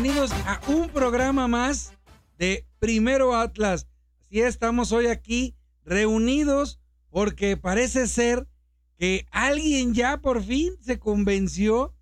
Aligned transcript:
bienvenidos 0.00 0.30
a 0.46 0.60
un 0.68 0.88
programa 0.90 1.48
más 1.48 1.92
de 2.38 2.64
Primero 2.78 3.34
Atlas. 3.34 3.88
Así 4.20 4.38
estamos 4.38 4.92
hoy 4.92 5.08
aquí 5.08 5.56
reunidos 5.84 6.78
porque 7.10 7.56
parece 7.56 8.06
ser 8.06 8.46
que 8.96 9.26
alguien 9.32 9.94
ya 9.94 10.18
por 10.20 10.40
fin 10.40 10.74
se 10.80 11.00
convenció 11.00 11.96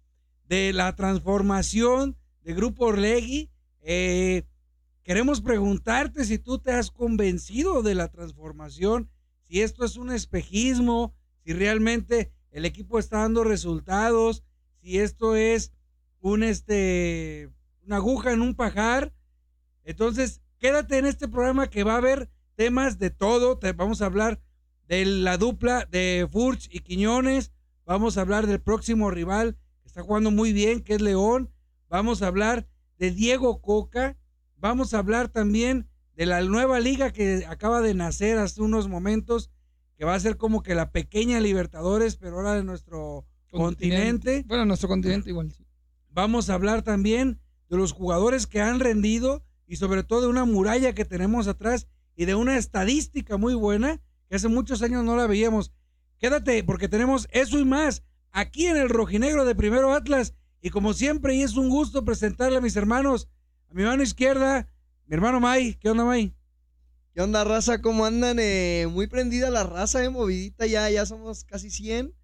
de 0.46 0.74
la 0.74 0.94
transformación 0.94 2.18
de 2.42 2.52
Grupo 2.52 2.84
Orlegui. 2.84 3.48
Eh, 3.80 4.42
queremos 5.02 5.40
preguntarte 5.40 6.26
si 6.26 6.38
tú 6.38 6.58
te 6.58 6.72
has 6.72 6.90
convencido 6.90 7.82
de 7.82 7.94
la 7.94 8.08
transformación, 8.08 9.08
si 9.40 9.62
esto 9.62 9.86
es 9.86 9.96
un 9.96 10.12
espejismo, 10.12 11.14
si 11.46 11.54
realmente 11.54 12.30
el 12.50 12.66
equipo 12.66 12.98
está 12.98 13.20
dando 13.20 13.42
resultados, 13.42 14.44
si 14.82 14.98
esto 14.98 15.34
es 15.34 15.72
un 16.20 16.42
este 16.42 17.55
una 17.86 17.96
aguja 17.96 18.32
en 18.32 18.42
un 18.42 18.54
pajar. 18.54 19.12
Entonces, 19.84 20.42
quédate 20.58 20.98
en 20.98 21.06
este 21.06 21.28
programa 21.28 21.70
que 21.70 21.84
va 21.84 21.94
a 21.94 21.98
haber 21.98 22.28
temas 22.56 22.98
de 22.98 23.10
todo. 23.10 23.58
Te, 23.58 23.72
vamos 23.72 24.02
a 24.02 24.06
hablar 24.06 24.40
de 24.88 25.04
la 25.04 25.38
dupla 25.38 25.86
de 25.90 26.28
Furch 26.30 26.68
y 26.70 26.80
Quiñones. 26.80 27.52
Vamos 27.84 28.18
a 28.18 28.22
hablar 28.22 28.46
del 28.46 28.60
próximo 28.60 29.10
rival 29.10 29.56
que 29.82 29.88
está 29.88 30.02
jugando 30.02 30.30
muy 30.30 30.52
bien, 30.52 30.82
que 30.82 30.94
es 30.94 31.00
León. 31.00 31.50
Vamos 31.88 32.22
a 32.22 32.26
hablar 32.26 32.66
de 32.98 33.12
Diego 33.12 33.60
Coca. 33.62 34.16
Vamos 34.56 34.92
a 34.92 34.98
hablar 34.98 35.28
también 35.28 35.88
de 36.16 36.26
la 36.26 36.42
nueva 36.42 36.80
liga 36.80 37.12
que 37.12 37.44
acaba 37.46 37.80
de 37.82 37.94
nacer 37.94 38.38
hace 38.38 38.62
unos 38.62 38.88
momentos, 38.88 39.50
que 39.96 40.04
va 40.04 40.14
a 40.14 40.20
ser 40.20 40.36
como 40.36 40.62
que 40.62 40.74
la 40.74 40.90
pequeña 40.90 41.40
Libertadores, 41.40 42.16
pero 42.16 42.36
ahora 42.36 42.54
de 42.54 42.64
nuestro 42.64 43.26
continente. 43.50 44.44
Bueno, 44.46 44.64
nuestro 44.64 44.88
continente 44.88 45.30
igual. 45.30 45.52
Vamos 46.10 46.48
a 46.48 46.54
hablar 46.54 46.82
también 46.82 47.38
de 47.68 47.76
los 47.76 47.92
jugadores 47.92 48.46
que 48.46 48.60
han 48.60 48.80
rendido 48.80 49.42
y 49.66 49.76
sobre 49.76 50.02
todo 50.02 50.22
de 50.22 50.28
una 50.28 50.44
muralla 50.44 50.94
que 50.94 51.04
tenemos 51.04 51.48
atrás 51.48 51.88
y 52.14 52.24
de 52.24 52.34
una 52.34 52.56
estadística 52.56 53.36
muy 53.36 53.54
buena 53.54 54.00
que 54.28 54.36
hace 54.36 54.48
muchos 54.48 54.82
años 54.82 55.04
no 55.04 55.16
la 55.16 55.26
veíamos. 55.26 55.72
Quédate 56.18 56.64
porque 56.64 56.88
tenemos 56.88 57.28
eso 57.30 57.58
y 57.58 57.64
más 57.64 58.02
aquí 58.32 58.66
en 58.66 58.76
el 58.76 58.88
rojinegro 58.88 59.44
de 59.44 59.54
Primero 59.54 59.92
Atlas 59.92 60.34
y 60.60 60.70
como 60.70 60.94
siempre 60.94 61.34
y 61.34 61.42
es 61.42 61.56
un 61.56 61.68
gusto 61.68 62.04
presentarle 62.04 62.58
a 62.58 62.60
mis 62.60 62.76
hermanos, 62.76 63.28
a 63.70 63.74
mi 63.74 63.82
mano 63.82 64.02
izquierda, 64.02 64.68
mi 65.06 65.14
hermano 65.14 65.40
May. 65.40 65.74
¿Qué 65.74 65.90
onda 65.90 66.04
May? 66.04 66.34
¿Qué 67.14 67.22
onda 67.22 67.44
raza? 67.44 67.80
¿Cómo 67.80 68.04
andan? 68.04 68.38
Eh, 68.38 68.88
muy 68.90 69.06
prendida 69.06 69.50
la 69.50 69.64
raza, 69.64 70.04
eh, 70.04 70.10
movidita 70.10 70.66
ya, 70.66 70.90
ya 70.90 71.06
somos 71.06 71.44
casi 71.44 71.70
100. 71.70 72.14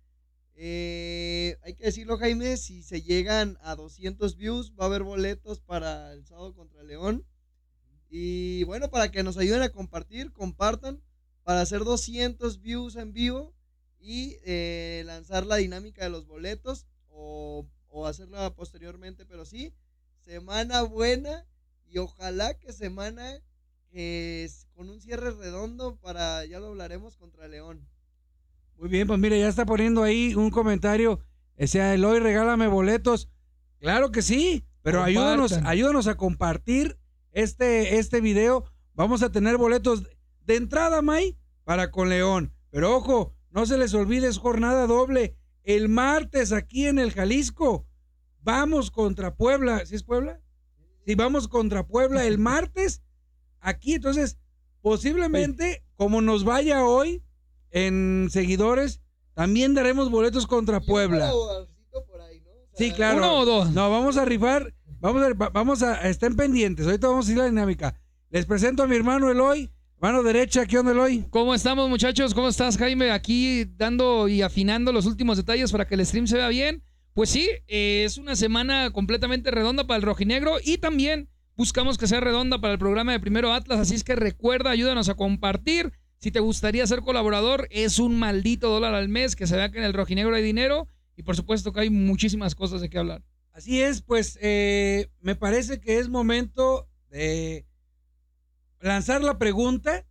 Eh, 0.55 1.59
hay 1.63 1.75
que 1.75 1.85
decirlo, 1.85 2.19
Jaime, 2.19 2.57
si 2.57 2.83
se 2.83 3.03
llegan 3.03 3.59
a 3.63 3.75
200 3.75 4.37
views, 4.37 4.73
va 4.79 4.85
a 4.85 4.87
haber 4.87 5.03
boletos 5.03 5.61
para 5.61 6.13
el 6.13 6.25
sábado 6.27 6.55
contra 6.55 6.83
León. 6.83 7.27
Y 8.09 8.65
bueno, 8.65 8.91
para 8.91 9.11
que 9.11 9.23
nos 9.23 9.39
ayuden 9.39 9.63
a 9.63 9.71
compartir, 9.71 10.33
compartan, 10.33 11.03
para 11.45 11.63
hacer 11.63 11.85
200 11.85 12.61
views 12.61 12.97
en 12.97 13.13
vivo 13.13 13.55
y 13.99 14.37
eh, 14.45 15.03
lanzar 15.07 15.47
la 15.47 15.57
dinámica 15.57 16.05
de 16.05 16.11
los 16.11 16.27
boletos 16.27 16.87
o, 17.09 17.67
hacerla 18.07 18.55
posteriormente, 18.55 19.25
pero 19.27 19.45
sí, 19.45 19.75
semana 20.21 20.83
buena 20.83 21.47
y 21.87 21.99
ojalá 21.99 22.59
que 22.59 22.73
semana 22.73 23.43
con 24.75 24.89
un 24.89 25.01
cierre 25.01 25.31
redondo 25.33 25.97
para, 25.97 26.45
ya 26.47 26.59
lo 26.59 26.69
hablaremos, 26.69 27.17
contra 27.17 27.49
León. 27.49 27.87
Muy 28.79 28.89
bien, 28.89 29.07
pues 29.07 29.19
mire, 29.19 29.39
ya 29.39 29.49
está 29.49 29.65
poniendo 29.65 30.03
ahí 30.03 30.35
un 30.35 30.51
comentario. 30.51 31.21
Decía, 31.57 31.95
Eloy, 31.95 32.19
regálame 32.19 32.67
boletos. 32.67 33.29
Claro 33.79 34.11
que 34.11 34.23
sí, 34.23 34.65
pero 34.83 35.03
ayúdanos, 35.03 35.53
ayúdanos 35.65 36.07
a 36.07 36.17
compartir 36.17 36.99
este, 37.33 37.99
este 37.99 38.21
video. 38.21 38.65
Vamos 38.95 39.23
a 39.23 39.33
tener 39.33 39.57
boletos 39.57 40.05
de 40.45 40.57
entrada, 40.57 41.03
May, 41.03 41.37
para 41.65 41.91
con 41.91 42.09
León. 42.09 42.53
Pero 42.71 42.95
ojo, 42.97 43.35
no 43.51 43.67
se 43.67 43.79
les 43.79 43.95
olvide, 43.95 44.29
es 44.29 44.39
jornada 44.39 44.87
doble. 44.87 45.37
El 45.63 45.89
martes 45.89 46.53
aquí 46.53 46.87
en 46.87 46.99
el 46.99 47.13
Jalisco. 47.13 47.87
Vamos 48.41 48.91
contra 48.91 49.35
Puebla. 49.35 49.85
¿Sí 49.87 49.95
es 49.95 50.03
Puebla? 50.03 50.41
Sí, 51.07 51.15
vamos 51.15 51.49
contra 51.49 51.87
Puebla 51.87 52.25
el 52.25 52.39
martes. 52.39 53.03
Aquí, 53.61 53.95
entonces, 53.95 54.39
posiblemente, 54.81 55.85
como 55.97 56.21
nos 56.21 56.45
vaya 56.45 56.85
hoy, 56.85 57.23
en 57.73 58.29
seguidores, 58.31 59.01
también 59.35 59.75
daremos 59.75 60.11
boletos 60.11 60.47
contra 60.47 60.81
Puebla. 60.81 61.33
sí, 62.75 62.93
claro. 62.93 63.19
¿Uno 63.19 63.39
o 63.39 63.45
dos? 63.45 63.71
No, 63.73 63.91
vamos 63.91 64.17
a 64.17 64.25
rifar. 64.25 64.73
Vamos 65.01 65.23
a, 65.23 65.49
vamos 65.51 65.83
a, 65.83 66.09
estén 66.09 66.37
pendientes. 66.37 66.87
Ahorita 66.87 67.09
vamos 67.09 67.29
a 67.29 67.33
ir 67.33 67.39
a 67.39 67.43
la 67.43 67.49
dinámica. 67.49 67.99
Les 68.31 68.47
presento 68.47 68.85
a 68.85 68.87
mi 68.87 68.95
hermano 68.95 69.31
Eloy. 69.31 69.71
Mano 69.99 70.23
derecha, 70.23 70.67
¿qué 70.67 70.79
onda 70.79 70.93
Eloy? 70.93 71.25
¿Cómo 71.31 71.55
estamos 71.55 71.89
muchachos? 71.89 72.35
¿Cómo 72.35 72.49
estás 72.49 72.77
Jaime? 72.77 73.11
Aquí 73.11 73.65
dando 73.77 74.29
y 74.29 74.43
afinando 74.43 74.93
los 74.93 75.07
últimos 75.07 75.37
detalles 75.37 75.71
para 75.71 75.87
que 75.87 75.95
el 75.95 76.07
stream 76.07 76.27
se 76.27 76.37
vea 76.37 76.49
bien. 76.49 76.83
Pues 77.15 77.31
sí, 77.31 77.49
eh, 77.69 78.05
es 78.05 78.19
una 78.19 78.37
semana 78.37 78.91
completamente 78.91 79.51
redonda 79.51 79.87
para 79.87 79.97
el 79.97 80.03
rojinegro 80.03 80.57
y 80.65 80.79
también 80.79 81.29
buscamos 81.57 81.99
que 81.99 82.07
sea 82.07 82.21
redonda 82.21 82.61
para 82.61 82.73
el 82.73 82.79
programa 82.79 83.13
de 83.13 83.21
Primero 83.21 83.53
Atlas. 83.53 83.81
Así 83.81 83.95
es 83.95 84.03
que 84.03 84.17
recuerda, 84.17 84.71
ayúdanos 84.71 85.09
a 85.09 85.15
compartir 85.15 85.93
si 86.23 86.31
te 86.31 86.39
gustaría 86.39 86.87
ser 86.87 87.01
colaborador, 87.01 87.67
es 87.73 87.99
un 87.99 88.17
maldito 88.17 88.71
dólar 88.71 88.95
al 88.95 89.09
mes, 89.09 89.35
que 89.35 89.49
se 89.49 89.57
vea 89.57 89.73
que 89.73 89.79
en 89.79 89.85
el 89.85 89.93
rojinegro 89.93 90.37
hay 90.37 90.43
dinero 90.45 90.87
y 91.17 91.25
por 91.25 91.35
supuesto 91.35 91.73
que 91.73 91.81
hay 91.81 91.91
muchísimas 91.91 92.55
cosas 92.55 92.81
de 92.81 92.89
qué 92.89 92.99
hablar. 92.99 93.25
Así 93.51 93.83
es, 93.83 94.03
pues 94.03 94.39
eh, 94.41 95.11
me 95.21 95.35
parece 95.35 95.81
que 95.81 95.99
es 95.99 96.09
momento 96.09 96.89
de 97.11 97.67
lanzar 98.79 99.25
la 99.25 99.37
pregunta, 99.37 100.07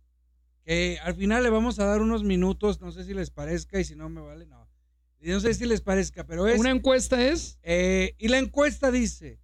que 0.66 0.98
al 1.02 1.14
final 1.14 1.44
le 1.44 1.48
vamos 1.48 1.78
a 1.78 1.86
dar 1.86 2.02
unos 2.02 2.24
minutos, 2.24 2.82
no 2.82 2.92
sé 2.92 3.04
si 3.04 3.14
les 3.14 3.30
parezca 3.30 3.80
y 3.80 3.84
si 3.84 3.96
no 3.96 4.10
me 4.10 4.20
vale, 4.20 4.44
no. 4.44 4.68
No 5.18 5.40
sé 5.40 5.54
si 5.54 5.64
les 5.64 5.80
parezca, 5.80 6.26
pero 6.26 6.46
es... 6.46 6.60
¿Una 6.60 6.72
encuesta 6.72 7.26
es? 7.26 7.58
Eh, 7.62 8.16
y 8.18 8.28
la 8.28 8.36
encuesta 8.36 8.90
dice, 8.90 9.40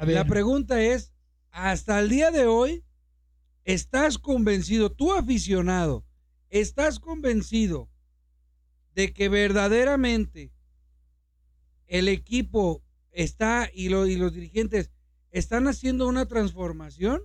la 0.00 0.24
pregunta 0.24 0.80
es, 0.80 1.12
hasta 1.50 2.00
el 2.00 2.08
día 2.08 2.30
de 2.30 2.46
hoy, 2.46 2.84
¿estás 3.64 4.16
convencido, 4.16 4.90
tú 4.90 5.12
aficionado, 5.12 6.05
¿Estás 6.50 7.00
convencido 7.00 7.90
de 8.94 9.12
que 9.12 9.28
verdaderamente 9.28 10.52
el 11.86 12.08
equipo 12.08 12.82
está 13.10 13.70
y, 13.72 13.86
y 13.86 14.16
los 14.16 14.32
dirigentes 14.32 14.90
están 15.30 15.66
haciendo 15.68 16.06
una 16.06 16.26
transformación? 16.26 17.22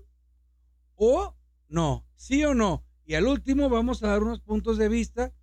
¿O 0.96 1.36
no? 1.68 2.06
¿Sí 2.16 2.44
o 2.44 2.54
no? 2.54 2.86
Y 3.06 3.16
al 3.16 3.28
último 3.28 3.70
vamos 3.70 4.04
a 4.04 4.08
dar 4.08 4.24
unos 4.24 4.42
puntos 4.42 4.78
de 4.78 4.90
vista 4.90 5.34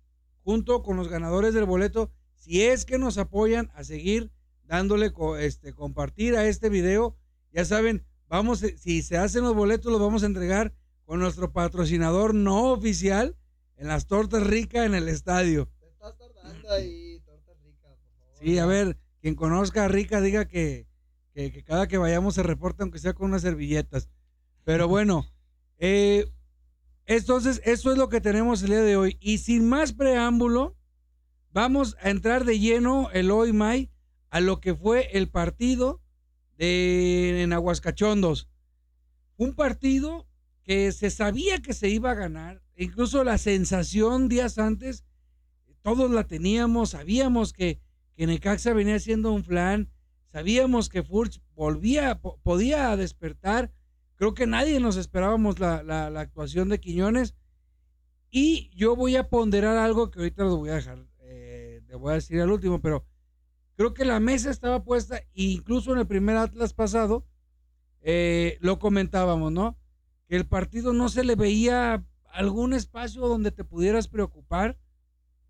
junto 0.43 0.81
con 0.83 0.97
los 0.97 1.07
ganadores 1.07 1.53
del 1.53 1.65
boleto, 1.65 2.11
si 2.35 2.63
es 2.63 2.85
que 2.85 2.97
nos 2.97 3.17
apoyan 3.17 3.69
a 3.75 3.83
seguir 3.83 4.31
dándole 4.63 5.11
este, 5.39 5.73
compartir 5.73 6.35
a 6.35 6.47
este 6.47 6.69
video. 6.69 7.17
Ya 7.51 7.65
saben, 7.65 8.05
vamos, 8.27 8.59
si 8.59 9.01
se 9.01 9.17
hacen 9.17 9.43
los 9.43 9.55
boletos, 9.55 9.91
los 9.91 10.01
vamos 10.01 10.23
a 10.23 10.27
entregar 10.27 10.73
con 11.05 11.19
nuestro 11.19 11.51
patrocinador 11.51 12.33
no 12.33 12.71
oficial, 12.71 13.35
en 13.79 13.87
las 13.87 14.07
tortas 14.07 14.45
ricas 14.45 14.85
en 14.85 14.93
el 14.93 15.07
estadio. 15.07 15.69
Te 15.79 15.87
estás 15.87 16.15
tardando 16.17 16.71
ahí, 16.71 17.19
tortas 17.25 17.55
ricas, 17.63 17.97
por 17.97 18.11
favor. 18.19 18.37
Sí, 18.39 18.59
a 18.59 18.65
ver, 18.65 18.97
quien 19.21 19.35
conozca 19.35 19.85
a 19.85 19.87
Rica 19.87 20.19
diga 20.19 20.45
que, 20.45 20.85
que, 21.33 21.63
cada 21.63 21.87
que 21.87 21.97
vayamos 21.97 22.35
se 22.35 22.43
reporte, 22.43 22.83
aunque 22.83 22.99
sea 22.99 23.13
con 23.13 23.29
unas 23.29 23.41
servilletas. 23.41 24.09
Pero 24.65 24.89
bueno, 24.89 25.25
eh, 25.77 26.29
entonces, 27.05 27.61
eso 27.63 27.91
es 27.91 27.97
lo 27.97 28.09
que 28.09 28.21
tenemos 28.21 28.61
el 28.61 28.69
día 28.69 28.81
de 28.81 28.97
hoy. 28.97 29.17
Y 29.21 29.39
sin 29.39 29.67
más 29.67 29.93
preámbulo, 29.93 30.77
vamos 31.51 31.95
a 32.01 32.09
entrar 32.09 32.43
de 32.43 32.59
lleno 32.59 33.09
el 33.13 33.31
hoy, 33.31 33.53
May, 33.53 33.89
a 34.29 34.41
lo 34.41 34.59
que 34.59 34.75
fue 34.75 35.09
el 35.17 35.29
partido 35.29 36.01
de, 36.57 37.41
en 37.43 37.53
Aguascachondos. 37.53 38.49
Un 39.37 39.55
partido 39.55 40.27
que 40.69 40.91
se 40.91 41.09
sabía 41.09 41.63
que 41.63 41.73
se 41.73 41.89
iba 41.89 42.11
a 42.11 42.13
ganar, 42.13 42.61
incluso 42.75 43.23
la 43.23 43.39
sensación 43.39 44.29
días 44.29 44.59
antes, 44.59 45.03
todos 45.81 46.11
la 46.11 46.27
teníamos, 46.27 46.91
sabíamos 46.91 47.53
que, 47.53 47.81
que 48.15 48.27
Necaxa 48.27 48.73
venía 48.73 48.97
haciendo 48.97 49.31
un 49.31 49.41
plan, 49.41 49.89
sabíamos 50.31 50.87
que 50.87 51.01
Furch 51.01 51.41
volvía, 51.55 52.21
podía 52.21 52.95
despertar, 52.95 53.71
creo 54.13 54.35
que 54.35 54.45
nadie 54.45 54.79
nos 54.79 54.95
esperábamos 54.95 55.57
la, 55.57 56.05
actuación 56.05 56.69
de 56.69 56.79
Quiñones, 56.79 57.33
y 58.29 58.69
yo 58.75 58.95
voy 58.95 59.15
a 59.15 59.27
ponderar 59.27 59.75
algo 59.75 60.11
que 60.11 60.19
ahorita 60.19 60.43
lo 60.43 60.57
voy 60.57 60.69
a 60.69 60.75
dejar, 60.75 61.03
eh, 61.21 61.81
le 61.87 61.95
voy 61.95 62.11
a 62.11 62.15
decir 62.17 62.39
al 62.41 62.51
último, 62.51 62.79
pero 62.79 63.07
creo 63.75 63.95
que 63.95 64.05
la 64.05 64.19
mesa 64.19 64.51
estaba 64.51 64.83
puesta, 64.83 65.17
e 65.17 65.25
incluso 65.33 65.93
en 65.93 65.97
el 65.97 66.05
primer 66.05 66.37
Atlas 66.37 66.75
pasado, 66.75 67.25
eh, 68.01 68.59
lo 68.61 68.77
comentábamos, 68.77 69.51
¿no? 69.51 69.75
El 70.29 70.45
partido 70.45 70.93
no 70.93 71.09
se 71.09 71.23
le 71.23 71.35
veía 71.35 72.05
algún 72.31 72.73
espacio 72.73 73.27
donde 73.27 73.51
te 73.51 73.63
pudieras 73.63 74.07
preocupar, 74.07 74.77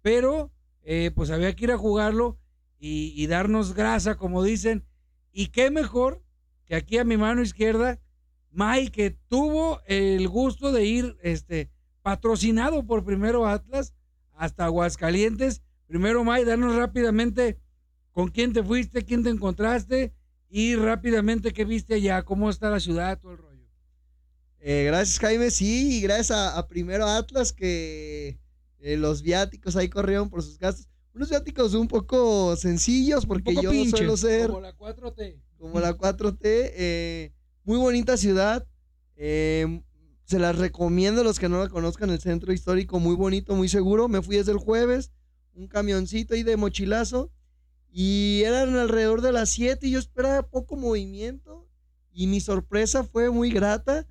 pero 0.02 0.52
eh, 0.84 1.12
pues 1.14 1.30
había 1.30 1.54
que 1.54 1.66
ir 1.66 1.72
a 1.72 1.78
jugarlo 1.78 2.40
y, 2.82 3.28
darnos 3.28 3.74
grasa, 3.74 4.16
como 4.16 4.42
dicen. 4.42 4.86
Y 5.34 5.48
qué 5.48 5.70
mejor 5.70 6.24
que 6.64 6.76
aquí 6.76 6.98
a 6.98 7.04
mi 7.04 7.18
mano 7.18 7.42
izquierda, 7.42 8.00
May, 8.52 8.88
que 8.88 9.12
tuvo 9.12 9.82
el 9.86 10.30
gusto 10.30 10.72
de 10.72 10.86
ir 10.86 11.18
este, 11.22 11.70
patrocinado 12.02 12.86
por 12.86 13.04
primero 13.04 13.46
Atlas 13.46 13.94
hasta 14.32 14.64
Aguascalientes. 14.64 15.62
Primero, 15.88 16.24
May, 16.24 16.46
danos 16.46 16.74
rápidamente 16.78 17.60
con 18.14 18.30
quién 18.30 18.54
te 18.54 18.64
fuiste, 18.64 19.04
quién 19.04 19.24
te 19.24 19.30
encontraste 19.30 20.14
y 20.50 20.76
rápidamente 20.76 21.52
qué 21.52 21.66
viste 21.66 21.96
allá, 21.96 22.24
cómo 22.24 22.50
está 22.50 22.70
la 22.70 22.80
ciudad, 22.80 23.20
todo 23.20 23.34
el. 23.34 23.49
Eh, 24.62 24.84
gracias, 24.86 25.20
Jaime. 25.20 25.52
Sí, 25.52 25.98
y 25.98 26.02
gracias 26.02 26.32
a, 26.32 26.68
Primero 26.68 27.06
Atlas 27.06 27.54
que 27.54 28.40
eh, 28.80 28.98
los 28.98 29.22
viáticos 29.22 29.76
ahí 29.76 29.90
corrieron 29.90 30.30
por 30.30 30.44
sus 30.44 30.60
gastos. 30.60 30.88
Unos 31.14 31.30
viáticos 31.30 31.74
un 31.74 31.88
poco 31.88 32.56
sencillos 32.56 33.26
porque 33.26 33.56
yo 33.56 33.72
suelo 33.86 34.18
ser. 34.18 34.48
Como 34.48 34.62
la 34.62 34.76
4T. 34.76 35.42
Como 35.58 35.80
la 35.80 35.98
4T. 35.98 36.40
Eh, 36.44 37.34
muy 37.64 37.78
bonita 37.78 38.18
ciudad. 38.18 38.68
se 39.16 40.40
las 40.40 40.58
recomiendo 40.58 41.22
a 41.22 41.24
los 41.24 41.40
que 41.40 41.50
no 41.50 41.60
la 41.60 41.70
conozcan. 41.70 42.10
El 42.10 42.20
centro 42.20 42.54
histórico 42.54 43.00
muy 43.00 43.16
bonito, 43.16 43.56
muy 43.56 43.70
seguro. 43.70 44.08
Me 44.08 44.22
fui 44.22 44.38
desde 44.38 44.52
el 44.52 44.60
jueves. 44.60 45.12
Un 45.54 45.68
camioncito 45.68 46.34
ahí 46.36 46.44
de 46.44 46.58
mochilazo. 46.58 47.32
Y 47.92 48.44
eran 48.46 48.76
alrededor 48.76 49.22
de 49.22 49.32
las 49.32 49.50
7 49.50 49.88
y 49.88 49.92
yo 49.92 50.00
esperaba 50.00 50.44
poco 50.44 50.76
movimiento. 50.76 51.68
Y 52.12 52.28
mi 52.28 52.40
sorpresa 52.40 53.04
fue 53.04 53.30
muy 53.30 53.52
grata. 53.52 54.06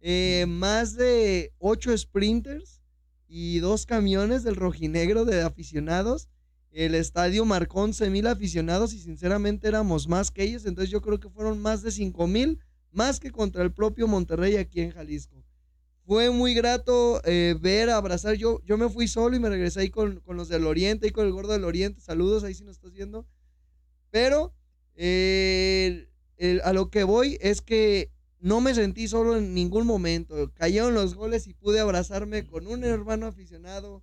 Eh, 0.00 0.46
más 0.48 0.94
de 0.94 1.52
8 1.58 1.96
sprinters 1.98 2.80
y 3.26 3.58
dos 3.58 3.84
camiones 3.84 4.42
del 4.42 4.56
rojinegro 4.56 5.24
de 5.24 5.42
aficionados. 5.42 6.28
El 6.70 6.94
estadio 6.94 7.44
marcó 7.44 7.82
11 7.82 8.10
mil 8.10 8.26
aficionados 8.26 8.92
y 8.92 9.00
sinceramente 9.00 9.68
éramos 9.68 10.06
más 10.06 10.30
que 10.30 10.44
ellos. 10.44 10.66
Entonces 10.66 10.90
yo 10.90 11.00
creo 11.02 11.18
que 11.18 11.28
fueron 11.28 11.58
más 11.58 11.82
de 11.82 11.90
5 11.90 12.26
mil, 12.26 12.60
más 12.92 13.18
que 13.20 13.30
contra 13.30 13.62
el 13.62 13.72
propio 13.72 14.06
Monterrey 14.06 14.56
aquí 14.56 14.80
en 14.80 14.92
Jalisco. 14.92 15.42
Fue 16.06 16.30
muy 16.30 16.54
grato 16.54 17.20
eh, 17.24 17.56
ver, 17.60 17.90
abrazar. 17.90 18.34
Yo, 18.34 18.62
yo 18.64 18.78
me 18.78 18.88
fui 18.88 19.08
solo 19.08 19.36
y 19.36 19.40
me 19.40 19.50
regresé 19.50 19.80
ahí 19.80 19.90
con, 19.90 20.22
los 20.26 20.48
del 20.48 20.66
Oriente 20.66 21.06
y 21.06 21.10
con 21.10 21.26
el 21.26 21.32
gordo 21.32 21.52
del 21.52 21.64
Oriente. 21.64 22.00
Saludos 22.00 22.44
ahí 22.44 22.54
si 22.54 22.64
nos 22.64 22.76
estás 22.76 22.92
viendo. 22.92 23.26
Pero 24.10 24.54
eh, 24.94 26.08
a 26.64 26.72
lo 26.72 26.88
que 26.88 27.04
voy 27.04 27.36
es 27.42 27.60
que 27.60 28.10
no 28.40 28.60
me 28.60 28.74
sentí 28.74 29.08
solo 29.08 29.36
en 29.36 29.54
ningún 29.54 29.86
momento. 29.86 30.52
Cayeron 30.54 30.94
los 30.94 31.14
goles 31.14 31.46
y 31.46 31.54
pude 31.54 31.80
abrazarme 31.80 32.46
con 32.46 32.66
un 32.66 32.84
hermano 32.84 33.26
aficionado, 33.26 34.02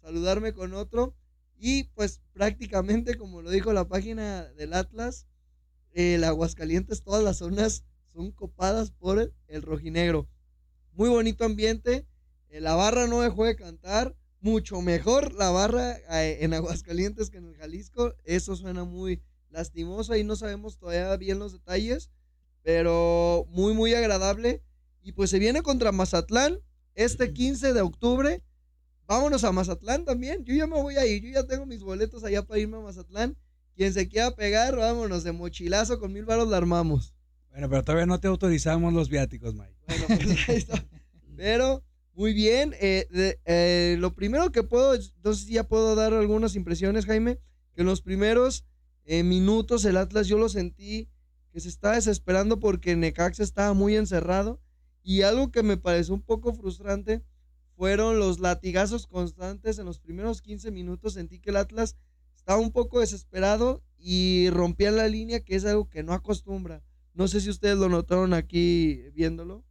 saludarme 0.00 0.52
con 0.52 0.74
otro. 0.74 1.14
Y 1.58 1.84
pues 1.94 2.20
prácticamente, 2.32 3.16
como 3.16 3.42
lo 3.42 3.50
dijo 3.50 3.72
la 3.72 3.88
página 3.88 4.44
del 4.54 4.74
Atlas, 4.74 5.26
el 5.92 6.24
Aguascalientes, 6.24 7.02
todas 7.02 7.22
las 7.22 7.38
zonas 7.38 7.84
son 8.12 8.32
copadas 8.32 8.90
por 8.90 9.32
el 9.46 9.62
rojinegro 9.62 10.28
muy 10.94 11.08
bonito 11.08 11.44
ambiente. 11.44 12.06
Eh, 12.50 12.60
la 12.60 12.74
barra 12.74 13.06
no 13.06 13.20
dejó 13.20 13.44
de 13.44 13.56
cantar. 13.56 14.16
Mucho 14.40 14.80
mejor 14.80 15.34
la 15.34 15.50
barra 15.50 15.96
eh, 16.20 16.38
en 16.40 16.52
Aguascalientes 16.52 17.30
que 17.30 17.38
en 17.38 17.46
el 17.46 17.56
Jalisco. 17.56 18.14
Eso 18.24 18.56
suena 18.56 18.84
muy 18.84 19.22
lastimoso 19.50 20.16
y 20.16 20.24
no 20.24 20.34
sabemos 20.36 20.78
todavía 20.78 21.16
bien 21.16 21.38
los 21.38 21.52
detalles. 21.52 22.10
Pero 22.62 23.46
muy, 23.50 23.74
muy 23.74 23.94
agradable. 23.94 24.62
Y 25.02 25.12
pues 25.12 25.30
se 25.30 25.38
viene 25.38 25.62
contra 25.62 25.92
Mazatlán 25.92 26.60
este 26.94 27.32
15 27.32 27.72
de 27.72 27.80
octubre. 27.80 28.42
Vámonos 29.06 29.44
a 29.44 29.52
Mazatlán 29.52 30.04
también. 30.04 30.44
Yo 30.44 30.54
ya 30.54 30.66
me 30.66 30.80
voy 30.80 30.96
a 30.96 31.06
ir. 31.06 31.22
Yo 31.22 31.30
ya 31.30 31.46
tengo 31.46 31.66
mis 31.66 31.82
boletos 31.82 32.24
allá 32.24 32.42
para 32.42 32.60
irme 32.60 32.76
a 32.76 32.80
Mazatlán. 32.80 33.36
Quien 33.74 33.92
se 33.92 34.08
quiera 34.08 34.34
pegar, 34.34 34.76
vámonos 34.76 35.24
de 35.24 35.32
mochilazo 35.32 35.98
con 35.98 36.12
mil 36.12 36.24
baros 36.24 36.48
la 36.48 36.58
armamos. 36.58 37.14
Bueno, 37.50 37.68
pero 37.68 37.82
todavía 37.82 38.06
no 38.06 38.20
te 38.20 38.28
autorizamos 38.28 38.92
los 38.92 39.08
viáticos, 39.08 39.54
Mike. 39.54 39.74
Bueno, 39.86 40.04
pues 40.08 40.20
ahí 40.48 40.56
está. 40.56 40.84
Pero, 41.36 41.82
muy 42.14 42.32
bien. 42.32 42.74
Eh, 42.80 43.06
eh, 43.44 43.96
lo 43.98 44.14
primero 44.14 44.52
que 44.52 44.62
puedo, 44.62 44.94
entonces 44.94 45.46
ya 45.46 45.64
puedo 45.64 45.94
dar 45.94 46.12
algunas 46.14 46.54
impresiones, 46.54 47.06
Jaime, 47.06 47.38
que 47.74 47.80
en 47.82 47.86
los 47.86 48.02
primeros 48.02 48.64
eh, 49.04 49.22
minutos 49.22 49.84
el 49.84 49.96
Atlas 49.96 50.28
yo 50.28 50.38
lo 50.38 50.48
sentí 50.48 51.08
que 51.52 51.60
se 51.60 51.68
estaba 51.68 51.94
desesperando 51.94 52.58
porque 52.58 52.96
Necaxa 52.96 53.42
estaba 53.42 53.74
muy 53.74 53.96
encerrado. 53.96 54.60
Y 55.04 55.22
algo 55.22 55.50
que 55.50 55.62
me 55.62 55.76
pareció 55.76 56.14
un 56.14 56.22
poco 56.22 56.54
frustrante 56.54 57.22
fueron 57.76 58.18
los 58.18 58.40
latigazos 58.40 59.06
constantes 59.06 59.78
en 59.78 59.84
los 59.84 59.98
primeros 59.98 60.40
15 60.40 60.70
minutos. 60.70 61.14
Sentí 61.14 61.40
que 61.40 61.50
el 61.50 61.56
Atlas 61.56 61.96
estaba 62.34 62.58
un 62.58 62.72
poco 62.72 63.00
desesperado 63.00 63.82
y 63.98 64.48
rompía 64.50 64.90
la 64.90 65.08
línea, 65.08 65.40
que 65.40 65.54
es 65.56 65.64
algo 65.64 65.88
que 65.88 66.02
no 66.02 66.12
acostumbra. 66.12 66.82
No 67.14 67.28
sé 67.28 67.40
si 67.40 67.50
ustedes 67.50 67.76
lo 67.76 67.88
notaron 67.88 68.32
aquí 68.32 69.02
viéndolo. 69.14 69.64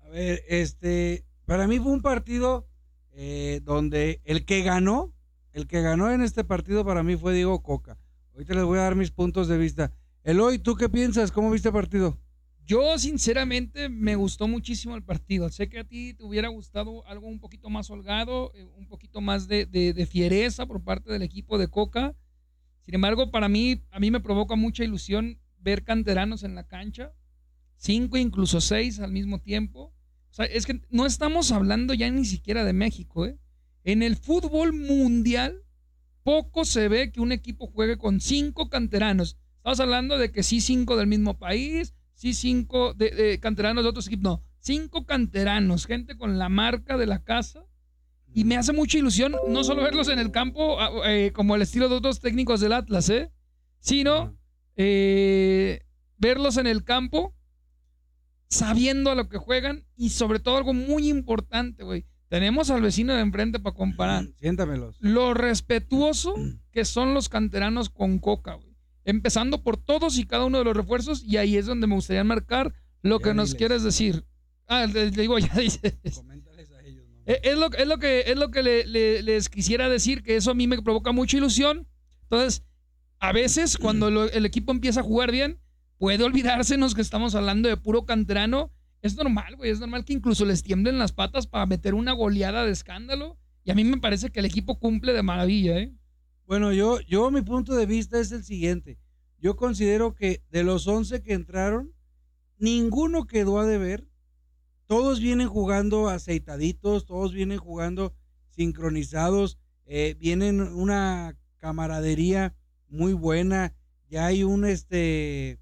A 0.00 0.08
ver, 0.08 0.42
este, 0.48 1.24
para 1.44 1.66
mí 1.66 1.78
fue 1.78 1.92
un 1.92 2.00
partido 2.00 2.66
eh, 3.12 3.60
donde 3.64 4.20
el 4.24 4.44
que 4.44 4.62
ganó, 4.62 5.12
el 5.52 5.66
que 5.66 5.82
ganó 5.82 6.10
en 6.10 6.22
este 6.22 6.44
partido 6.44 6.84
para 6.84 7.02
mí 7.02 7.16
fue 7.16 7.34
Diego 7.34 7.62
Coca. 7.62 7.98
Ahorita 8.32 8.54
les 8.54 8.64
voy 8.64 8.78
a 8.78 8.82
dar 8.82 8.96
mis 8.96 9.10
puntos 9.10 9.48
de 9.48 9.58
vista. 9.58 9.92
Eloy, 10.30 10.60
¿tú 10.60 10.76
qué 10.76 10.88
piensas? 10.88 11.32
¿Cómo 11.32 11.50
viste 11.50 11.70
el 11.70 11.74
partido? 11.74 12.16
Yo 12.64 12.96
sinceramente 13.00 13.88
me 13.88 14.14
gustó 14.14 14.46
muchísimo 14.46 14.94
el 14.94 15.02
partido. 15.02 15.50
Sé 15.50 15.68
que 15.68 15.80
a 15.80 15.84
ti 15.84 16.14
te 16.14 16.22
hubiera 16.22 16.46
gustado 16.46 17.04
algo 17.08 17.26
un 17.26 17.40
poquito 17.40 17.68
más 17.68 17.90
holgado, 17.90 18.52
eh, 18.54 18.64
un 18.76 18.86
poquito 18.86 19.20
más 19.20 19.48
de, 19.48 20.08
fiereza 20.08 20.66
por 20.66 20.84
parte 20.84 21.12
del 21.12 21.22
equipo 21.22 21.58
de 21.58 21.66
Coca. 21.66 22.14
Sin 22.82 22.94
embargo, 22.94 23.32
para 23.32 23.48
mí, 23.48 23.82
a 23.90 23.98
mí 23.98 24.12
me 24.12 24.20
provoca 24.20 24.54
mucha 24.54 24.84
ilusión 24.84 25.40
ver 25.58 25.82
canteranos 25.82 26.44
en 26.44 26.54
la 26.54 26.68
cancha, 26.68 27.12
cinco, 27.74 28.16
incluso 28.16 28.60
seis 28.60 29.00
al 29.00 29.10
mismo 29.10 29.40
tiempo. 29.40 29.92
O 30.30 30.32
sea, 30.32 30.44
es 30.44 30.64
que 30.64 30.80
no 30.90 31.06
estamos 31.06 31.50
hablando 31.50 31.92
ya 31.92 32.08
ni 32.08 32.24
siquiera 32.24 32.64
de 32.64 32.72
México. 32.72 33.26
¿eh? 33.26 33.36
En 33.82 34.04
el 34.04 34.14
fútbol 34.14 34.74
mundial, 34.74 35.64
poco 36.22 36.64
se 36.64 36.86
ve 36.86 37.10
que 37.10 37.20
un 37.20 37.32
equipo 37.32 37.66
juegue 37.66 37.98
con 37.98 38.20
cinco 38.20 38.70
canteranos. 38.70 39.36
Estamos 39.60 39.80
hablando 39.80 40.16
de 40.16 40.32
que 40.32 40.42
sí, 40.42 40.62
cinco 40.62 40.96
del 40.96 41.06
mismo 41.06 41.36
país, 41.36 41.94
sí, 42.14 42.32
cinco 42.32 42.94
de, 42.94 43.38
canteranos 43.42 43.84
de 43.84 43.90
otros 43.90 44.06
equipos. 44.06 44.22
No, 44.22 44.42
cinco 44.58 45.04
canteranos, 45.04 45.84
gente 45.84 46.16
con 46.16 46.38
la 46.38 46.48
marca 46.48 46.96
de 46.96 47.04
la 47.04 47.22
casa. 47.22 47.66
Y 48.32 48.44
me 48.44 48.56
hace 48.56 48.72
mucha 48.72 48.96
ilusión 48.96 49.34
no 49.48 49.62
solo 49.62 49.82
verlos 49.82 50.08
en 50.08 50.18
el 50.18 50.30
campo 50.30 50.80
ah, 50.80 50.90
eh, 51.10 51.32
como 51.34 51.56
el 51.56 51.62
estilo 51.62 51.90
de 51.90 51.96
otros 51.96 52.20
técnicos 52.20 52.60
del 52.60 52.72
Atlas, 52.72 53.10
¿eh? 53.10 53.30
sino 53.80 54.34
eh, 54.76 55.80
verlos 56.16 56.56
en 56.56 56.66
el 56.66 56.82
campo, 56.82 57.34
sabiendo 58.48 59.10
a 59.10 59.14
lo 59.14 59.28
que 59.28 59.36
juegan 59.36 59.84
y 59.94 60.08
sobre 60.08 60.40
todo 60.40 60.56
algo 60.56 60.72
muy 60.72 61.10
importante, 61.10 61.84
güey. 61.84 62.06
Tenemos 62.28 62.70
al 62.70 62.80
vecino 62.80 63.12
de 63.12 63.20
enfrente 63.20 63.58
para 63.58 63.76
comparar. 63.76 64.26
Siéntamelos. 64.38 64.96
Lo 65.00 65.34
respetuoso 65.34 66.34
que 66.70 66.86
son 66.86 67.12
los 67.12 67.28
canteranos 67.28 67.90
con 67.90 68.20
Coca, 68.20 68.54
güey. 68.54 68.69
Empezando 69.04 69.62
por 69.62 69.76
todos 69.76 70.18
y 70.18 70.26
cada 70.26 70.44
uno 70.44 70.58
de 70.58 70.64
los 70.64 70.76
refuerzos 70.76 71.24
y 71.24 71.36
ahí 71.36 71.56
es 71.56 71.66
donde 71.66 71.86
me 71.86 71.94
gustaría 71.94 72.24
marcar 72.24 72.72
lo 73.02 73.20
que 73.20 73.34
nos 73.34 73.54
quieres 73.54 73.82
decir. 73.82 74.24
Ah, 74.66 74.86
le, 74.86 75.10
digo, 75.10 75.38
ya 75.38 75.54
dices. 75.54 75.94
Coméntales 76.14 76.70
a 76.70 76.82
ellos. 76.82 77.04
¿no? 77.08 77.22
Eh, 77.26 77.40
es, 77.42 77.58
lo, 77.58 77.72
es, 77.72 77.86
lo, 77.86 77.98
que, 77.98 78.24
es 78.26 78.36
lo 78.36 78.50
que 78.50 78.62
les 78.62 79.48
quisiera 79.48 79.88
decir, 79.88 80.22
que 80.22 80.36
eso 80.36 80.50
a 80.50 80.54
mí 80.54 80.66
me 80.66 80.80
provoca 80.82 81.12
mucha 81.12 81.36
ilusión. 81.36 81.88
Entonces, 82.22 82.64
a 83.18 83.32
veces 83.32 83.76
cuando 83.76 84.08
el 84.08 84.46
equipo 84.46 84.72
empieza 84.72 85.00
a 85.00 85.04
jugar 85.04 85.30
bien, 85.30 85.60
puede 85.98 86.24
olvidársenos 86.24 86.94
que 86.94 87.02
estamos 87.02 87.34
hablando 87.34 87.68
de 87.68 87.76
puro 87.76 88.06
canterano. 88.06 88.72
Es 89.02 89.16
normal, 89.16 89.56
güey, 89.56 89.70
es 89.70 89.80
normal 89.80 90.04
que 90.04 90.12
incluso 90.12 90.44
les 90.44 90.62
tiemblen 90.62 90.98
las 90.98 91.12
patas 91.12 91.46
para 91.46 91.66
meter 91.66 91.94
una 91.94 92.12
goleada 92.12 92.64
de 92.64 92.72
escándalo. 92.72 93.38
Y 93.64 93.70
a 93.70 93.74
mí 93.74 93.84
me 93.84 93.98
parece 93.98 94.30
que 94.30 94.40
el 94.40 94.46
equipo 94.46 94.78
cumple 94.78 95.12
de 95.12 95.22
maravilla, 95.22 95.78
¿eh? 95.78 95.92
Bueno, 96.50 96.72
yo, 96.72 96.98
yo 97.02 97.30
mi 97.30 97.42
punto 97.42 97.76
de 97.76 97.86
vista 97.86 98.18
es 98.18 98.32
el 98.32 98.42
siguiente. 98.42 98.98
Yo 99.38 99.54
considero 99.54 100.16
que 100.16 100.42
de 100.50 100.64
los 100.64 100.88
11 100.88 101.22
que 101.22 101.32
entraron, 101.32 101.94
ninguno 102.58 103.28
quedó 103.28 103.60
a 103.60 103.66
deber. 103.66 104.08
Todos 104.86 105.20
vienen 105.20 105.46
jugando 105.46 106.08
aceitaditos, 106.08 107.06
todos 107.06 107.32
vienen 107.32 107.58
jugando 107.58 108.16
sincronizados, 108.48 109.60
eh, 109.86 110.16
vienen 110.18 110.60
una 110.60 111.38
camaradería 111.58 112.56
muy 112.88 113.12
buena. 113.12 113.72
Ya 114.08 114.26
hay 114.26 114.42
un, 114.42 114.64
este, 114.64 115.60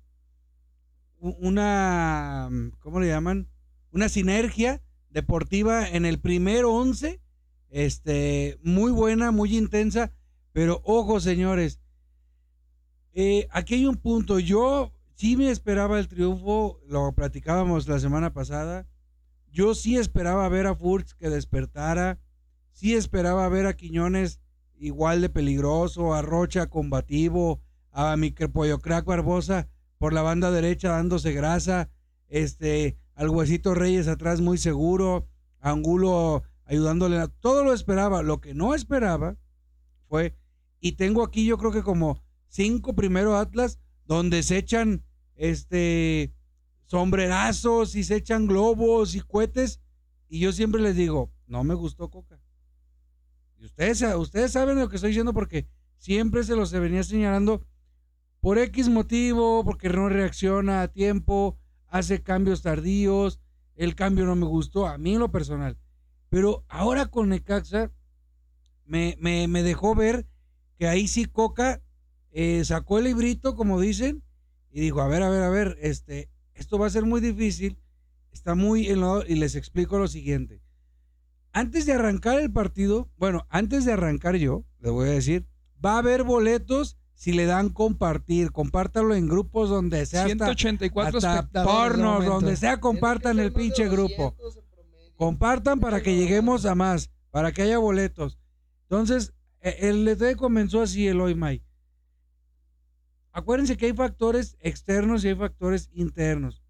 una, 1.19 2.49
¿cómo 2.79 2.99
le 2.99 3.09
llaman? 3.09 3.51
Una 3.93 4.09
sinergia 4.09 4.81
deportiva 5.11 5.87
en 5.87 6.07
el 6.07 6.19
primer 6.19 6.65
once, 6.65 7.21
este, 7.69 8.59
muy 8.63 8.91
buena, 8.91 9.33
muy 9.33 9.55
intensa, 9.55 10.15
pero 10.59 10.83
ojo, 10.83 11.21
señores, 11.21 11.79
eh, 13.15 13.47
aquí 13.53 13.75
hay 13.75 13.87
un 13.87 13.95
punto. 13.95 14.41
Yo 14.41 14.93
sí 15.15 15.37
me 15.37 15.53
esperaba 15.53 16.01
el 16.01 16.09
triunfo, 16.09 16.81
lo 16.89 17.13
platicábamos 17.13 17.87
la 17.87 18.01
semana 18.01 18.33
pasada. 18.33 18.89
Yo 19.53 19.77
sí 19.77 19.97
esperaba 19.97 20.49
ver 20.49 20.67
a 20.67 20.75
Furks 20.75 21.15
que 21.15 21.31
despertara, 21.31 22.19
sí 22.73 22.97
esperaba 22.97 23.49
ver 23.49 23.67
a 23.67 23.77
Quiñones 23.77 24.41
igual 24.75 25.21
de 25.21 25.29
peligroso, 25.29 26.13
a 26.13 26.23
Rocha 26.23 26.69
combativo, 26.69 27.61
a 27.93 28.17
mi 28.17 28.33
Pollo 28.33 28.81
Crack 28.81 29.05
Barbosa, 29.05 29.69
por 29.97 30.13
la 30.13 30.23
banda 30.23 30.51
derecha 30.51 30.89
dándose 30.89 31.31
grasa, 31.31 31.89
este, 32.27 32.99
al 33.15 33.31
Huesito 33.31 33.75
Reyes 33.75 34.09
atrás 34.09 34.41
muy 34.41 34.59
seguro, 34.59 35.29
Angulo 35.61 36.43
ayudándole, 36.65 37.19
a, 37.21 37.29
todo 37.29 37.63
lo 37.63 37.73
esperaba, 37.73 38.25
lo 38.25 38.41
que 38.41 38.55
no 38.55 38.75
esperaba 38.75 39.37
fue, 40.09 40.35
y 40.81 40.93
tengo 40.93 41.23
aquí 41.23 41.45
yo 41.45 41.59
creo 41.59 41.73
que 41.73 41.83
como 41.83 42.23
cinco 42.49 42.95
primeros 42.95 43.35
Atlas 43.35 43.79
donde 44.05 44.43
se 44.43 44.59
echan 44.59 45.05
este 45.37 46.33
sombrerazos 46.87 47.95
y 47.95 48.05
se 48.05 48.17
echan 48.17 48.47
globos 48.47 49.15
y 49.15 49.21
cohetes 49.21 49.81
y 50.29 50.41
yo 50.41 50.53
siempre 50.53 50.81
les 50.81 50.97
digo, 50.97 51.33
no 51.47 51.65
me 51.65 51.75
gustó 51.75 52.11
Coca. 52.11 52.41
Y 53.59 53.65
ustedes, 53.65 54.03
ustedes 54.17 54.53
saben 54.53 54.79
lo 54.79 54.89
que 54.89 54.97
estoy 54.97 55.11
diciendo 55.11 55.33
porque 55.33 55.67
siempre 55.97 56.45
se 56.45 56.55
los 56.55 56.71
venía 56.73 57.03
señalando 57.03 57.67
por 58.41 58.59
X 58.59 58.89
motivo, 58.89 59.65
porque 59.65 59.89
no 59.89 60.09
reacciona 60.09 60.83
a 60.83 60.89
tiempo, 60.89 61.59
hace 61.89 62.23
cambios 62.23 62.63
tardíos, 62.63 63.41
el 63.75 63.95
cambio 63.95 64.27
no 64.27 64.37
me 64.37 64.47
gustó, 64.47 64.87
a 64.87 64.99
mí 64.99 65.15
en 65.15 65.21
lo 65.21 65.33
personal. 65.33 65.79
Pero 66.29 66.65
ahora 66.69 67.07
con 67.07 67.31
Necaxa 67.31 67.91
me, 68.85 69.17
me, 69.19 69.63
dejó 69.63 69.95
ver 69.95 70.27
que 70.79 70.89
ahí 70.89 71.09
sí 71.09 71.27
Coca 71.27 71.83
eh, 72.31 72.65
sacó 72.65 72.99
el 72.99 73.05
librito, 73.05 73.57
como 73.57 73.81
dicen, 73.81 74.23
y 74.71 74.81
dijo, 74.81 75.01
a 75.01 75.09
ver, 75.09 75.23
a 75.23 75.31
ver, 75.31 75.43
a 75.43 75.51
ver, 75.51 75.77
este, 75.81 76.31
esto 76.55 76.79
va 76.79 76.87
a 76.87 76.91
ser 76.91 77.05
muy 77.05 77.21
difícil, 77.21 77.79
está 78.33 78.55
muy 78.55 78.87
en 78.89 79.01
y 79.27 79.35
les 79.35 79.55
explico 79.57 79.99
lo 79.99 80.09
siguiente. 80.09 80.63
Antes 81.53 81.87
de 81.87 81.95
arrancar 81.95 82.39
el 82.39 82.53
partido, 82.53 83.11
bueno, 83.17 83.47
antes 83.49 83.85
de 83.85 83.93
arrancar 83.93 84.37
yo, 84.37 84.65
les 84.81 84.93
voy 84.93 85.09
a 85.09 85.13
decir, 85.13 85.47
va 85.85 85.95
a 85.95 85.99
haber 85.99 86.23
boletos 86.23 86.99
si 87.15 87.33
le 87.33 87.47
dan 87.47 87.71
compartir, 87.71 88.53
compártalo 88.53 89.17
en 89.17 89.27
grupos 89.27 89.69
donde 89.69 90.07
sea 90.07 90.27
184 90.27 91.19
hasta 91.19 91.65
pornos, 91.65 92.25
donde 92.25 92.55
sea 92.55 92.79
compartan 92.79 93.41
el 93.41 93.53
pinche 93.53 93.89
grupo. 93.89 94.37
Compartan 95.17 95.81
para 95.81 96.01
que 96.01 96.15
lleguemos 96.15 96.65
a 96.65 96.77
más, 96.77 97.11
para 97.33 97.51
que 97.51 97.63
haya 97.63 97.79
boletos. 97.79 98.39
Entonces, 98.83 99.35
el 99.61 100.05
LT 100.05 100.37
comenzó 100.37 100.83
así 100.83 101.07
el 101.07 101.21
hoy 101.21 101.35
May. 101.35 101.63
Acuérdense 103.33 103.77
que 103.77 103.87
hay 103.87 103.93
factores 103.93 104.57
externos 104.61 105.25
y 105.25 105.29
hay 105.29 105.35
factores 105.35 105.91
internos. 105.93 106.63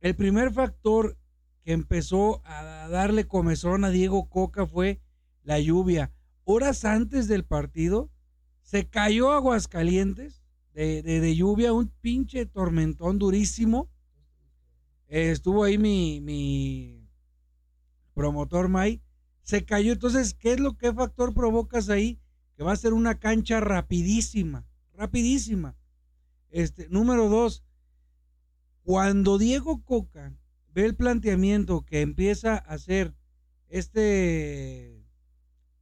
El 0.00 0.14
primer 0.16 0.52
factor 0.52 1.16
que 1.62 1.72
empezó 1.72 2.42
a 2.44 2.88
darle 2.88 3.26
comezón 3.26 3.84
a 3.84 3.90
Diego 3.90 4.28
Coca 4.28 4.66
fue 4.66 5.00
la 5.42 5.60
lluvia. 5.60 6.12
Horas 6.44 6.84
antes 6.84 7.28
del 7.28 7.44
partido, 7.44 8.10
se 8.62 8.88
cayó 8.88 9.32
Aguascalientes 9.32 10.42
de, 10.74 11.02
de, 11.02 11.36
lluvia, 11.36 11.72
un 11.72 11.88
pinche 12.00 12.44
tormentón 12.46 13.18
durísimo. 13.18 13.88
estuvo 15.08 15.64
ahí 15.64 15.78
mi, 15.78 16.20
mi 16.20 17.08
promotor 18.14 18.68
May. 18.68 19.00
Se 19.42 19.64
cayó. 19.64 19.92
Entonces, 19.92 20.34
¿qué 20.34 20.52
es 20.52 20.60
lo 20.60 20.76
que 20.76 20.92
factor 20.92 21.32
provocas 21.32 21.88
ahí? 21.88 22.20
Que 22.56 22.64
va 22.64 22.72
a 22.72 22.76
ser 22.76 22.94
una 22.94 23.18
cancha 23.18 23.60
rapidísima, 23.60 24.66
rapidísima. 24.94 25.76
Este, 26.50 26.88
número 26.88 27.28
dos, 27.28 27.64
cuando 28.82 29.38
Diego 29.38 29.82
Coca 29.82 30.32
ve 30.72 30.86
el 30.86 30.94
planteamiento 30.94 31.84
que 31.84 32.00
empieza 32.00 32.54
a 32.54 32.58
hacer 32.74 33.14
este 33.68 35.04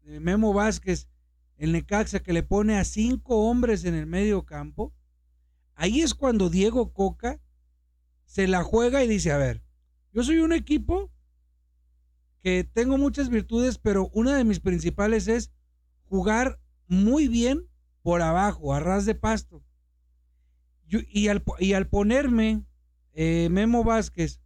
eh, 0.03 0.21
Memo 0.21 0.53
Vázquez 0.53 1.09
el 1.57 1.73
Necaxa 1.73 2.21
que 2.21 2.33
le 2.33 2.43
pone 2.43 2.77
a 2.77 2.85
cinco 2.85 3.49
hombres 3.49 3.85
en 3.85 3.95
el 3.95 4.07
medio 4.07 4.45
campo, 4.45 4.93
ahí 5.75 6.01
es 6.01 6.15
cuando 6.15 6.51
Diego 6.51 6.93
Coca 6.93 7.41
se 8.25 8.49
la 8.49 8.63
juega 8.65 9.05
y 9.05 9.09
dice, 9.09 9.33
a 9.33 9.39
ver, 9.39 9.63
yo 10.13 10.25
soy 10.25 10.39
un 10.39 10.53
equipo 10.53 11.11
que 12.41 12.65
tengo 12.65 12.99
muchas 12.99 13.29
virtudes, 13.29 13.79
pero 13.79 14.11
una 14.13 14.37
de 14.37 14.45
mis 14.45 14.61
principales 14.61 15.29
es 15.29 15.53
jugar 16.05 16.61
muy 16.87 17.29
bien 17.29 17.69
por 18.03 18.23
abajo, 18.23 18.75
a 18.75 18.81
ras 18.81 19.07
de 19.07 19.15
pasto. 19.15 19.65
y, 20.89 21.29
al, 21.29 21.43
y, 21.59 21.73
al, 21.73 21.89
ponerme 21.89 22.65
eh, 23.13 23.49
Memo 23.51 23.85
Vázquez, 23.85 24.41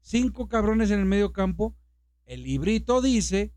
cinco 0.00 0.48
cabrones 0.48 0.90
en 0.90 1.00
el 1.00 1.06
medio 1.06 1.32
campo, 1.32 1.76
el 2.24 2.42
librito 2.42 3.00
dice 3.00 3.52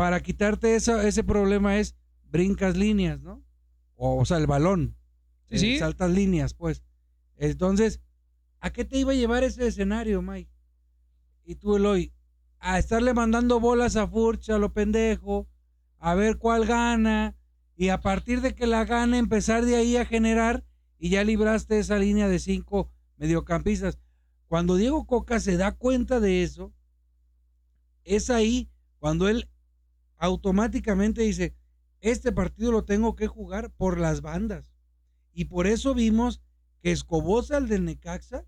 para 0.00 0.22
quitarte 0.22 0.76
ese 0.76 1.24
problema 1.24 1.78
es 1.78 1.94
brincas 2.30 2.74
líneas, 2.74 3.20
¿no? 3.20 3.44
O, 3.96 4.24
sea, 4.24 4.38
el 4.38 4.46
balón. 4.46 4.96
Sí, 5.50 5.74
eh, 5.74 5.78
Saltas 5.78 6.10
líneas, 6.10 6.54
pues. 6.54 6.82
Entonces, 7.36 8.00
¿a 8.60 8.72
qué 8.72 8.86
te 8.86 8.96
iba 8.96 9.12
a 9.12 9.14
llevar 9.14 9.44
ese 9.44 9.66
escenario, 9.66 10.22
Mike? 10.22 10.50
Y 11.44 11.56
tú, 11.56 11.76
Eloy, 11.76 12.14
a 12.60 12.78
estarle 12.78 13.12
mandando 13.12 13.60
bolas 13.60 13.96
a 13.96 14.08
Furcha, 14.08 14.54
a 14.54 14.58
lo 14.58 14.72
pendejo, 14.72 15.46
a 16.00 16.14
ver 16.14 16.38
cuál 16.38 16.66
gana, 16.66 17.36
y 17.76 17.90
a 17.90 18.00
partir 18.00 18.40
de 18.40 18.54
que 18.54 18.66
la 18.66 18.84
gane, 18.84 19.18
empezar 19.18 19.64
de 19.64 19.76
ahí 19.76 19.96
a 19.96 20.04
generar, 20.04 20.64
y 20.98 21.10
ya 21.10 21.24
libraste 21.24 21.78
esa 21.78 21.98
línea 21.98 22.28
de 22.28 22.38
cinco 22.38 22.90
mediocampistas. 23.16 23.98
Cuando 24.48 24.74
Diego 24.74 25.06
Coca 25.06 25.38
se 25.38 25.56
da 25.56 25.72
cuenta 25.72 26.18
de 26.18 26.42
eso, 26.42 26.74
es 28.04 28.30
ahí 28.30 28.68
cuando 28.98 29.28
él 29.28 29.48
automáticamente 30.18 31.22
dice, 31.22 31.54
este 32.00 32.32
partido 32.32 32.72
lo 32.72 32.84
tengo 32.84 33.14
que 33.14 33.28
jugar 33.28 33.70
por 33.70 33.98
las 33.98 34.20
bandas. 34.20 34.72
Y 35.32 35.46
por 35.46 35.66
eso 35.66 35.94
vimos 35.94 36.42
que 36.82 36.92
Escobosa, 36.92 37.58
el 37.58 37.68
del 37.68 37.84
Necaxa, 37.84 38.44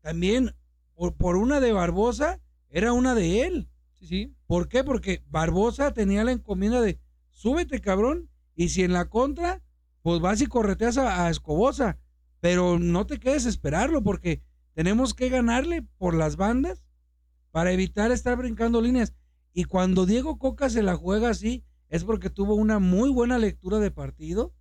también 0.00 0.54
por, 0.94 1.36
una 1.36 1.60
de 1.60 1.72
Barbosa, 1.72 2.40
era 2.70 2.92
una 2.92 3.14
de 3.14 3.46
él. 3.46 3.70
Sí, 3.98 4.06
sí. 4.06 4.34
¿Por 4.46 4.68
qué? 4.68 4.84
Porque 4.84 5.22
Barbosa 5.28 5.92
tenía 5.92 6.24
la 6.24 6.32
encomienda 6.32 6.80
de, 6.80 7.00
súbete 7.30 7.80
cabrón, 7.80 8.28
y 8.54 8.70
si 8.70 8.82
en 8.82 8.92
la 8.92 9.08
contra, 9.08 9.62
pues 10.02 10.20
vas 10.20 10.40
y 10.40 10.46
correteas 10.46 10.98
a, 10.98 11.26
a 11.26 11.30
Escobosa. 11.30 11.98
Pero 12.40 12.78
no 12.78 13.06
te 13.06 13.18
quedes 13.18 13.46
esperarlo 13.46 14.02
porque 14.02 14.42
tenemos 14.74 15.14
que 15.14 15.28
ganarle 15.28 15.82
por 15.96 16.14
las 16.14 16.36
bandas 16.36 16.82
para 17.50 17.72
evitar 17.72 18.12
estar 18.12 18.36
brincando 18.36 18.80
líneas. 18.80 19.14
Y 19.52 19.64
cuando 19.64 20.06
Diego 20.06 20.38
Coca 20.38 20.70
se 20.70 20.82
la 20.82 20.96
juega 20.96 21.30
así, 21.30 21.64
es 21.88 22.04
porque 22.04 22.30
tuvo 22.30 22.54
una 22.54 22.78
muy 22.78 23.10
buena 23.10 23.38
lectura 23.38 23.78
de 23.78 23.90
partido. 23.90 24.54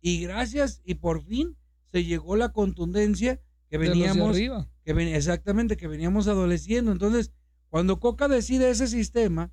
Y 0.00 0.22
gracias, 0.22 0.80
y 0.84 0.94
por 0.94 1.22
fin 1.22 1.56
se 1.92 2.04
llegó 2.04 2.36
la 2.36 2.52
contundencia 2.52 3.40
que 3.68 3.78
veníamos. 3.78 4.36
Que 4.36 5.14
exactamente, 5.14 5.76
que 5.76 5.86
veníamos 5.86 6.28
adoleciendo. 6.28 6.92
Entonces, 6.92 7.32
cuando 7.68 8.00
Coca 8.00 8.28
decide 8.28 8.70
ese 8.70 8.86
sistema, 8.86 9.52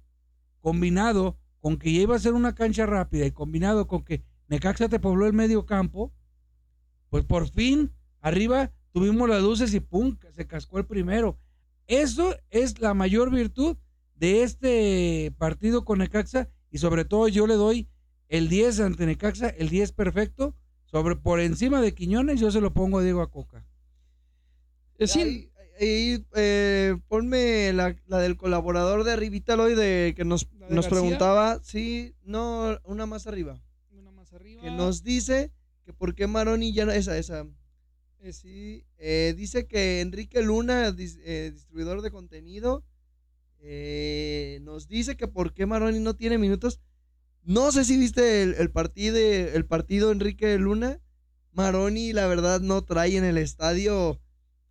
combinado 0.62 1.38
con 1.60 1.77
que 1.77 1.93
ya 1.93 2.01
iba 2.01 2.15
a 2.15 2.19
ser 2.19 2.34
una 2.34 2.55
cancha 2.55 2.86
rápida 2.86 3.25
y 3.25 3.31
combinado 3.31 3.88
con 3.88 4.03
que 4.03 4.24
Necaxa 4.48 4.89
te 4.89 5.00
pobló 5.00 5.25
el 5.25 5.34
medio 5.34 5.65
campo, 5.65 6.13
pues 7.10 7.24
por 7.24 7.50
fin 7.50 7.91
arriba 8.22 8.72
tuvimos 8.91 9.27
las 9.27 9.41
luces 9.41 9.74
y 9.74 9.79
pum, 9.79 10.17
se 10.31 10.48
cascó 10.48 10.77
el 10.77 10.86
primero. 10.86 11.39
Eso 11.88 12.36
es 12.50 12.79
la 12.79 12.93
mayor 12.93 13.31
virtud 13.31 13.77
de 14.15 14.43
este 14.43 15.34
partido 15.38 15.86
con 15.86 16.00
Necaxa 16.00 16.50
y 16.72 16.77
sobre 16.77 17.05
todo 17.05 17.27
yo 17.27 17.48
le 17.48 17.55
doy 17.55 17.89
el 18.27 18.50
10 18.50 18.79
ante 18.79 19.05
Necaxa, 19.05 19.50
el 19.50 19.69
10 19.69 19.91
perfecto, 19.91 20.55
sobre 20.86 21.15
por 21.15 21.39
encima 21.39 21.81
de 21.81 21.93
Quiñones 21.93 22.39
yo 22.39 22.51
se 22.51 22.62
lo 22.62 22.74
pongo 22.74 23.00
a 23.00 23.03
Diego 23.03 23.22
Acoca. 23.22 23.65
Es 25.77 26.20
eh, 26.20 26.24
eh, 26.36 26.98
ponme 27.08 27.74
la, 27.74 27.94
del 27.94 28.38
colaborador 28.38 29.03
de 29.03 29.12
arribita 29.12 29.55
hoy 29.55 29.75
de 29.75 30.13
que 30.15 30.24
nos, 30.25 30.48
nos 30.70 30.88
preguntaba, 30.88 31.60
sí, 31.63 32.15
no, 32.24 32.79
una 32.84 33.05
más 33.05 33.27
arriba. 33.27 33.62
Una 33.91 34.12
más 34.12 34.34
arriba. 34.34 34.62
Que 34.62 34.72
nos 34.72 35.03
dice 35.03 35.51
que 35.84 35.94
por 35.94 36.15
qué 36.15 36.27
Maroni 36.27 36.74
ya 36.74 36.86
no, 36.86 36.91
esa, 36.91 37.17
esa. 37.17 37.46
Eh, 38.20 38.34
sí, 38.34 38.86
dice 39.36 39.67
que 39.67 40.01
Enrique 40.01 40.41
Luna, 40.41 40.91
distribuidor 40.91 42.01
de 42.01 42.12
contenido, 42.12 42.84
eh, 43.67 44.60
nos 44.62 44.88
dice 44.88 45.17
que 45.17 45.27
por 45.27 45.53
qué 45.53 45.65
Maroni 45.65 46.00
no 46.00 46.15
tiene 46.15 46.38
minutos. 46.38 46.79
No 47.44 47.72
sé 47.72 47.84
si 47.84 47.98
viste 47.98 48.44
el, 48.44 48.72
partido, 48.72 49.17
el 49.17 49.65
partido 49.65 50.12
Enrique 50.12 50.58
Luna. 50.60 51.01
Maroni, 51.51 52.13
la 52.13 52.27
verdad, 52.27 52.62
no 52.62 52.84
trae 52.84 53.17
en 53.17 53.24
el 53.24 53.38
estadio. 53.38 54.20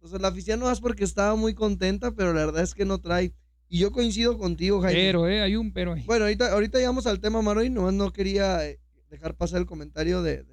Pues 0.05 0.21
la 0.21 0.29
afición 0.29 0.61
no 0.61 0.71
es 0.71 0.81
porque 0.81 1.03
estaba 1.03 1.35
muy 1.35 1.55
contenta, 1.55 2.11
pero 2.11 2.35
la 2.35 2.45
verdad 2.45 2.63
es 2.63 2.75
que 2.75 2.85
no 2.85 2.99
trae. 2.99 3.33
Y 3.71 3.79
yo 3.79 3.91
coincido 3.91 4.37
contigo, 4.37 4.83
Jaime. 4.83 5.01
Pero, 5.01 5.27
eh, 5.27 5.41
hay 5.41 5.57
un 5.57 5.73
pero 5.73 5.95
ahí. 5.95 6.03
Bueno, 6.05 6.27
ahorita, 6.27 6.53
ahorita 6.53 6.77
llegamos 6.77 7.07
al 7.07 7.21
tema 7.21 7.41
Maroni. 7.41 7.71
Nomás 7.71 7.95
no 7.95 8.13
quería 8.13 8.69
eh, 8.69 8.79
dejar 9.09 9.35
pasar 9.35 9.61
el 9.61 9.67
comentario 9.67 10.21
de, 10.23 10.45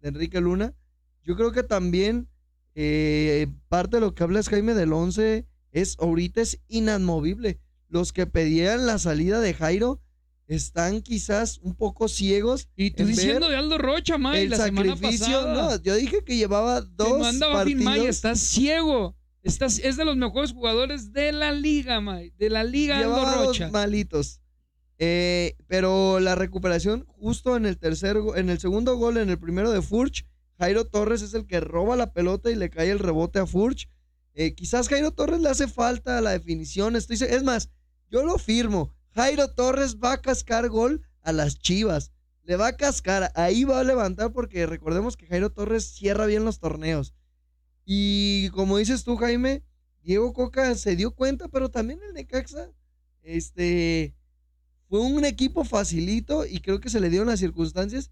Enrique 0.00 0.40
Luna. 0.40 0.74
Yo 1.24 1.34
creo 1.34 1.50
que 1.50 1.64
también 1.64 2.28
eh, 2.76 3.48
parte 3.68 3.96
de 3.96 4.02
lo 4.02 4.14
que 4.14 4.22
hablas, 4.22 4.48
Jaime, 4.48 4.74
del 4.74 4.92
11 4.92 5.44
es 5.72 5.96
ahorita 5.98 6.40
es 6.40 6.60
inamovible. 6.68 7.58
Los 7.88 8.12
que 8.12 8.28
pedían 8.28 8.86
la 8.86 9.00
salida 9.00 9.40
de 9.40 9.54
Jairo, 9.54 10.00
están 10.54 11.02
quizás 11.02 11.58
un 11.62 11.74
poco 11.74 12.08
ciegos. 12.08 12.68
Y 12.76 12.90
tú 12.92 13.02
en 13.02 13.08
diciendo 13.08 13.48
de 13.48 13.56
Aldo 13.56 13.78
Rocha, 13.78 14.18
May, 14.18 14.42
el 14.44 14.50
la 14.50 14.56
semana 14.58 14.94
sacrificio. 14.96 15.26
pasada. 15.26 15.54
No, 15.76 15.82
yo 15.82 15.94
dije 15.94 16.22
que 16.24 16.36
llevaba 16.36 16.80
dos 16.82 17.26
andaba 17.26 17.64
bien, 17.64 17.78
May, 17.78 17.86
partidos. 17.86 18.16
estás 18.16 18.40
ciego. 18.40 19.16
Estás, 19.42 19.78
es 19.80 19.96
de 19.96 20.04
los 20.04 20.16
mejores 20.16 20.52
jugadores 20.52 21.12
de 21.12 21.32
la 21.32 21.50
liga, 21.52 22.00
May. 22.00 22.30
De 22.38 22.48
la 22.50 22.62
liga 22.64 22.98
Aldo 22.98 23.10
dos 23.16 23.46
Rocha. 23.46 23.70
malitos. 23.70 24.40
Eh, 24.98 25.56
pero 25.66 26.20
la 26.20 26.36
recuperación 26.36 27.04
justo 27.08 27.56
en 27.56 27.66
el 27.66 27.76
tercer, 27.76 28.18
en 28.36 28.50
el 28.50 28.60
segundo 28.60 28.96
gol, 28.96 29.16
en 29.16 29.30
el 29.30 29.38
primero 29.38 29.72
de 29.72 29.82
Furch, 29.82 30.24
Jairo 30.58 30.84
Torres 30.84 31.22
es 31.22 31.34
el 31.34 31.44
que 31.46 31.58
roba 31.58 31.96
la 31.96 32.12
pelota 32.12 32.50
y 32.52 32.54
le 32.54 32.70
cae 32.70 32.90
el 32.90 33.00
rebote 33.00 33.40
a 33.40 33.46
Furch. 33.46 33.88
Eh, 34.34 34.54
quizás 34.54 34.88
Jairo 34.88 35.10
Torres 35.10 35.40
le 35.40 35.48
hace 35.48 35.66
falta 35.66 36.20
la 36.20 36.30
definición. 36.30 36.94
Estoy, 36.94 37.16
es 37.28 37.42
más, 37.42 37.68
yo 38.10 38.22
lo 38.24 38.38
firmo. 38.38 38.94
Jairo 39.14 39.48
Torres 39.48 39.98
va 39.98 40.12
a 40.12 40.20
cascar 40.22 40.68
gol 40.68 41.02
a 41.22 41.32
las 41.32 41.58
Chivas. 41.58 42.12
Le 42.44 42.56
va 42.56 42.68
a 42.68 42.76
cascar, 42.76 43.30
ahí 43.34 43.64
va 43.64 43.80
a 43.80 43.84
levantar 43.84 44.32
porque 44.32 44.66
recordemos 44.66 45.16
que 45.16 45.26
Jairo 45.26 45.50
Torres 45.50 45.84
cierra 45.84 46.26
bien 46.26 46.44
los 46.44 46.58
torneos. 46.58 47.14
Y 47.84 48.48
como 48.50 48.78
dices 48.78 49.04
tú, 49.04 49.16
Jaime, 49.16 49.62
Diego 50.02 50.32
Coca 50.32 50.74
se 50.74 50.96
dio 50.96 51.14
cuenta, 51.14 51.48
pero 51.48 51.70
también 51.70 52.00
el 52.02 52.14
Necaxa, 52.14 52.70
este, 53.22 54.16
fue 54.88 55.00
un 55.00 55.24
equipo 55.24 55.64
facilito 55.64 56.44
y 56.44 56.60
creo 56.60 56.80
que 56.80 56.90
se 56.90 57.00
le 57.00 57.08
dieron 57.08 57.28
las 57.28 57.40
circunstancias 57.40 58.10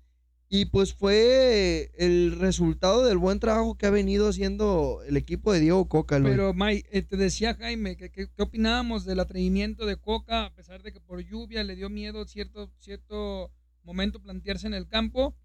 y 0.52 0.64
pues 0.66 0.92
fue 0.94 1.92
el 1.96 2.36
resultado 2.40 3.06
del 3.06 3.18
buen 3.18 3.38
trabajo 3.38 3.76
que 3.78 3.86
ha 3.86 3.90
venido 3.90 4.28
haciendo 4.28 5.00
el 5.06 5.16
equipo 5.16 5.52
de 5.52 5.60
Diego 5.60 5.88
Coca. 5.88 6.18
Luis. 6.18 6.32
Pero, 6.32 6.52
May, 6.52 6.84
eh, 6.90 7.02
te 7.02 7.16
decía 7.16 7.54
Jaime, 7.54 7.96
que, 7.96 8.10
que- 8.10 8.26
¿qué 8.28 8.42
opinábamos 8.42 9.04
del 9.04 9.20
atrevimiento 9.20 9.86
de 9.86 9.96
Coca? 9.96 10.46
A 10.46 10.54
pesar 10.54 10.82
de 10.82 10.92
que 10.92 11.00
por 11.00 11.20
lluvia 11.24 11.62
le 11.62 11.76
dio 11.76 11.88
miedo 11.88 12.26
cierto, 12.26 12.70
cierto 12.80 13.52
momento 13.84 14.20
plantearse 14.20 14.66
en 14.66 14.74
el 14.74 14.88
campo. 14.88 15.36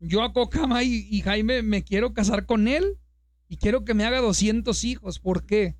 Yo 0.00 0.24
a 0.24 0.32
Coca, 0.32 0.66
May 0.66 1.06
y 1.08 1.20
Jaime 1.20 1.62
me 1.62 1.84
quiero 1.84 2.12
casar 2.12 2.44
con 2.44 2.66
él 2.66 2.98
y 3.48 3.58
quiero 3.58 3.84
que 3.84 3.94
me 3.94 4.04
haga 4.04 4.20
200 4.20 4.82
hijos. 4.82 5.20
¿Por 5.20 5.46
qué? 5.46 5.76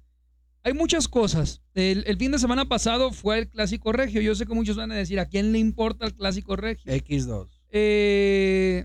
Hay 0.62 0.74
muchas 0.74 1.08
cosas. 1.08 1.60
El, 1.74 2.04
el 2.06 2.16
fin 2.16 2.30
de 2.30 2.38
semana 2.38 2.66
pasado 2.68 3.10
fue 3.10 3.40
el 3.40 3.48
Clásico 3.48 3.90
Regio. 3.90 4.20
Yo 4.20 4.36
sé 4.36 4.46
que 4.46 4.54
muchos 4.54 4.76
van 4.76 4.92
a 4.92 4.94
decir, 4.94 5.18
¿a 5.18 5.26
quién 5.26 5.50
le 5.50 5.58
importa 5.58 6.06
el 6.06 6.14
Clásico 6.14 6.54
Regio? 6.54 6.92
X2. 6.92 7.51
Eh, 7.74 8.84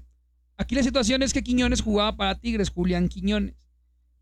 aquí 0.56 0.74
la 0.74 0.82
situación 0.82 1.22
es 1.22 1.34
que 1.34 1.44
Quiñones 1.44 1.82
jugaba 1.82 2.16
para 2.16 2.40
Tigres, 2.40 2.70
Julián 2.70 3.10
Quiñones. 3.10 3.56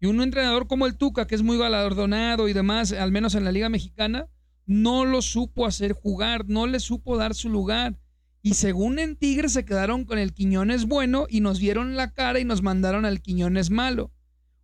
Y 0.01 0.07
un 0.07 0.21
entrenador 0.21 0.67
como 0.67 0.87
el 0.87 0.97
Tuca, 0.97 1.27
que 1.27 1.35
es 1.35 1.43
muy 1.43 1.57
galardonado 1.57 2.49
y 2.49 2.53
demás, 2.53 2.91
al 2.91 3.11
menos 3.11 3.35
en 3.35 3.45
la 3.45 3.51
Liga 3.51 3.69
Mexicana, 3.69 4.27
no 4.65 5.05
lo 5.05 5.21
supo 5.21 5.65
hacer 5.65 5.93
jugar, 5.93 6.45
no 6.47 6.67
le 6.67 6.79
supo 6.79 7.15
dar 7.15 7.35
su 7.35 7.49
lugar. 7.49 7.97
Y 8.41 8.55
según 8.55 8.99
en 8.99 9.15
Tigres 9.15 9.53
se 9.53 9.65
quedaron 9.65 10.03
con 10.05 10.19
el 10.19 10.33
Quiñones 10.33 10.85
bueno 10.85 11.27
y 11.29 11.39
nos 11.39 11.59
vieron 11.59 11.95
la 11.95 12.11
cara 12.11 12.39
y 12.39 12.45
nos 12.45 12.61
mandaron 12.61 13.05
al 13.05 13.21
Quiñones 13.21 13.69
malo. 13.69 14.11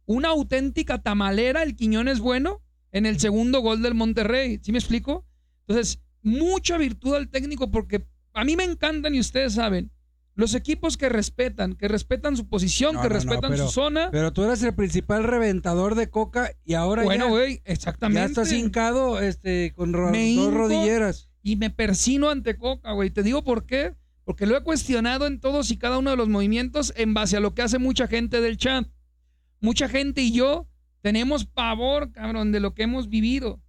Una 0.05 0.29
auténtica 0.29 1.01
tamalera 1.01 1.63
el 1.63 1.75
Quiñones 1.75 2.19
bueno 2.19 2.61
en 2.91 3.05
el 3.05 3.19
segundo 3.19 3.61
gol 3.61 3.81
del 3.81 3.95
Monterrey. 3.95 4.59
¿Sí 4.61 4.71
me 4.71 4.79
explico? 4.79 5.25
Entonces, 5.61 5.99
mucha 6.21 6.77
virtud 6.77 7.15
al 7.15 7.29
técnico 7.29 7.71
porque 7.71 8.05
a 8.33 8.43
mí 8.43 8.55
me 8.55 8.63
encantan 8.63 9.13
y 9.15 9.19
ustedes 9.19 9.53
saben, 9.53 9.91
los 10.35 10.53
equipos 10.55 10.95
que 10.97 11.09
respetan, 11.09 11.75
que 11.75 11.87
respetan 11.87 12.37
su 12.37 12.47
posición, 12.47 12.95
No, 12.95 13.01
que 13.01 13.09
no, 13.09 13.13
no, 13.13 13.19
respetan 13.19 13.51
pero- 13.51 13.65
su 13.67 13.71
zona. 13.73 14.09
Pero 14.11 14.31
tú 14.33 14.43
eres 14.43 14.63
el 14.63 14.73
principal 14.73 15.23
reventador 15.23 15.95
de 15.95 16.09
coca 16.09 16.51
y 16.63 16.73
ahora 16.73 17.03
bueno, 17.03 17.25
ya, 17.25 17.29
güey, 17.31 17.55
ya 17.57 17.61
exactamente. 17.65 18.27
estás 18.41 18.51
hincado 18.53 19.19
este, 19.19 19.73
con 19.75 19.93
ro- 19.93 20.09
Me 20.11 20.33
dos 20.35 20.53
rodilleras. 20.53 21.29
y 21.43 21.57
me 21.57 21.69
persino 21.69 22.29
ante 22.29 22.57
Coca, 22.57 22.93
güey. 22.93 23.09
Te 23.09 23.23
digo 23.23 23.43
por 23.43 23.65
qué. 23.65 23.95
Porque 24.23 24.45
lo 24.45 24.55
he 24.55 24.61
cuestionado 24.63 25.25
en 25.25 25.39
todos 25.39 25.71
y 25.71 25.77
cada 25.77 25.97
uno 25.97 26.11
de 26.11 26.15
los 26.15 26.29
movimientos 26.29 26.93
en 26.95 27.13
base 27.15 27.35
a 27.35 27.39
lo 27.39 27.55
que 27.55 27.63
hace 27.63 27.79
mucha 27.79 28.07
gente 28.07 28.39
del 28.39 28.55
chat. 28.55 28.87
Mucha 29.59 29.89
gente 29.89 30.21
y 30.21 30.31
yo 30.31 30.67
tenemos 31.01 31.45
pavor, 31.45 32.11
cabrón, 32.11 32.51
de 32.51 32.59
lo 32.59 32.73
que 32.75 32.83
hemos 32.83 33.09
vivido. 33.09 33.59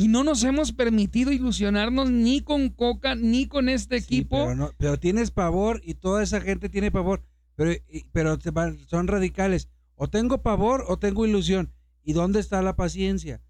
Y 0.00 0.06
no 0.06 0.22
nos 0.22 0.44
hemos 0.44 0.70
permitido 0.72 1.32
ilusionarnos 1.32 2.08
ni 2.08 2.40
con 2.40 2.68
Coca 2.68 3.16
ni 3.16 3.48
con 3.48 3.68
este 3.68 3.98
Sí, 3.98 4.04
equipo. 4.04 4.38
pero, 4.44 4.54
no- 4.54 4.70
pero 4.78 4.96
tienes 4.96 5.32
pavor 5.32 5.80
y 5.84 5.94
toda 5.94 6.22
esa 6.22 6.40
gente 6.40 6.68
tiene 6.68 6.92
pavor. 6.92 7.24
Pero, 7.56 7.72
pero 8.12 8.38
te 8.38 8.52
son 8.86 9.08
radicales. 9.08 9.68
O 9.96 10.06
tengo 10.08 10.40
pavor 10.40 10.84
o 10.86 11.00
tengo 11.00 11.26
ilusión. 11.26 11.72
¿Y 12.04 12.12
dónde 12.12 12.38
está 12.38 12.62
la 12.62 12.76
paciencia? 12.76 13.40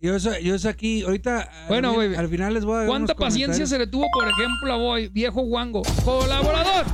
Yo 0.00 0.14
es, 0.14 0.22
yo 0.44 0.54
es 0.54 0.66
aquí, 0.66 1.02
ahorita 1.02 1.40
al 1.40 1.66
Bueno, 1.68 1.92
güey, 1.94 2.14
al 2.14 2.28
final 2.28 2.54
les 2.54 2.64
voy 2.64 2.76
a 2.76 2.78
dar 2.78 2.86
¿Cuánta 2.86 3.14
unos 3.14 3.26
paciencia 3.26 3.66
se 3.66 3.76
le 3.76 3.88
tuvo, 3.88 4.06
por 4.12 4.28
ejemplo, 4.28 4.72
a 4.72 4.76
Boy, 4.76 5.08
viejo 5.08 5.40
Wango? 5.42 5.82
Colaborador. 6.04 6.86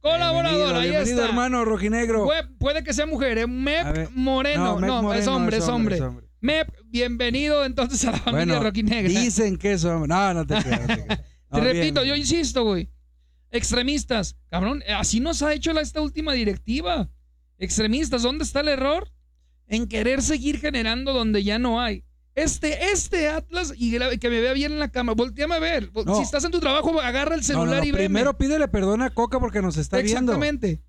Colaborador, 0.00 0.44
Bienvenido, 0.58 0.76
ahí 0.78 0.90
bienvenido, 0.90 1.16
está. 1.18 1.28
hermano 1.28 1.64
rojinegro. 1.64 2.24
Puede, 2.26 2.44
puede 2.58 2.84
que 2.84 2.92
sea 2.92 3.06
mujer, 3.06 3.38
¿eh? 3.38 3.46
Mep. 3.48 4.10
Moreno. 4.14 4.76
Mep 4.78 4.88
No, 4.88 4.96
es 4.96 5.02
Moreno, 5.26 5.36
hombre, 5.36 5.56
es 5.58 5.68
hombre. 5.68 5.98
Mep, 6.42 6.74
bienvenido 6.86 7.64
entonces 7.64 8.04
a 8.04 8.10
la 8.10 8.18
familia 8.18 8.54
Bueno, 8.54 8.64
roquinegra. 8.64 9.08
Dicen 9.08 9.56
que 9.56 9.74
es 9.74 9.84
hombre. 9.84 10.08
No, 10.08 10.34
no 10.34 10.44
te 10.44 10.60
creas. 10.60 10.88
no 11.50 11.60
te 11.60 11.60
repito, 11.60 12.04
yo 12.04 12.16
insisto, 12.16 12.64
güey. 12.64 12.90
Extremistas, 13.52 14.36
cabrón, 14.50 14.82
eh, 14.84 14.92
así 14.92 15.20
nos 15.20 15.40
ha 15.42 15.54
hecho 15.54 15.72
la, 15.72 15.82
esta 15.82 16.00
última 16.00 16.32
directiva. 16.32 17.08
Extremistas, 17.58 18.22
¿dónde 18.22 18.42
está 18.42 18.58
el 18.58 18.68
error? 18.68 19.08
En 19.68 19.86
querer 19.86 20.20
seguir 20.20 20.58
generando 20.58 21.12
donde 21.12 21.44
ya 21.44 21.60
no 21.60 21.80
hay. 21.80 22.02
Este, 22.34 22.90
este 22.90 23.28
Atlas, 23.28 23.72
y 23.76 23.96
que 24.18 24.28
me 24.28 24.40
vea 24.40 24.52
bien 24.52 24.72
en 24.72 24.80
la 24.80 24.88
cama, 24.88 25.12
volteame 25.12 25.54
a 25.54 25.60
ver. 25.60 25.92
No. 25.94 26.16
Si 26.16 26.22
estás 26.22 26.42
en 26.44 26.50
tu 26.50 26.58
trabajo, 26.58 27.00
agarra 27.00 27.36
el 27.36 27.44
celular 27.44 27.78
no, 27.78 27.84
y 27.84 27.92
veme. 27.92 28.06
Primero 28.06 28.36
pídele 28.36 28.66
perdón 28.66 29.02
a 29.02 29.10
Coca 29.10 29.38
porque 29.38 29.62
nos 29.62 29.76
está 29.76 29.98
viendo. 29.98 30.32
Exactamente. 30.32 30.82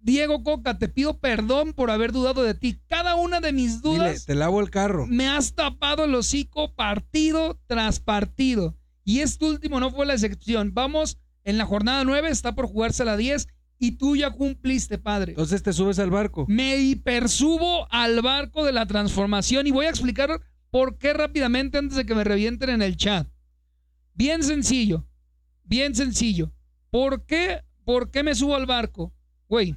Diego 0.00 0.42
Coca, 0.44 0.78
te 0.78 0.88
pido 0.88 1.18
perdón 1.18 1.72
por 1.72 1.90
haber 1.90 2.12
dudado 2.12 2.42
de 2.42 2.54
ti. 2.54 2.80
Cada 2.88 3.16
una 3.16 3.40
de 3.40 3.52
mis 3.52 3.82
Dile, 3.82 3.96
dudas 3.98 4.26
te 4.26 4.34
lavo 4.34 4.60
el 4.60 4.70
carro. 4.70 5.06
me 5.06 5.28
has 5.28 5.54
tapado 5.54 6.04
el 6.04 6.14
hocico 6.14 6.74
partido 6.74 7.58
tras 7.66 8.00
partido. 8.00 8.76
Y 9.04 9.20
este 9.20 9.44
último 9.46 9.80
no 9.80 9.90
fue 9.90 10.06
la 10.06 10.12
excepción. 10.14 10.72
Vamos, 10.74 11.18
en 11.44 11.58
la 11.58 11.66
jornada 11.66 12.04
9 12.04 12.28
está 12.28 12.54
por 12.54 12.66
jugarse 12.66 13.04
la 13.04 13.16
10 13.16 13.48
y 13.78 13.92
tú 13.92 14.16
ya 14.16 14.30
cumpliste, 14.30 14.98
padre. 14.98 15.32
Entonces 15.32 15.62
te 15.62 15.72
subes 15.72 15.98
al 15.98 16.10
barco. 16.10 16.44
Me 16.48 16.76
hipersubo 16.78 17.86
al 17.90 18.20
barco 18.22 18.64
de 18.64 18.72
la 18.72 18.86
transformación 18.86 19.66
y 19.66 19.70
voy 19.70 19.86
a 19.86 19.90
explicar 19.90 20.40
por 20.70 20.98
qué 20.98 21.12
rápidamente 21.14 21.78
antes 21.78 21.96
de 21.96 22.04
que 22.06 22.14
me 22.14 22.24
revienten 22.24 22.70
en 22.70 22.82
el 22.82 22.96
chat. 22.96 23.26
Bien 24.14 24.42
sencillo, 24.42 25.06
bien 25.64 25.94
sencillo. 25.94 26.52
¿Por 26.90 27.24
qué, 27.24 27.62
por 27.84 28.10
qué 28.10 28.22
me 28.22 28.34
subo 28.34 28.54
al 28.56 28.66
barco? 28.66 29.12
Güey, 29.48 29.76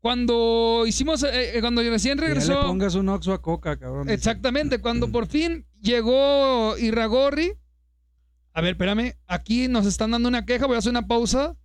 cuando 0.00 0.84
hicimos, 0.86 1.22
eh, 1.22 1.56
eh, 1.56 1.60
cuando 1.60 1.82
recién 1.82 2.16
Que 2.18 2.22
ya 2.22 2.28
regresó... 2.28 2.60
le 2.62 2.66
pongas 2.68 2.94
un 2.94 3.08
oxo 3.08 3.32
a 3.32 3.42
Coca, 3.42 3.76
cabrón. 3.78 4.08
Exactamente, 4.08 4.78
cuando 4.80 5.08
por 5.12 5.26
fin 5.26 5.66
llegó 5.80 6.76
Irragorri. 6.78 7.52
A 8.52 8.60
ver, 8.62 8.72
espérame, 8.72 9.14
aquí 9.26 9.68
nos 9.68 9.86
están 9.86 10.10
dando 10.10 10.28
una 10.28 10.44
queja, 10.44 10.66
voy 10.66 10.76
a 10.76 10.78
hacer 10.78 10.90
una 10.90 11.06
pausa. 11.06 11.56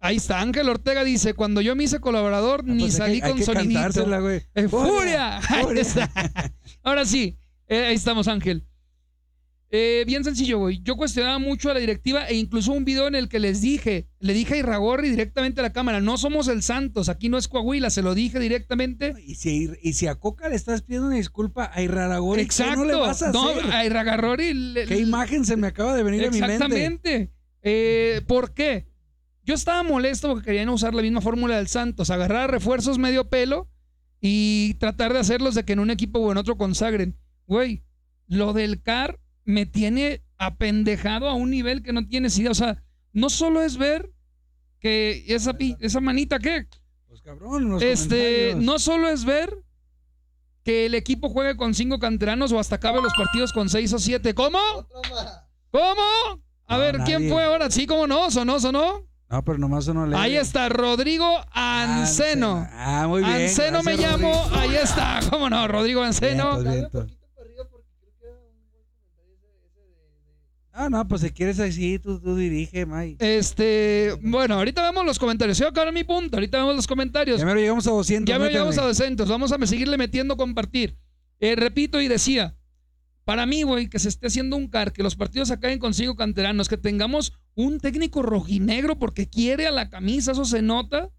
Ahí 0.00 0.16
está, 0.16 0.40
Ángel 0.40 0.68
Ortega 0.68 1.04
dice, 1.04 1.34
cuando 1.34 1.60
yo 1.60 1.76
me 1.76 1.84
hice 1.84 2.00
colaborador, 2.00 2.60
Ah, 2.60 2.72
ni 2.72 2.84
pues 2.84 2.94
hay 2.94 2.98
salí 2.98 3.18
que- 3.20 3.26
hay 3.26 3.30
con 3.32 3.38
que 3.38 3.44
sonidito. 3.44 3.80
cantársela, 3.80 4.18
güey. 4.20 4.42
Eh, 4.54 4.68
¡Furia! 4.68 5.38
Ahí 5.48 5.62
¡Furia! 5.64 5.82
está. 5.82 6.10
Ahora 6.82 7.04
sí, 7.04 7.36
eh, 7.68 7.84
ahí 7.86 7.94
estamos, 7.94 8.26
Ángel. 8.28 8.66
Eh, 9.74 10.04
bien 10.06 10.22
sencillo, 10.22 10.58
güey. 10.58 10.82
Yo 10.82 10.96
cuestionaba 10.96 11.38
mucho 11.38 11.70
a 11.70 11.74
la 11.74 11.80
directiva 11.80 12.26
e 12.28 12.34
incluso 12.36 12.72
un 12.72 12.84
video 12.84 13.08
en 13.08 13.14
el 13.14 13.30
que 13.30 13.38
les 13.38 13.62
dije, 13.62 14.06
le 14.20 14.34
dije 14.34 14.52
a 14.52 14.56
Irragorri 14.58 15.08
directamente 15.08 15.60
a 15.60 15.62
la 15.62 15.72
cámara, 15.72 16.02
no 16.02 16.18
somos 16.18 16.46
el 16.48 16.62
Santos, 16.62 17.08
aquí 17.08 17.30
no 17.30 17.38
es 17.38 17.48
Coahuila, 17.48 17.88
se 17.88 18.02
lo 18.02 18.14
dije 18.14 18.38
directamente. 18.38 19.14
Y 19.26 19.36
si, 19.36 19.70
y 19.82 19.94
si 19.94 20.08
a 20.08 20.16
Coca 20.16 20.50
le 20.50 20.56
estás 20.56 20.82
pidiendo 20.82 21.06
una 21.08 21.16
disculpa 21.16 21.70
a 21.72 21.80
Irraragori, 21.80 22.40
¿qué 22.42 22.44
Exacto. 22.44 22.76
no 22.76 22.84
le 22.84 22.94
vas 22.96 23.22
a 23.22 23.32
No, 23.32 23.48
hacer? 23.48 23.70
a 23.72 23.86
Irragorri 23.86 24.52
le- 24.52 24.84
¿Qué 24.84 24.98
imagen 24.98 25.46
se 25.46 25.56
me 25.56 25.68
acaba 25.68 25.94
de 25.96 26.02
venir 26.02 26.26
a 26.26 26.30
mi 26.30 26.38
mente? 26.38 26.52
Exactamente. 26.54 27.32
Eh, 27.62 28.20
¿Por 28.26 28.52
qué? 28.52 28.88
Yo 29.44 29.54
estaba 29.54 29.82
molesto 29.82 30.28
porque 30.28 30.44
querían 30.44 30.68
usar 30.68 30.92
la 30.92 31.00
misma 31.00 31.22
fórmula 31.22 31.56
del 31.56 31.68
Santos, 31.68 32.10
agarrar 32.10 32.50
refuerzos 32.50 32.98
medio 32.98 33.30
pelo 33.30 33.70
y 34.20 34.74
tratar 34.74 35.14
de 35.14 35.20
hacerlos 35.20 35.54
de 35.54 35.64
que 35.64 35.72
en 35.72 35.78
un 35.80 35.90
equipo 35.90 36.18
o 36.18 36.30
en 36.30 36.36
otro 36.36 36.58
consagren. 36.58 37.16
Güey, 37.46 37.82
lo 38.28 38.52
del 38.52 38.82
CAR 38.82 39.18
me 39.44 39.66
tiene 39.66 40.22
apendejado 40.38 41.28
a 41.28 41.34
un 41.34 41.50
nivel 41.50 41.82
que 41.82 41.92
no 41.92 42.06
tienes 42.06 42.38
idea. 42.38 42.50
O 42.50 42.54
sea, 42.54 42.82
no 43.12 43.30
solo 43.30 43.62
es 43.62 43.76
ver 43.76 44.10
que 44.80 45.24
esa, 45.28 45.54
pi- 45.54 45.76
esa 45.80 46.00
manita 46.00 46.38
que, 46.38 46.66
Pues 47.08 47.22
cabrón, 47.22 47.68
los 47.70 47.82
este, 47.82 48.54
no 48.56 48.78
solo 48.78 49.08
es 49.08 49.24
ver 49.24 49.56
que 50.64 50.86
el 50.86 50.94
equipo 50.94 51.28
juegue 51.28 51.56
con 51.56 51.74
cinco 51.74 51.98
canteranos 51.98 52.52
o 52.52 52.58
hasta 52.58 52.76
acabe 52.76 53.02
los 53.02 53.12
partidos 53.14 53.52
con 53.52 53.68
seis 53.68 53.92
o 53.92 53.98
siete. 53.98 54.34
¿Cómo? 54.34 54.58
¿Cómo? 55.70 56.02
A 56.66 56.74
No, 56.76 56.78
ver, 56.78 56.98
¿quién 57.04 57.28
fue 57.28 57.42
ahora? 57.44 57.70
Sí, 57.70 57.86
¿cómo 57.86 58.06
no? 58.06 58.30
¿Sonó, 58.30 58.60
sonó? 58.60 59.06
No, 59.28 59.42
pero 59.44 59.58
nomás 59.58 59.88
uno 59.88 60.06
le. 60.06 60.14
Ahí 60.16 60.36
está, 60.36 60.68
Rodrigo 60.68 61.26
Anceno. 61.52 62.68
Ah, 62.70 63.06
muy 63.08 63.22
bien. 63.22 63.32
Anceno 63.42 63.82
me 63.82 63.96
llamo, 63.96 64.30
Rodrigo. 64.32 64.56
ahí 64.60 64.74
está, 64.76 65.20
¿cómo 65.30 65.48
no? 65.48 65.66
Rodrigo 65.68 66.02
Anceno 66.02 66.60
bien, 66.62 66.84
un 66.84 66.90
pues. 66.90 67.04
poquito 67.04 67.26
para 67.34 67.46
arriba 67.48 67.64
porque 67.70 67.88
creo 67.98 68.12
que 68.20 68.26
era 68.26 68.36
un 68.36 68.70
buen 68.70 68.84
comentario 68.92 69.32
ese, 69.34 69.46
ese 69.66 69.80
de, 69.80 69.86
de- 69.88 70.36
Ah, 70.74 70.88
no, 70.88 71.06
pues 71.06 71.20
si 71.20 71.30
quieres 71.30 71.60
así, 71.60 71.98
tú, 71.98 72.18
tú 72.18 72.34
dirige, 72.34 72.86
May. 72.86 73.16
Este, 73.18 74.16
bueno, 74.22 74.54
ahorita 74.54 74.82
vemos 74.82 75.04
los 75.04 75.18
comentarios. 75.18 75.58
Yo 75.58 75.68
acabar 75.68 75.92
mi 75.92 76.02
punto, 76.02 76.36
ahorita 76.36 76.58
vemos 76.58 76.76
los 76.76 76.86
comentarios. 76.86 77.40
Ya 77.40 77.46
me 77.46 77.52
lo 77.52 77.60
llegamos 77.60 77.86
a 77.86 77.90
200. 77.90 78.26
Ya 78.26 78.38
me 78.38 78.48
llegamos 78.48 78.78
a 78.78 78.82
200. 78.82 79.28
Vamos 79.28 79.52
a 79.52 79.66
seguirle 79.66 79.98
metiendo 79.98 80.36
compartir. 80.38 80.96
Eh, 81.40 81.56
repito 81.56 82.00
y 82.00 82.08
decía, 82.08 82.56
para 83.24 83.44
mí, 83.44 83.64
güey, 83.64 83.88
que 83.88 83.98
se 83.98 84.08
esté 84.08 84.28
haciendo 84.28 84.56
un 84.56 84.68
car, 84.68 84.92
que 84.92 85.02
los 85.02 85.14
partidos 85.14 85.50
acaben 85.50 85.78
consigo 85.78 86.16
canteranos, 86.16 86.68
que 86.68 86.78
tengamos 86.78 87.34
un 87.54 87.78
técnico 87.78 88.22
rojinegro 88.22 88.98
porque 88.98 89.28
quiere 89.28 89.66
a 89.66 89.72
la 89.72 89.90
camisa, 89.90 90.32
eso 90.32 90.46
se 90.46 90.62
nota. 90.62 91.10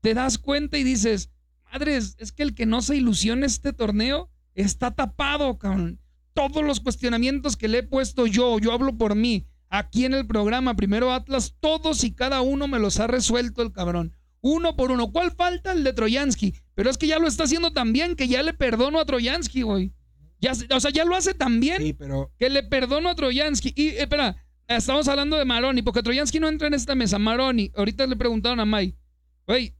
Te 0.00 0.14
das 0.14 0.36
cuenta 0.38 0.78
y 0.78 0.82
dices, 0.82 1.30
madres, 1.72 2.16
es 2.18 2.32
que 2.32 2.42
el 2.42 2.54
que 2.54 2.66
no 2.66 2.82
se 2.82 2.96
ilusione 2.96 3.46
este 3.46 3.72
torneo 3.72 4.30
está 4.54 4.90
tapado, 4.90 5.58
cabrón. 5.58 6.00
Todos 6.34 6.64
los 6.64 6.80
cuestionamientos 6.80 7.56
que 7.56 7.68
le 7.68 7.78
he 7.78 7.82
puesto 7.82 8.26
yo, 8.26 8.58
yo 8.58 8.72
hablo 8.72 8.96
por 8.96 9.14
mí, 9.14 9.46
aquí 9.68 10.04
en 10.04 10.14
el 10.14 10.26
programa, 10.26 10.74
primero 10.74 11.12
Atlas, 11.12 11.56
todos 11.60 12.04
y 12.04 12.12
cada 12.14 12.40
uno 12.40 12.68
me 12.68 12.78
los 12.78 13.00
ha 13.00 13.06
resuelto 13.06 13.62
el 13.62 13.72
cabrón 13.72 14.14
uno 14.40 14.76
por 14.76 14.90
uno. 14.90 15.12
¿Cuál 15.12 15.32
falta? 15.32 15.72
El 15.72 15.84
de 15.84 15.92
Troyansky. 15.92 16.54
Pero 16.74 16.90
es 16.90 16.98
que 16.98 17.06
ya 17.06 17.18
lo 17.18 17.28
está 17.28 17.44
haciendo 17.44 17.72
tan 17.72 17.92
bien 17.92 18.16
que 18.16 18.28
ya 18.28 18.42
le 18.42 18.54
perdono 18.54 19.00
a 19.00 19.04
Troyansky, 19.04 19.62
güey. 19.62 19.92
Ya, 20.40 20.52
o 20.74 20.80
sea, 20.80 20.90
ya 20.90 21.04
lo 21.04 21.14
hace 21.14 21.34
tan 21.34 21.60
bien 21.60 21.82
Sí, 21.82 21.92
pero 21.92 22.32
que 22.38 22.48
le 22.48 22.62
perdono 22.62 23.10
a 23.10 23.14
Troyansky. 23.14 23.74
Y 23.76 23.88
eh, 23.88 24.02
espera, 24.02 24.42
estamos 24.66 25.06
hablando 25.08 25.36
de 25.36 25.44
Maroni, 25.44 25.82
porque 25.82 26.02
Troyansky 26.02 26.40
no 26.40 26.48
entra 26.48 26.68
en 26.68 26.74
esta 26.74 26.94
mesa. 26.94 27.18
Maroni, 27.18 27.70
ahorita 27.76 28.06
le 28.06 28.16
preguntaron 28.16 28.58
a 28.58 28.64
May, 28.64 28.96
güey, 29.46 29.74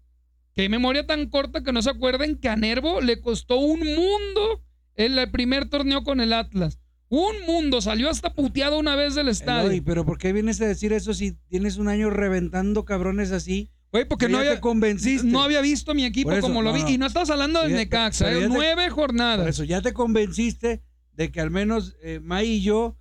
qué 0.55 0.69
memoria 0.69 1.07
tan 1.07 1.31
corta 1.31 1.63
que 1.63 1.73
no 1.73 1.81
se 1.81 1.89
acuerden 1.89 2.39
que 2.39 2.51
a 2.51 2.57
Nervo 2.57 3.01
le 3.01 3.23
costó 3.23 3.57
un 3.57 3.81
mundo 3.81 4.63
el 5.01 5.31
primer 5.31 5.69
torneo 5.69 6.03
con 6.05 6.21
el 6.21 6.33
Atlas. 6.33 6.79
Un 7.09 7.35
mundo, 7.47 7.81
salió 7.81 8.09
hasta 8.09 8.35
puteado 8.35 8.79
una 8.79 8.95
vez 8.95 9.15
del 9.17 9.29
estadio. 9.29 9.67
Eloy, 9.67 9.81
pero 9.81 10.05
¿por 10.07 10.17
qué 10.19 10.33
vienes 10.33 10.61
a 10.61 10.67
decir 10.67 10.93
eso 10.93 11.13
si 11.13 11.33
tienes 11.49 11.77
un 11.77 11.89
año 11.89 12.09
reventando 12.11 12.85
cabrones 12.85 13.33
así? 13.33 13.71
Güey, 13.93 14.05
porque 14.07 14.27
Que 14.27 14.33
no 14.33 14.39
había, 14.39 14.55
te 14.55 14.61
convenciste. 14.61 15.27
no 15.27 15.43
había 15.43 15.61
visto 15.61 15.93
mi 15.95 16.05
equipo 16.05 16.31
eso, 16.31 16.43
como 16.43 16.63
lo 16.63 16.71
no, 16.71 16.77
vi. 16.77 16.83
no. 16.83 16.91
Y 16.91 16.99
no 16.99 17.07
estás 17.07 17.29
hablando 17.31 17.61
del 17.63 17.73
Necaxa, 17.73 18.31
¿eh? 18.33 18.43
te- 18.43 18.49
nueve 18.49 18.89
jornadas. 18.91 19.41
Por 19.41 19.49
eso 19.49 19.65
ya 19.65 19.83
te 19.83 19.93
convenciste 19.93 20.85
de 21.15 21.33
que 21.33 21.41
al 21.41 21.51
menos 21.51 21.97
eh, 22.01 22.21
May 22.23 22.47
y 22.49 22.63
yo 22.63 22.97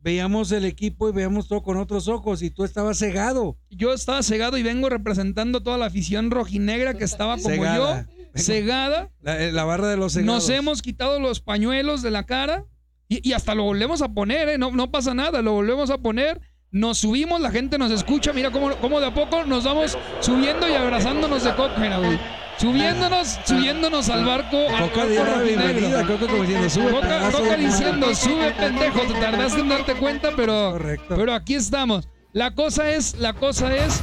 veíamos 0.00 0.52
el 0.52 0.64
equipo 0.64 1.08
y 1.08 1.12
veíamos 1.12 1.48
todo 1.48 1.62
con 1.64 1.76
otros 1.76 2.06
ojos 2.06 2.42
y 2.42 2.50
tú 2.50 2.62
estabas 2.64 2.98
cegado. 2.98 3.58
Yo 3.70 3.92
estaba 3.92 4.22
cegado 4.22 4.56
y 4.56 4.62
vengo 4.62 4.88
representando 4.88 5.62
toda 5.64 5.76
la 5.78 5.86
afición 5.86 6.30
rojinegra 6.30 6.94
que 6.94 7.02
estaba 7.04 7.36
como 7.36 7.48
Cegada. 7.48 8.06
yo, 8.08 8.17
cegada. 8.34 9.10
La, 9.22 9.42
eh, 9.42 9.52
la 9.52 9.64
barra 9.64 9.88
de 9.88 9.96
los 9.96 10.12
cegados. 10.14 10.34
Nos 10.34 10.48
hemos 10.50 10.82
quitado 10.82 11.18
los 11.20 11.40
pañuelos 11.40 12.02
de 12.02 12.10
la 12.10 12.24
cara 12.24 12.64
y, 13.08 13.26
y 13.28 13.32
hasta 13.32 13.54
lo 13.54 13.64
volvemos 13.64 14.02
a 14.02 14.08
poner, 14.08 14.48
¿eh? 14.48 14.58
No, 14.58 14.70
no 14.72 14.90
pasa 14.90 15.14
nada, 15.14 15.42
lo 15.42 15.52
volvemos 15.52 15.90
a 15.90 15.98
poner. 15.98 16.40
Nos 16.70 16.98
subimos, 16.98 17.40
la 17.40 17.50
gente 17.50 17.78
nos 17.78 17.90
escucha. 17.90 18.32
Mira 18.34 18.50
cómo, 18.50 18.70
cómo 18.76 19.00
de 19.00 19.06
a 19.06 19.14
poco 19.14 19.44
nos 19.44 19.64
vamos 19.64 19.96
subiendo 20.20 20.68
y 20.68 20.74
abrazándonos 20.74 21.42
de 21.42 21.54
coca. 21.54 21.74
Mira, 21.78 21.96
güey. 21.98 22.18
Subiéndonos, 22.58 23.38
subiéndonos 23.44 24.08
al 24.10 24.24
barco. 24.24 24.56
al 24.68 24.90
Coca 24.90 25.04
barco 25.06 25.14
la 25.14 25.24
rojinegro. 25.36 25.44
bienvenida, 25.64 26.06
Coca 26.06 26.26
como 26.26 26.42
diciendo, 26.42 26.68
sube 26.70 26.90
Coca, 26.90 27.06
pedazo 27.08 27.38
Coca 27.38 27.56
de- 27.56 27.64
diciendo, 27.64 28.14
sube 28.14 28.50
pendejo, 28.52 29.00
te 29.00 29.14
tardaste 29.14 29.60
en 29.60 29.68
darte 29.68 29.94
cuenta, 29.94 30.30
pero, 30.36 30.72
Correcto. 30.72 31.14
pero 31.16 31.32
aquí 31.34 31.54
estamos. 31.54 32.08
La 32.32 32.54
cosa 32.54 32.90
es, 32.90 33.16
la 33.18 33.32
cosa 33.32 33.74
es, 33.74 34.00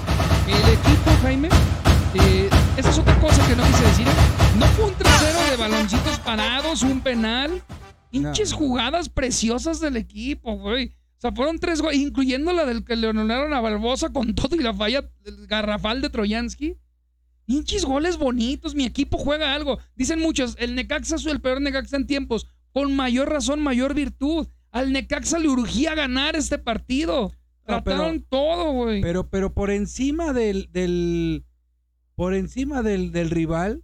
el 0.48 0.74
equipo, 0.74 1.12
Jaime, 1.22 1.50
eh, 2.16 2.50
esa 2.78 2.90
es 2.90 2.98
otra 3.00 3.20
cosa 3.20 3.46
que 3.48 3.56
no 3.56 3.64
quise 3.66 3.84
decir. 3.84 4.08
¿eh? 4.08 4.58
No 4.60 4.66
fue 4.68 4.86
un 4.86 4.94
3-0 4.94 5.50
de 5.52 5.58
baloncitos 5.58 6.20
parados, 6.20 6.82
un 6.84 7.02
penal. 7.02 7.62
Hinches 8.12 8.54
jugadas 8.54 9.10
preciosas 9.10 9.80
del 9.80 9.98
equipo, 9.98 10.58
güey. 10.58 10.96
O 11.18 11.22
sea, 11.22 11.32
fueron 11.32 11.60
tres 11.60 11.82
goles, 11.82 12.00
incluyendo 12.00 12.54
la 12.54 12.66
del 12.66 12.84
que 12.86 12.96
le 12.96 13.10
anularon 13.10 13.54
a 13.54 13.60
Barbosa 13.62 14.10
con 14.10 14.36
todo 14.36 14.56
y 14.56 14.60
la 14.60 14.74
falla 14.74 15.10
del 15.24 15.48
garrafal 15.48 16.02
de 16.02 16.10
Troyansky. 16.10 16.78
Hinchis 17.48 17.86
goles 17.86 18.18
bonitos, 18.18 18.74
mi 18.76 18.86
equipo 18.86 19.18
juega 19.18 19.54
algo. 19.54 19.80
Dicen 19.96 20.20
muchos, 20.20 20.56
el 20.60 20.76
Necaxa 20.76 21.16
es 21.16 21.26
el 21.26 21.42
peor 21.42 21.62
Necaxa 21.62 21.96
en 21.98 22.08
tiempos. 22.08 22.48
Con 22.74 22.96
mayor 22.96 23.30
razón, 23.30 23.62
mayor 23.62 23.94
virtud. 23.94 24.48
Al 24.72 24.92
Necaxa 24.92 25.40
le 25.40 25.48
urgía 25.50 25.94
ganar 25.96 26.36
este 26.36 26.58
partido. 26.58 27.32
Pero- 27.66 27.82
Trataron 27.84 28.26
todo, 28.30 28.72
güey. 28.72 29.02
Pero, 29.02 29.30
pero 29.30 29.54
por 29.54 29.72
encima 29.72 30.34
del, 30.34 30.70
del 30.72 31.46
por 32.16 32.34
encima 32.34 32.82
del, 32.82 33.12
del 33.12 33.30
rival, 33.30 33.84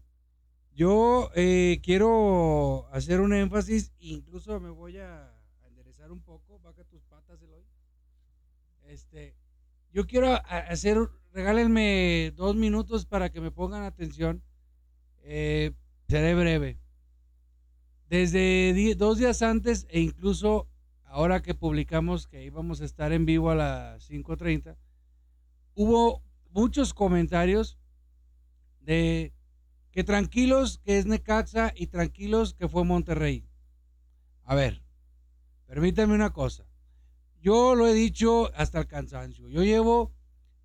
yo 0.73 1.29
eh, 1.35 1.81
quiero 1.83 2.87
hacer 2.91 3.19
un 3.19 3.33
énfasis, 3.33 3.91
incluso 3.99 4.59
me 4.59 4.69
voy 4.69 4.97
a 4.97 5.31
enderezar 5.67 6.11
un 6.11 6.21
poco, 6.21 6.59
baja 6.59 6.83
tus 6.85 7.03
patas, 7.03 7.41
Eloy. 7.41 7.63
Este, 8.83 9.35
yo 9.91 10.07
quiero 10.07 10.39
hacer, 10.47 10.97
regálenme 11.33 12.31
dos 12.35 12.55
minutos 12.55 13.05
para 13.05 13.29
que 13.29 13.41
me 13.41 13.51
pongan 13.51 13.83
atención. 13.83 14.41
Eh, 15.23 15.73
seré 16.07 16.33
breve. 16.33 16.79
Desde 18.09 18.95
dos 18.95 19.17
días 19.17 19.41
antes 19.41 19.85
e 19.89 19.99
incluso 19.99 20.69
ahora 21.03 21.41
que 21.41 21.53
publicamos 21.53 22.27
que 22.27 22.43
íbamos 22.43 22.81
a 22.81 22.85
estar 22.85 23.11
en 23.11 23.25
vivo 23.25 23.51
a 23.51 23.55
las 23.55 24.09
5.30, 24.09 24.77
hubo 25.75 26.23
muchos 26.49 26.93
comentarios 26.93 27.77
de 28.81 29.33
que 29.91 30.03
tranquilos 30.03 30.79
que 30.79 30.97
es 30.97 31.05
Necaxa 31.05 31.73
y 31.75 31.87
tranquilos 31.87 32.53
que 32.53 32.67
fue 32.69 32.83
Monterrey. 32.85 33.45
A 34.43 34.55
ver, 34.55 34.83
permítanme 35.67 36.13
una 36.15 36.31
cosa. 36.33 36.65
Yo 37.41 37.75
lo 37.75 37.87
he 37.87 37.93
dicho 37.93 38.51
hasta 38.55 38.79
el 38.79 38.87
cansancio. 38.87 39.47
Yo 39.49 39.63
llevo 39.63 40.13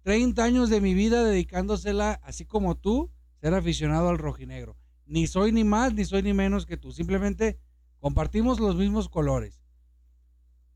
30 0.02 0.44
años 0.44 0.70
de 0.70 0.80
mi 0.80 0.94
vida 0.94 1.24
dedicándosela, 1.24 2.20
así 2.22 2.44
como 2.44 2.76
tú, 2.76 3.10
ser 3.40 3.54
aficionado 3.54 4.08
al 4.08 4.18
rojinegro. 4.18 4.76
Ni 5.06 5.26
soy 5.26 5.52
ni 5.52 5.64
más, 5.64 5.94
ni 5.94 6.04
soy 6.04 6.22
ni 6.22 6.32
menos 6.34 6.66
que 6.66 6.76
tú. 6.76 6.92
Simplemente 6.92 7.58
compartimos 8.00 8.60
los 8.60 8.76
mismos 8.76 9.08
colores. 9.08 9.60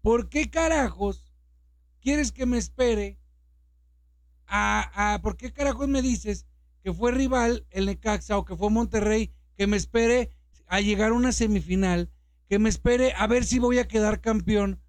¿Por 0.03 0.29
qué 0.29 0.51
carajos 0.51 1.33
quieres 2.01 2.33
que 2.33 2.47
me 2.47 2.59
espere? 2.59 3.19
A, 4.47 5.15
a- 5.15 5.23
¿Por 5.23 5.37
qué 5.37 5.53
carajos 5.53 5.89
me 5.89 6.03
dices 6.03 6.47
que 6.83 6.93
fue 6.93 7.13
rival 7.13 7.67
el 7.71 7.87
Necaxa 7.87 8.39
o 8.39 8.45
que 8.45 8.57
fue 8.57 8.71
Monterrey? 8.71 9.33
Que 9.57 9.67
me 9.67 9.77
espere 9.77 10.31
a 10.67 10.81
llegar 10.81 11.11
a 11.11 11.15
una 11.15 11.33
semifinal, 11.33 12.11
que 12.49 12.59
me 12.59 12.69
espere 12.69 13.13
a 13.17 13.27
ver 13.27 13.45
si 13.45 13.59
voy 13.59 13.79
a 13.79 13.89
quedar 13.89 14.21
campeón. 14.21 14.81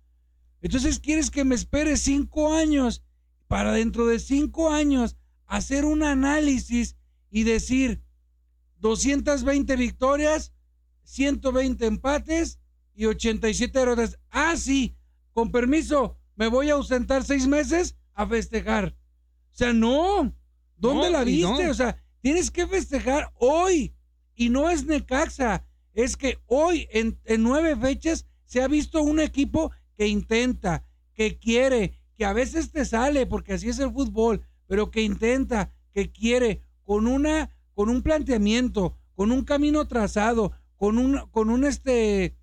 Entonces 0.62 1.00
quieres 1.00 1.32
que 1.32 1.44
me 1.44 1.56
espere 1.56 1.98
cinco 1.98 2.54
años 2.54 3.04
para 3.48 3.74
dentro 3.74 4.06
de 4.08 4.20
cinco 4.20 4.70
años 4.70 5.18
hacer 5.48 5.86
un 5.86 6.04
análisis 6.04 6.96
y 7.30 7.44
decir 7.44 8.02
220 8.80 9.76
victorias, 9.76 10.54
120 11.04 11.86
empates 11.86 12.60
y 12.94 13.06
87 13.06 13.78
derrotas. 13.78 14.20
Ah, 14.30 14.56
sí, 14.56 14.96
con 15.34 15.52
permiso, 15.52 16.18
me 16.36 16.48
voy 16.48 16.70
a 16.70 16.74
ausentar 16.74 17.24
seis 17.24 17.48
meses 17.48 17.96
a 18.14 18.26
festejar. 18.28 18.96
O 19.52 19.56
sea, 19.56 19.74
no. 19.74 20.34
¿Dónde 20.82 21.06
No, 21.06 21.10
la 21.12 21.24
viste? 21.24 21.64
no. 21.64 21.70
O 21.70 21.74
sea, 21.74 21.96
tienes 22.22 22.52
que 22.52 22.68
festejar 22.68 23.32
hoy. 23.40 23.94
Y 24.36 24.50
no 24.50 24.70
es 24.70 24.86
Necaxa. 24.86 25.64
Es 25.94 26.18
que 26.18 26.40
hoy, 26.48 26.88
en, 26.92 27.20
en 27.26 27.44
nueve 27.44 27.76
fechas, 27.76 28.26
se 28.46 28.62
ha 28.62 28.68
visto 28.68 29.02
un 29.04 29.20
equipo 29.20 29.72
que 29.98 30.08
intenta, 30.08 30.86
que 31.14 31.38
quiere, 31.38 32.00
que 32.18 32.26
a 32.26 32.34
veces 32.34 32.72
te 32.72 32.84
sale, 32.86 33.26
porque 33.28 33.54
así 33.54 33.70
es 33.70 33.80
el 33.80 33.92
fútbol, 33.92 34.44
pero 34.68 34.90
que 34.90 35.02
intenta, 35.04 35.72
que 35.94 36.12
quiere, 36.12 36.64
con 36.84 37.08
una, 37.08 37.50
con 37.76 37.90
un 37.90 38.02
planteamiento, 38.02 38.98
con 39.16 39.32
un 39.32 39.44
camino 39.44 39.88
trazado, 39.88 40.54
con 40.78 40.98
un, 40.98 41.20
con 41.32 41.50
un 41.50 41.64
este, 41.66 42.36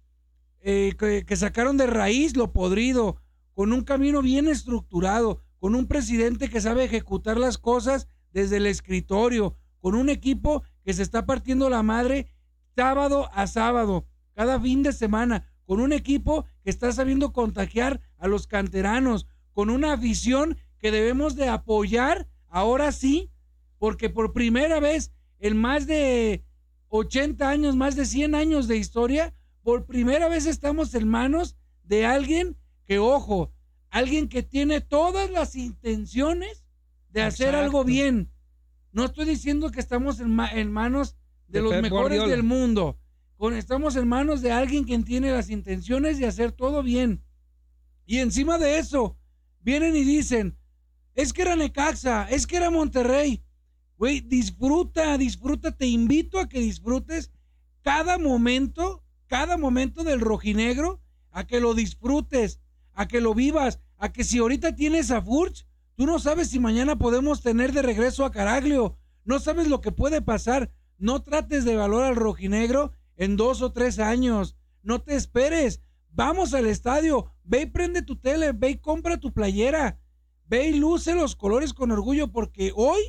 eh, 0.60 0.94
que, 0.98 1.24
que 1.26 1.36
sacaron 1.36 1.76
de 1.76 1.86
raíz 1.86 2.36
lo 2.36 2.52
podrido, 2.52 3.20
con 3.54 3.72
un 3.72 3.82
camino 3.82 4.22
bien 4.22 4.46
estructurado, 4.46 5.42
con 5.58 5.74
un 5.74 5.86
presidente 5.88 6.48
que 6.48 6.60
sabe 6.60 6.84
ejecutar 6.84 7.38
las 7.38 7.58
cosas 7.58 8.06
desde 8.32 8.58
el 8.58 8.66
escritorio, 8.66 9.56
con 9.80 9.94
un 9.94 10.08
equipo 10.08 10.62
que 10.84 10.92
se 10.92 11.02
está 11.02 11.26
partiendo 11.26 11.68
la 11.68 11.82
madre 11.82 12.28
sábado 12.74 13.30
a 13.32 13.46
sábado, 13.46 14.06
cada 14.34 14.60
fin 14.60 14.82
de 14.82 14.92
semana, 14.92 15.46
con 15.64 15.80
un 15.80 15.92
equipo 15.92 16.44
que 16.62 16.70
está 16.70 16.92
sabiendo 16.92 17.32
contagiar 17.32 18.00
a 18.18 18.28
los 18.28 18.46
canteranos, 18.46 19.26
con 19.52 19.70
una 19.70 19.92
afición 19.92 20.56
que 20.78 20.90
debemos 20.90 21.34
de 21.34 21.48
apoyar, 21.48 22.28
ahora 22.48 22.92
sí, 22.92 23.30
porque 23.78 24.10
por 24.10 24.32
primera 24.32 24.80
vez 24.80 25.12
en 25.40 25.56
más 25.56 25.86
de 25.86 26.44
80 26.88 27.48
años, 27.48 27.76
más 27.76 27.96
de 27.96 28.06
100 28.06 28.34
años 28.34 28.68
de 28.68 28.76
historia, 28.76 29.34
por 29.62 29.86
primera 29.86 30.28
vez 30.28 30.46
estamos 30.46 30.94
en 30.94 31.08
manos 31.08 31.56
de 31.84 32.06
alguien 32.06 32.56
que, 32.84 32.98
ojo, 32.98 33.52
alguien 33.90 34.28
que 34.28 34.42
tiene 34.42 34.80
todas 34.80 35.30
las 35.30 35.56
intenciones 35.56 36.64
de 37.10 37.22
hacer 37.22 37.48
Exacto. 37.48 37.64
algo 37.64 37.84
bien. 37.84 38.30
No 38.92 39.04
estoy 39.04 39.26
diciendo 39.26 39.70
que 39.70 39.80
estamos 39.80 40.20
en, 40.20 40.30
ma- 40.34 40.50
en 40.50 40.72
manos 40.72 41.16
de, 41.46 41.58
De 41.58 41.62
los 41.62 41.72
Pep 41.72 41.82
mejores 41.82 42.18
Guardiola. 42.18 42.28
del 42.28 42.42
mundo. 42.42 42.98
Con, 43.36 43.54
estamos 43.54 43.96
en 43.96 44.08
manos 44.08 44.42
de 44.42 44.50
alguien 44.52 44.84
que 44.84 44.98
tiene 45.00 45.30
las 45.30 45.48
intenciones 45.50 46.18
de 46.18 46.26
hacer 46.26 46.52
todo 46.52 46.82
bien. 46.82 47.22
Y 48.06 48.18
encima 48.18 48.58
de 48.58 48.78
eso, 48.78 49.18
vienen 49.60 49.94
y 49.94 50.04
dicen, 50.04 50.58
es 51.14 51.32
que 51.32 51.42
era 51.42 51.54
Necaxa, 51.56 52.24
es 52.30 52.46
que 52.46 52.56
era 52.56 52.70
Monterrey. 52.70 53.44
Güey, 53.96 54.20
disfruta, 54.20 55.18
disfruta, 55.18 55.72
te 55.76 55.86
invito 55.86 56.38
a 56.40 56.48
que 56.48 56.60
disfrutes 56.60 57.30
cada 57.82 58.18
momento, 58.18 59.04
cada 59.26 59.56
momento 59.58 60.04
del 60.04 60.20
rojinegro, 60.20 61.00
a 61.30 61.46
que 61.46 61.60
lo 61.60 61.74
disfrutes, 61.74 62.60
a 62.94 63.06
que 63.06 63.20
lo 63.20 63.34
vivas, 63.34 63.80
a 63.98 64.12
que 64.12 64.24
si 64.24 64.38
ahorita 64.38 64.74
tienes 64.74 65.10
a 65.10 65.20
Furch, 65.20 65.66
tú 65.98 66.06
no 66.06 66.20
sabes 66.20 66.50
si 66.50 66.60
mañana 66.60 66.96
podemos 66.96 67.42
tener 67.42 67.72
de 67.72 67.82
regreso 67.82 68.24
a 68.24 68.30
Caraglio, 68.30 68.96
no 69.24 69.40
sabes 69.40 69.66
lo 69.66 69.80
que 69.80 69.90
puede 69.90 70.22
pasar. 70.22 70.70
No 70.96 71.24
trates 71.24 71.64
de 71.64 71.74
valorar 71.74 72.10
al 72.10 72.16
rojinegro 72.16 72.92
en 73.16 73.36
dos 73.36 73.62
o 73.62 73.72
tres 73.72 73.98
años. 73.98 74.56
No 74.84 75.02
te 75.02 75.16
esperes. 75.16 75.82
Vamos 76.10 76.54
al 76.54 76.66
estadio. 76.66 77.32
Ve 77.42 77.62
y 77.62 77.66
prende 77.66 78.02
tu 78.02 78.14
tele. 78.14 78.52
Ve 78.52 78.70
y 78.70 78.78
compra 78.78 79.18
tu 79.18 79.32
playera. 79.32 80.00
Ve 80.46 80.68
y 80.68 80.74
luce 80.78 81.16
los 81.16 81.34
colores 81.34 81.74
con 81.74 81.90
orgullo 81.90 82.30
porque 82.30 82.72
hoy 82.76 83.00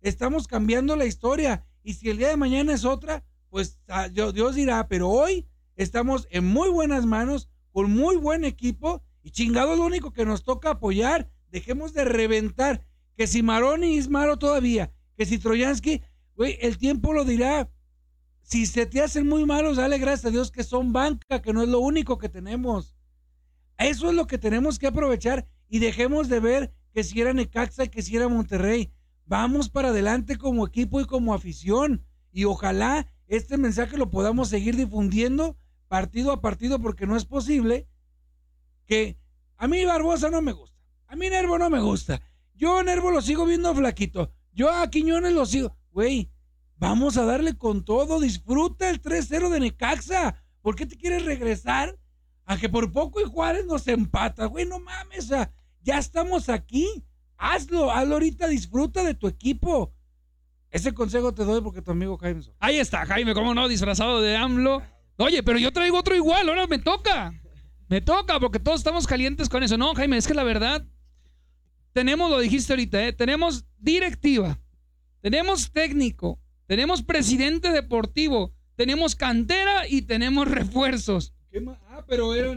estamos 0.00 0.48
cambiando 0.48 0.96
la 0.96 1.04
historia. 1.04 1.66
Y 1.82 1.92
si 1.92 2.08
el 2.08 2.16
día 2.16 2.28
de 2.28 2.38
mañana 2.38 2.72
es 2.72 2.86
otra, 2.86 3.22
pues 3.50 3.78
ah, 3.88 4.08
Dios 4.08 4.54
dirá, 4.54 4.88
pero 4.88 5.10
hoy 5.10 5.46
estamos 5.76 6.26
en 6.30 6.46
muy 6.46 6.70
buenas 6.70 7.04
manos, 7.04 7.50
con 7.70 7.92
muy 7.92 8.16
buen 8.16 8.46
equipo 8.46 9.02
y 9.22 9.30
chingado 9.30 9.76
lo 9.76 9.84
único 9.84 10.10
que 10.14 10.24
nos 10.24 10.42
toca 10.42 10.70
apoyar. 10.70 11.30
Dejemos 11.50 11.92
de 11.92 12.04
reventar. 12.04 12.86
Que 13.16 13.26
si 13.26 13.42
Maroni 13.42 13.98
es 13.98 14.08
malo 14.08 14.38
todavía, 14.38 14.92
que 15.16 15.26
si 15.26 15.38
Troyansky, 15.38 16.02
güey, 16.36 16.56
el 16.62 16.78
tiempo 16.78 17.12
lo 17.12 17.24
dirá. 17.24 17.70
Si 18.42 18.64
se 18.66 18.86
te 18.86 19.02
hacen 19.02 19.28
muy 19.28 19.44
malos, 19.44 19.76
dale 19.76 19.98
gracias 19.98 20.26
a 20.26 20.30
Dios 20.30 20.50
que 20.50 20.64
son 20.64 20.92
banca, 20.92 21.42
que 21.42 21.52
no 21.52 21.62
es 21.62 21.68
lo 21.68 21.80
único 21.80 22.16
que 22.16 22.30
tenemos. 22.30 22.96
Eso 23.76 24.08
es 24.08 24.14
lo 24.14 24.26
que 24.26 24.38
tenemos 24.38 24.78
que 24.78 24.86
aprovechar 24.86 25.46
y 25.68 25.78
dejemos 25.78 26.28
de 26.28 26.40
ver 26.40 26.74
que 26.92 27.04
si 27.04 27.20
era 27.20 27.32
Necaxa 27.32 27.84
y 27.84 27.88
que 27.88 28.02
si 28.02 28.16
era 28.16 28.28
Monterrey. 28.28 28.92
Vamos 29.26 29.68
para 29.68 29.88
adelante 29.88 30.36
como 30.36 30.66
equipo 30.66 31.00
y 31.00 31.04
como 31.04 31.34
afición. 31.34 32.04
Y 32.32 32.44
ojalá 32.44 33.06
este 33.26 33.56
mensaje 33.56 33.96
lo 33.96 34.10
podamos 34.10 34.48
seguir 34.48 34.76
difundiendo 34.76 35.56
partido 35.88 36.32
a 36.32 36.40
partido 36.40 36.80
porque 36.80 37.06
no 37.06 37.16
es 37.16 37.24
posible 37.24 37.86
que 38.86 39.18
a 39.56 39.68
mí 39.68 39.84
Barbosa 39.84 40.30
no 40.30 40.42
me 40.42 40.52
gusta. 40.52 40.69
A 41.10 41.16
mí 41.16 41.28
Nervo 41.28 41.58
no 41.58 41.68
me 41.68 41.80
gusta. 41.80 42.22
Yo 42.54 42.80
Nervo 42.84 43.10
lo 43.10 43.20
sigo 43.20 43.44
viendo 43.44 43.74
flaquito. 43.74 44.32
Yo 44.52 44.70
a 44.70 44.88
Quiñones 44.88 45.32
lo 45.32 45.44
sigo. 45.44 45.76
Güey, 45.90 46.30
vamos 46.76 47.16
a 47.16 47.24
darle 47.24 47.58
con 47.58 47.84
todo. 47.84 48.20
Disfruta 48.20 48.88
el 48.88 49.02
3-0 49.02 49.48
de 49.48 49.58
Necaxa. 49.58 50.36
¿Por 50.62 50.76
qué 50.76 50.86
te 50.86 50.96
quieres 50.96 51.24
regresar 51.24 51.98
a 52.44 52.56
que 52.56 52.68
por 52.68 52.92
poco 52.92 53.20
y 53.20 53.24
Juárez 53.24 53.66
nos 53.66 53.88
empata? 53.88 54.46
Güey, 54.46 54.66
no 54.66 54.78
mames. 54.78 55.28
ya 55.82 55.98
estamos 55.98 56.48
aquí. 56.48 56.86
Hazlo, 57.36 57.90
hazlo 57.90 58.14
ahorita. 58.14 58.46
Disfruta 58.46 59.02
de 59.02 59.14
tu 59.14 59.26
equipo. 59.26 59.92
Ese 60.70 60.94
consejo 60.94 61.34
te 61.34 61.44
doy 61.44 61.60
porque 61.60 61.82
tu 61.82 61.90
amigo 61.90 62.16
Jaime. 62.18 62.42
Ahí 62.60 62.76
está, 62.78 63.04
Jaime, 63.04 63.34
cómo 63.34 63.52
no, 63.52 63.66
disfrazado 63.66 64.20
de 64.20 64.36
AMLO. 64.36 64.80
Oye, 65.16 65.42
pero 65.42 65.58
yo 65.58 65.72
traigo 65.72 65.98
otro 65.98 66.14
igual, 66.14 66.48
ahora 66.48 66.68
me 66.68 66.78
toca. 66.78 67.34
Me 67.88 68.00
toca 68.00 68.38
porque 68.38 68.60
todos 68.60 68.78
estamos 68.78 69.08
calientes 69.08 69.48
con 69.48 69.64
eso. 69.64 69.76
No, 69.76 69.92
Jaime, 69.96 70.16
es 70.16 70.28
que 70.28 70.34
la 70.34 70.44
verdad, 70.44 70.86
tenemos, 71.92 72.30
lo 72.30 72.38
dijiste 72.38 72.72
ahorita, 72.72 73.06
¿eh? 73.06 73.12
tenemos 73.12 73.64
directiva, 73.78 74.60
tenemos 75.20 75.72
técnico, 75.72 76.38
tenemos 76.66 77.02
presidente 77.02 77.72
deportivo, 77.72 78.52
tenemos 78.76 79.16
cantera 79.16 79.88
y 79.88 80.02
tenemos 80.02 80.48
refuerzos. 80.48 81.34
Ah, 81.88 82.04
pero 82.08 82.34
era 82.34 82.56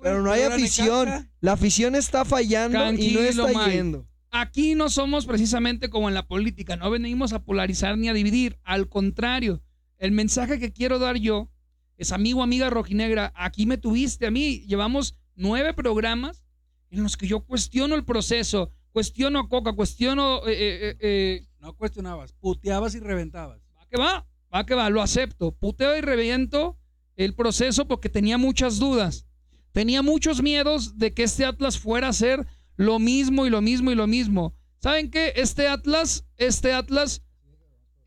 Pero 0.00 0.22
no 0.22 0.30
hay 0.30 0.42
afición. 0.42 1.28
La 1.40 1.52
afición 1.52 1.94
está 1.94 2.24
fallando 2.24 2.92
y 2.92 3.14
no 3.14 3.20
está 3.20 3.68
yendo. 3.68 4.06
Aquí 4.30 4.74
no 4.74 4.90
somos 4.90 5.26
precisamente 5.26 5.88
como 5.88 6.08
en 6.08 6.14
la 6.14 6.26
política, 6.26 6.76
no 6.76 6.90
venimos 6.90 7.32
a 7.32 7.42
polarizar 7.42 7.96
ni 7.96 8.08
a 8.08 8.12
dividir. 8.12 8.58
Al 8.62 8.88
contrario, 8.88 9.62
el 9.96 10.12
mensaje 10.12 10.58
que 10.58 10.72
quiero 10.72 10.98
dar 10.98 11.16
yo 11.16 11.50
es 11.96 12.12
amigo, 12.12 12.42
amiga 12.42 12.70
rojinegra, 12.70 13.32
aquí 13.34 13.66
me 13.66 13.78
tuviste 13.78 14.26
a 14.26 14.30
mí. 14.30 14.64
Llevamos 14.66 15.18
nueve 15.34 15.72
programas 15.74 16.44
en 16.90 17.02
los 17.02 17.16
que 17.16 17.26
yo 17.26 17.40
cuestiono 17.40 17.94
el 17.94 18.04
proceso, 18.04 18.72
cuestiono 18.92 19.40
a 19.40 19.48
Coca, 19.48 19.72
cuestiono... 19.72 20.46
Eh, 20.46 20.52
eh, 20.58 20.96
eh, 21.00 21.44
no 21.60 21.74
cuestionabas, 21.74 22.32
puteabas 22.32 22.94
y 22.94 23.00
reventabas. 23.00 23.60
Va 23.76 23.86
que 23.88 23.98
va, 23.98 24.26
va 24.54 24.64
que 24.64 24.74
va, 24.74 24.90
lo 24.90 25.02
acepto. 25.02 25.52
Puteo 25.52 25.96
y 25.96 26.00
reviento 26.00 26.78
el 27.16 27.34
proceso 27.34 27.88
porque 27.88 28.08
tenía 28.08 28.38
muchas 28.38 28.78
dudas. 28.78 29.26
Tenía 29.72 30.02
muchos 30.02 30.40
miedos 30.42 30.98
de 30.98 31.12
que 31.14 31.24
este 31.24 31.44
Atlas 31.44 31.78
fuera 31.78 32.08
a 32.08 32.12
ser 32.12 32.46
lo 32.76 32.98
mismo 32.98 33.46
y 33.46 33.50
lo 33.50 33.60
mismo 33.60 33.90
y 33.90 33.94
lo 33.94 34.06
mismo. 34.06 34.54
¿Saben 34.80 35.10
qué? 35.10 35.32
Este 35.36 35.66
Atlas, 35.66 36.24
este 36.36 36.72
Atlas, 36.72 37.22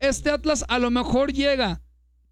este 0.00 0.30
Atlas 0.30 0.64
a 0.68 0.78
lo 0.78 0.90
mejor 0.90 1.32
llega 1.32 1.82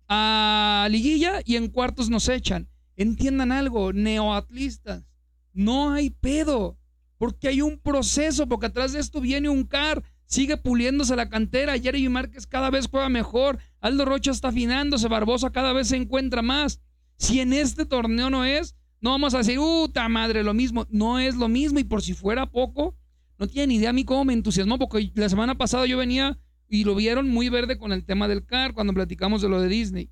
a 0.08 0.88
liguilla 0.90 1.40
y 1.44 1.56
en 1.56 1.68
cuartos 1.68 2.08
nos 2.08 2.28
echan. 2.28 2.68
Entiendan 2.96 3.52
algo, 3.52 3.92
neoatlistas. 3.92 5.09
No 5.52 5.92
hay 5.92 6.10
pedo, 6.10 6.78
porque 7.18 7.48
hay 7.48 7.62
un 7.62 7.78
proceso, 7.78 8.48
porque 8.48 8.66
atrás 8.66 8.92
de 8.92 9.00
esto 9.00 9.20
viene 9.20 9.48
un 9.48 9.64
CAR, 9.64 10.02
sigue 10.26 10.56
puliéndose 10.56 11.16
la 11.16 11.28
cantera, 11.28 11.78
Jeremy 11.78 12.08
Márquez 12.08 12.46
cada 12.46 12.70
vez 12.70 12.86
juega 12.88 13.08
mejor, 13.08 13.58
Aldo 13.80 14.04
Rocha 14.04 14.30
está 14.30 14.48
afinándose, 14.48 15.08
Barbosa 15.08 15.50
cada 15.50 15.72
vez 15.72 15.88
se 15.88 15.96
encuentra 15.96 16.42
más. 16.42 16.80
Si 17.16 17.40
en 17.40 17.52
este 17.52 17.84
torneo 17.84 18.30
no 18.30 18.44
es, 18.44 18.76
no 19.00 19.10
vamos 19.10 19.34
a 19.34 19.38
decir, 19.38 19.58
puta 19.58 20.08
madre, 20.08 20.42
lo 20.42 20.54
mismo. 20.54 20.86
No 20.90 21.18
es 21.18 21.34
lo 21.34 21.48
mismo 21.48 21.78
y 21.78 21.84
por 21.84 22.02
si 22.02 22.14
fuera 22.14 22.50
poco, 22.50 22.96
no 23.38 23.46
tienen 23.46 23.72
idea 23.72 23.90
a 23.90 23.94
mí 23.94 24.04
cómo 24.04 24.24
me 24.24 24.32
entusiasmó, 24.32 24.78
porque 24.78 25.10
la 25.14 25.28
semana 25.28 25.56
pasada 25.56 25.86
yo 25.86 25.98
venía 25.98 26.38
y 26.68 26.84
lo 26.84 26.94
vieron 26.94 27.28
muy 27.28 27.48
verde 27.48 27.78
con 27.78 27.92
el 27.92 28.04
tema 28.04 28.28
del 28.28 28.46
CAR 28.46 28.74
cuando 28.74 28.92
platicamos 28.92 29.42
de 29.42 29.48
lo 29.48 29.60
de 29.60 29.68
Disney. 29.68 30.10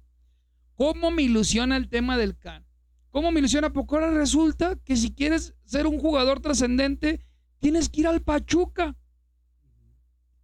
¿Cómo 0.74 1.10
me 1.10 1.22
ilusiona 1.22 1.76
el 1.76 1.88
tema 1.88 2.16
del 2.16 2.36
CAR? 2.36 2.67
¿Cómo 3.10 3.30
me 3.32 3.40
ilusiona? 3.40 3.72
Porque 3.72 3.94
ahora 3.94 4.10
resulta 4.10 4.76
que 4.84 4.96
si 4.96 5.14
quieres 5.14 5.54
ser 5.64 5.86
un 5.86 5.98
jugador 5.98 6.40
trascendente, 6.40 7.20
tienes 7.58 7.88
que 7.88 8.02
ir 8.02 8.06
al 8.06 8.22
Pachuca. 8.22 8.96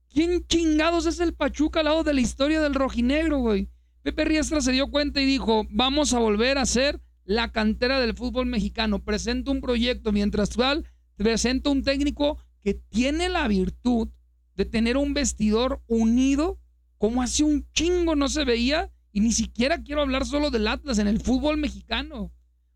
¿Quién 0.08 0.46
chingados 0.46 1.06
es 1.06 1.20
el 1.20 1.34
Pachuca 1.34 1.80
al 1.80 1.86
lado 1.86 2.04
de 2.04 2.14
la 2.14 2.20
historia 2.20 2.60
del 2.60 2.74
rojinegro, 2.74 3.38
güey? 3.38 3.68
Pepe 4.02 4.24
Riestra 4.24 4.60
se 4.60 4.72
dio 4.72 4.90
cuenta 4.90 5.20
y 5.20 5.26
dijo, 5.26 5.66
vamos 5.70 6.12
a 6.14 6.18
volver 6.18 6.58
a 6.58 6.66
ser 6.66 7.00
la 7.24 7.52
cantera 7.52 8.00
del 8.00 8.14
fútbol 8.14 8.46
mexicano. 8.46 9.02
Presento 9.02 9.50
un 9.50 9.60
proyecto 9.60 10.12
mientras 10.12 10.50
tal, 10.50 10.86
presento 11.16 11.70
un 11.70 11.82
técnico 11.82 12.38
que 12.62 12.74
tiene 12.74 13.28
la 13.28 13.48
virtud 13.48 14.08
de 14.56 14.64
tener 14.64 14.96
un 14.96 15.14
vestidor 15.14 15.82
unido 15.86 16.58
como 16.98 17.22
hace 17.22 17.44
un 17.44 17.66
chingo 17.72 18.16
no 18.16 18.28
se 18.28 18.44
veía. 18.44 18.90
Y 19.12 19.20
ni 19.20 19.32
siquiera 19.32 19.82
quiero 19.82 20.02
hablar 20.02 20.26
solo 20.26 20.50
del 20.50 20.66
Atlas 20.66 20.98
en 20.98 21.06
el 21.06 21.20
fútbol 21.20 21.56
mexicano. 21.56 22.32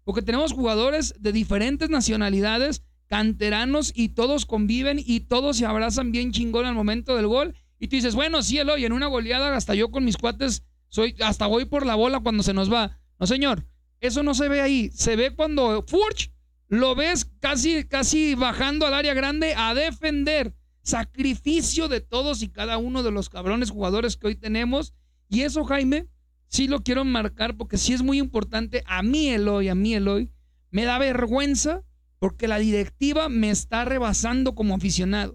Porque 0.09 0.23
tenemos 0.23 0.55
jugadores 0.55 1.13
de 1.19 1.33
diferentes 1.33 1.91
nacionalidades, 1.91 2.83
canteranos, 3.09 3.93
y 3.95 4.09
todos 4.09 4.47
conviven 4.47 4.99
y 4.99 5.21
todos 5.21 5.59
se 5.59 5.67
abrazan 5.67 6.13
bien 6.13 6.33
chingón 6.33 6.65
al 6.65 6.75
momento 6.75 7.15
del 7.15 7.27
gol. 7.27 7.55
Y 7.79 7.89
tú 7.89 7.97
dices, 7.97 8.15
bueno, 8.15 8.41
sí, 8.41 8.57
Eloy, 8.57 8.87
en 8.87 8.95
una 8.95 9.07
goleada, 9.07 9.55
hasta 9.55 9.75
yo 9.75 9.91
con 9.91 10.07
mis 10.07 10.17
cuates, 10.17 10.63
soy, 10.89 11.15
hasta 11.21 11.47
voy 11.47 11.67
por 11.67 11.85
la 11.85 11.95
bola 11.95 12.21
cuando 12.21 12.43
se 12.43 12.55
nos 12.55 12.73
va. 12.73 12.99
No, 13.21 13.27
señor, 13.27 13.67
eso 14.01 14.23
no 14.23 14.33
se 14.33 14.49
ve 14.49 14.63
ahí. 14.63 14.91
Se 14.95 15.15
ve 15.15 15.35
cuando 15.35 15.85
Furch 15.87 16.33
lo 16.69 16.95
ves 16.95 17.27
casi, 17.41 17.85
casi 17.85 18.35
bajando 18.35 18.87
al 18.87 18.95
área 18.95 19.13
grande 19.13 19.53
a 19.59 19.75
defender. 19.75 20.55
Sacrificio 20.81 21.87
de 21.89 22.01
todos 22.01 22.41
y 22.41 22.49
cada 22.49 22.79
uno 22.79 23.03
de 23.03 23.11
los 23.11 23.29
cabrones 23.29 23.69
jugadores 23.69 24.17
que 24.17 24.29
hoy 24.29 24.37
tenemos. 24.37 24.95
Y 25.29 25.43
eso, 25.43 25.65
Jaime, 25.65 26.09
sí 26.49 26.67
lo 26.67 26.83
quiero 26.83 27.05
marcar 27.05 27.57
porque 27.57 27.79
sí 27.79 27.93
es 27.93 28.03
muy 28.03 28.19
importante. 28.19 28.83
A 28.87 29.03
mí, 29.03 29.29
Eloy, 29.29 29.69
a 29.69 29.75
mí, 29.75 29.95
Eloy, 29.95 30.31
me 30.71 30.85
da 30.85 30.99
vergüenza 30.99 31.83
porque 32.19 32.49
la 32.49 32.59
directiva 32.59 33.29
me 33.29 33.51
está 33.51 33.85
rebasando 33.85 34.55
como 34.55 34.75
aficionado. 34.75 35.35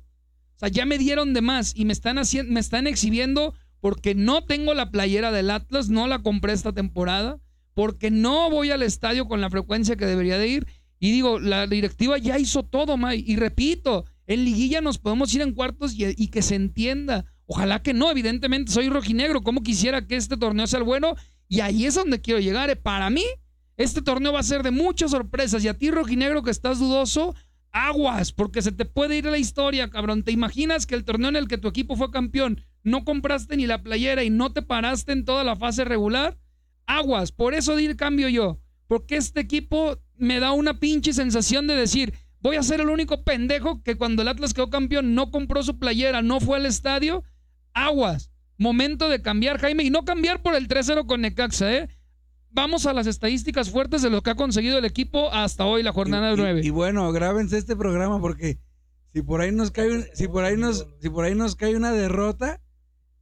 O 0.55 0.59
sea, 0.59 0.69
ya 0.69 0.85
me 0.85 0.97
dieron 0.97 1.33
de 1.33 1.41
más 1.41 1.73
y 1.75 1.85
me 1.85 1.93
están, 1.93 2.17
haciendo, 2.17 2.51
me 2.51 2.59
están 2.59 2.87
exhibiendo 2.87 3.53
porque 3.79 4.15
no 4.15 4.45
tengo 4.45 4.73
la 4.73 4.91
playera 4.91 5.31
del 5.31 5.49
Atlas, 5.49 5.89
no 5.89 6.07
la 6.07 6.19
compré 6.19 6.53
esta 6.53 6.73
temporada, 6.73 7.39
porque 7.73 8.11
no 8.11 8.49
voy 8.49 8.71
al 8.71 8.83
estadio 8.83 9.27
con 9.27 9.41
la 9.41 9.49
frecuencia 9.49 9.95
que 9.95 10.05
debería 10.05 10.37
de 10.37 10.47
ir. 10.47 10.67
Y 10.99 11.11
digo, 11.11 11.39
la 11.39 11.67
directiva 11.67 12.17
ya 12.17 12.39
hizo 12.39 12.63
todo, 12.63 12.95
May. 12.95 13.23
Y 13.27 13.35
repito, 13.35 14.05
en 14.25 14.45
liguilla 14.45 14.79
nos 14.79 14.99
podemos 14.99 15.33
ir 15.33 15.41
en 15.41 15.53
cuartos 15.53 15.95
y, 15.95 16.05
y 16.15 16.27
que 16.27 16.41
se 16.41 16.55
entienda. 16.55 17.25
Ojalá 17.55 17.83
que 17.83 17.93
no, 17.93 18.09
evidentemente 18.09 18.71
soy 18.71 18.89
rojinegro, 18.89 19.43
como 19.43 19.61
quisiera 19.61 20.07
que 20.07 20.15
este 20.15 20.37
torneo 20.37 20.65
sea 20.65 20.79
el 20.79 20.85
bueno 20.85 21.15
y 21.47 21.59
ahí 21.59 21.85
es 21.85 21.93
donde 21.93 22.19
quiero 22.19 22.39
llegar. 22.39 22.71
Eh. 22.71 22.75
Para 22.75 23.11
mí, 23.11 23.23
este 23.77 24.01
torneo 24.01 24.33
va 24.33 24.39
a 24.39 24.43
ser 24.43 24.63
de 24.63 24.71
muchas 24.71 25.11
sorpresas 25.11 25.63
y 25.63 25.67
a 25.67 25.75
ti 25.75 25.91
rojinegro 25.91 26.41
que 26.41 26.49
estás 26.49 26.79
dudoso, 26.79 27.35
aguas, 27.71 28.31
porque 28.31 28.63
se 28.63 28.71
te 28.71 28.85
puede 28.85 29.17
ir 29.17 29.25
la 29.25 29.37
historia, 29.37 29.91
cabrón. 29.91 30.23
¿Te 30.23 30.31
imaginas 30.31 30.87
que 30.87 30.95
el 30.95 31.05
torneo 31.05 31.29
en 31.29 31.35
el 31.35 31.47
que 31.47 31.59
tu 31.59 31.67
equipo 31.67 31.95
fue 31.95 32.09
campeón 32.09 32.59
no 32.81 33.05
compraste 33.05 33.55
ni 33.55 33.67
la 33.67 33.83
playera 33.83 34.23
y 34.23 34.31
no 34.31 34.51
te 34.51 34.63
paraste 34.63 35.11
en 35.11 35.23
toda 35.23 35.43
la 35.43 35.55
fase 35.55 35.85
regular? 35.85 36.39
Aguas, 36.87 37.31
por 37.31 37.53
eso 37.53 37.75
di 37.75 37.85
el 37.85 37.97
cambio 37.97 38.29
yo, 38.29 38.57
porque 38.87 39.15
este 39.15 39.41
equipo 39.41 39.99
me 40.17 40.39
da 40.39 40.53
una 40.53 40.79
pinche 40.79 41.13
sensación 41.13 41.67
de 41.67 41.75
decir, 41.75 42.15
voy 42.39 42.55
a 42.55 42.63
ser 42.63 42.81
el 42.81 42.89
único 42.89 43.23
pendejo 43.23 43.83
que 43.83 43.95
cuando 43.95 44.23
el 44.23 44.29
Atlas 44.29 44.55
quedó 44.55 44.71
campeón 44.71 45.13
no 45.13 45.29
compró 45.29 45.61
su 45.61 45.77
playera, 45.77 46.23
no 46.23 46.39
fue 46.39 46.57
al 46.57 46.65
estadio. 46.65 47.23
Aguas. 47.73 48.29
Momento 48.57 49.09
de 49.09 49.21
cambiar, 49.21 49.59
Jaime, 49.59 49.83
y 49.83 49.89
no 49.89 50.05
cambiar 50.05 50.41
por 50.41 50.55
el 50.55 50.67
3-0 50.67 51.05
con 51.05 51.21
Necaxa, 51.21 51.73
¿eh? 51.73 51.89
Vamos 52.51 52.85
a 52.85 52.93
las 52.93 53.07
estadísticas 53.07 53.71
fuertes 53.71 54.03
de 54.03 54.11
lo 54.11 54.21
que 54.21 54.29
ha 54.29 54.35
conseguido 54.35 54.77
el 54.77 54.85
equipo 54.85 55.31
hasta 55.33 55.65
hoy, 55.65 55.81
la 55.81 55.91
jornada 55.91 56.29
y, 56.31 56.33
y- 56.33 56.37
9. 56.37 56.61
Y, 56.63 56.69
bueno, 56.69 57.11
grábense 57.11 57.57
este 57.57 57.75
programa 57.75 58.21
porque 58.21 58.59
si 59.11 59.23
por 59.23 59.41
ahí 59.41 59.51
nos 59.51 59.71
cae 59.71 59.91
un- 59.91 60.05
si 60.13 60.27
por 60.27 60.43
ahí 60.45 60.55
nos 60.55 60.85
si 61.01 61.09
por 61.09 61.25
ahí 61.25 61.33
nos 61.33 61.55
cae 61.55 61.75
una 61.75 61.91
derrota, 61.91 62.61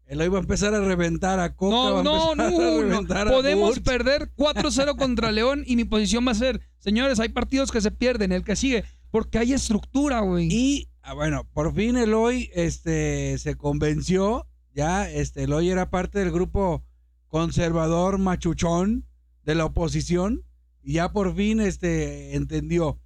él 0.05 0.19
hoy 0.19 0.27
va 0.27 0.39
a 0.39 0.41
empezar 0.41 0.75
a 0.75 0.81
reventar 0.81 1.39
a 1.39 1.55
Coca, 1.55 1.75
va 1.75 2.03
No, 2.03 2.31
a 2.31 2.35
no, 2.35 2.35
no, 2.35 2.43
a 2.79 2.81
reventar 2.81 3.27
Podemos 3.29 3.79
perder 3.79 4.33
4-0 4.35 4.97
contra 4.97 5.31
León 5.31 5.63
y 5.65 5.77
mi 5.77 5.85
posición 5.85 6.27
va 6.27 6.31
a 6.33 6.35
ser, 6.35 6.59
señores, 6.79 7.21
hay 7.21 7.29
partidos 7.29 7.71
que 7.71 7.79
se 7.79 7.91
pierden, 7.91 8.33
el 8.33 8.43
que 8.43 8.57
sigue, 8.57 8.83
porque 9.11 9.37
hay 9.37 9.53
estructura, 9.53 10.19
güey. 10.19 10.49
Y 10.51 10.89
ah, 11.03 11.13
bueno, 11.13 11.47
por 11.53 11.73
fin 11.73 11.97
Eloy 11.97 12.49
este, 12.53 13.37
se 13.37 13.55
convenció. 13.55 14.47
Ya 14.73 15.09
este, 15.09 15.43
Eloy 15.43 15.69
era 15.69 15.89
parte 15.89 16.19
del 16.19 16.31
grupo 16.31 16.83
conservador 17.27 18.17
machuchón 18.17 19.05
de 19.43 19.55
la 19.55 19.65
oposición. 19.65 20.43
Y 20.83 20.93
ya 20.93 21.11
por 21.11 21.35
fin 21.35 21.59
este, 21.59 22.35
entendió. 22.35 22.99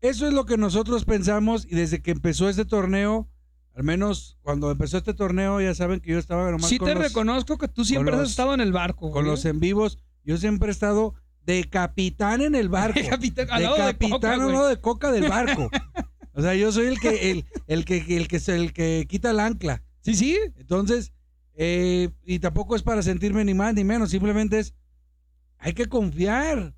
Eso 0.00 0.26
es 0.26 0.34
lo 0.34 0.44
que 0.44 0.56
nosotros 0.58 1.04
pensamos. 1.04 1.64
Y 1.64 1.74
desde 1.74 2.02
que 2.02 2.10
empezó 2.10 2.48
este 2.48 2.64
torneo, 2.64 3.28
al 3.74 3.84
menos 3.84 4.38
cuando 4.42 4.70
empezó 4.70 4.98
este 4.98 5.14
torneo, 5.14 5.60
ya 5.60 5.74
saben 5.74 6.00
que 6.00 6.10
yo 6.12 6.18
estaba 6.18 6.50
nomás 6.50 6.68
Sí 6.68 6.78
con 6.78 6.88
te 6.88 6.94
los- 6.94 7.04
reconozco 7.04 7.56
que 7.58 7.68
tú 7.68 7.84
siempre 7.84 8.14
has 8.14 8.28
estado 8.30 8.52
en 8.54 8.60
el 8.60 8.72
barco. 8.72 9.10
con 9.10 9.24
los 9.24 9.44
en 9.46 9.60
vivos. 9.60 9.98
Yo 10.24 10.36
siempre 10.36 10.68
he 10.68 10.72
estado 10.72 11.14
de 11.44 11.64
capitán 11.64 12.42
en 12.42 12.54
el 12.54 12.68
barco. 12.68 12.98
Capitán- 13.10 13.46
de 13.46 13.62
lado 13.62 13.76
de 13.76 13.80
capitán 13.82 14.10
Coca, 14.10 14.32
al 14.34 14.52
lado 14.52 14.68
de 14.68 14.80
coca 14.80 15.12
del 15.12 15.28
barco. 15.28 15.70
O 16.34 16.42
sea, 16.42 16.54
yo 16.54 16.72
soy 16.72 16.86
el 16.86 17.00
que, 17.00 17.30
el, 17.30 17.46
el 17.66 17.84
que, 17.84 17.98
el 18.16 18.28
que, 18.28 18.36
el 18.48 18.72
que 18.72 19.06
quita 19.08 19.30
el 19.30 19.40
ancla. 19.40 19.82
Sí, 20.00 20.14
sí. 20.14 20.38
Entonces, 20.56 21.12
eh, 21.54 22.10
y 22.24 22.40
tampoco 22.40 22.74
es 22.74 22.82
para 22.82 23.02
sentirme 23.02 23.44
ni 23.44 23.54
más 23.54 23.74
ni 23.74 23.84
menos, 23.84 24.10
simplemente 24.10 24.58
es, 24.58 24.74
hay 25.58 25.72
que 25.72 25.86
confiar. 25.86 26.74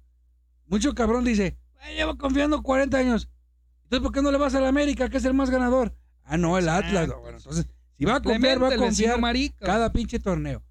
Mucho 0.66 0.94
cabrón 0.94 1.24
dice, 1.24 1.56
"Ay, 1.80 1.96
llevo 1.96 2.18
confiando 2.18 2.62
40 2.62 2.98
años. 2.98 3.30
Entonces, 3.84 4.02
¿por 4.02 4.12
qué 4.12 4.20
no 4.22 4.30
le 4.30 4.38
vas 4.38 4.54
a 4.54 4.60
la 4.60 4.68
América, 4.68 5.08
que 5.08 5.16
es 5.16 5.24
el 5.24 5.34
más 5.34 5.48
ganador? 5.48 5.94
Ah, 6.24 6.36
no, 6.36 6.58
el 6.58 6.68
Atlas. 6.68 7.08
Bueno, 7.08 7.38
entonces, 7.38 7.66
si 7.96 8.04
va 8.04 8.16
a 8.16 8.22
confiar, 8.22 8.62
va 8.62 8.68
a 8.68 8.76
confiar 8.76 9.20
cada 9.58 9.92
pinche 9.92 10.18
torneo. 10.18 10.62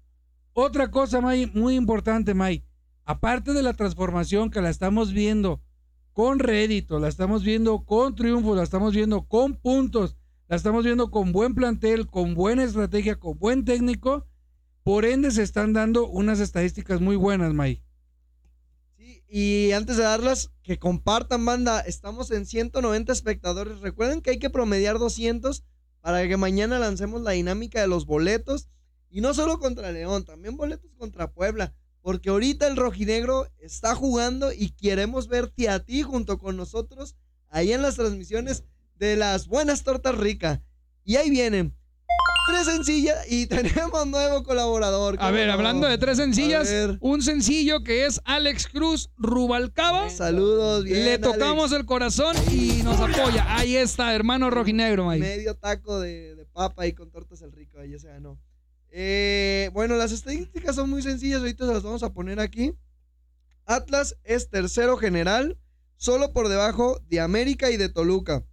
Otra 0.52 0.90
cosa, 0.90 1.20
May, 1.20 1.50
muy 1.54 1.74
importante, 1.74 2.34
May. 2.34 2.62
Aparte 3.04 3.52
de 3.52 3.62
la 3.62 3.72
transformación 3.72 4.50
que 4.50 4.60
la 4.60 4.70
estamos 4.70 5.12
viendo 5.12 5.62
con 6.16 6.38
rédito, 6.38 6.98
la 6.98 7.08
estamos 7.08 7.44
viendo 7.44 7.84
con 7.84 8.14
triunfo, 8.14 8.54
la 8.54 8.62
estamos 8.62 8.94
viendo 8.94 9.26
con 9.26 9.54
puntos, 9.54 10.16
la 10.48 10.56
estamos 10.56 10.82
viendo 10.82 11.10
con 11.10 11.30
buen 11.30 11.54
plantel, 11.54 12.06
con 12.06 12.32
buena 12.32 12.64
estrategia, 12.64 13.16
con 13.16 13.38
buen 13.38 13.66
técnico. 13.66 14.26
Por 14.82 15.04
ende, 15.04 15.30
se 15.30 15.42
están 15.42 15.74
dando 15.74 16.08
unas 16.08 16.40
estadísticas 16.40 17.02
muy 17.02 17.16
buenas, 17.16 17.52
May. 17.52 17.82
Sí, 18.96 19.24
y 19.28 19.72
antes 19.72 19.98
de 19.98 20.04
darlas, 20.04 20.50
que 20.62 20.78
compartan, 20.78 21.44
banda. 21.44 21.80
Estamos 21.80 22.30
en 22.30 22.46
190 22.46 23.12
espectadores. 23.12 23.80
Recuerden 23.80 24.22
que 24.22 24.30
hay 24.30 24.38
que 24.38 24.48
promediar 24.48 24.98
200 24.98 25.64
para 26.00 26.26
que 26.26 26.38
mañana 26.38 26.78
lancemos 26.78 27.20
la 27.20 27.32
dinámica 27.32 27.82
de 27.82 27.88
los 27.88 28.06
boletos. 28.06 28.70
Y 29.10 29.20
no 29.20 29.34
solo 29.34 29.58
contra 29.58 29.92
León, 29.92 30.24
también 30.24 30.56
boletos 30.56 30.94
contra 30.96 31.30
Puebla. 31.30 31.74
Porque 32.06 32.30
ahorita 32.30 32.68
el 32.68 32.76
rojinegro 32.76 33.48
está 33.58 33.96
jugando 33.96 34.52
y 34.52 34.70
queremos 34.70 35.26
verte 35.26 35.68
a 35.68 35.80
ti 35.80 36.02
junto 36.02 36.38
con 36.38 36.56
nosotros 36.56 37.16
ahí 37.48 37.72
en 37.72 37.82
las 37.82 37.96
transmisiones 37.96 38.62
de 38.94 39.16
las 39.16 39.48
buenas 39.48 39.82
tortas 39.82 40.14
ricas. 40.16 40.60
Y 41.02 41.16
ahí 41.16 41.30
vienen. 41.30 41.74
Tres 42.46 42.66
sencillas 42.66 43.26
y 43.28 43.46
tenemos 43.48 44.06
nuevo 44.06 44.44
colaborador. 44.44 45.16
A 45.16 45.18
¿cómo 45.18 45.32
ver, 45.32 45.50
hablando 45.50 45.88
de 45.88 45.98
tres 45.98 46.18
sencillas, 46.18 46.72
un 47.00 47.22
sencillo 47.22 47.82
que 47.82 48.06
es 48.06 48.20
Alex 48.24 48.68
Cruz 48.68 49.10
Rubalcaba. 49.16 50.08
Saludos, 50.08 50.84
bien. 50.84 51.04
Le 51.04 51.14
Alex. 51.14 51.22
tocamos 51.32 51.72
el 51.72 51.86
corazón 51.86 52.36
y 52.52 52.84
nos 52.84 53.00
apoya. 53.00 53.56
Ahí 53.56 53.74
está, 53.74 54.14
hermano 54.14 54.48
rojinegro. 54.48 55.06
Medio 55.06 55.56
taco 55.56 55.98
de, 55.98 56.36
de 56.36 56.46
papa 56.46 56.86
y 56.86 56.92
con 56.92 57.10
tortas 57.10 57.42
el 57.42 57.50
rico, 57.50 57.80
ahí 57.80 57.98
se 57.98 58.06
ganó. 58.06 58.38
Eh, 58.98 59.68
bueno, 59.74 59.96
las 59.96 60.10
estadísticas 60.10 60.74
son 60.74 60.88
muy 60.88 61.02
sencillas, 61.02 61.40
ahorita 61.40 61.66
se 61.66 61.72
las 61.74 61.82
vamos 61.82 62.02
a 62.02 62.14
poner 62.14 62.40
aquí. 62.40 62.72
Atlas 63.66 64.16
es 64.24 64.48
tercero 64.48 64.96
general, 64.96 65.58
solo 65.98 66.32
por 66.32 66.48
debajo 66.48 66.98
de 67.06 67.20
América 67.20 67.70
y 67.70 67.76
de 67.76 67.90
Toluca. 67.90 68.46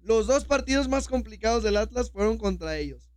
Los 0.00 0.26
dos 0.26 0.46
partidos 0.46 0.88
más 0.88 1.08
complicados 1.08 1.62
del 1.62 1.76
Atlas 1.76 2.10
fueron 2.10 2.38
contra 2.38 2.78
ellos. 2.78 3.10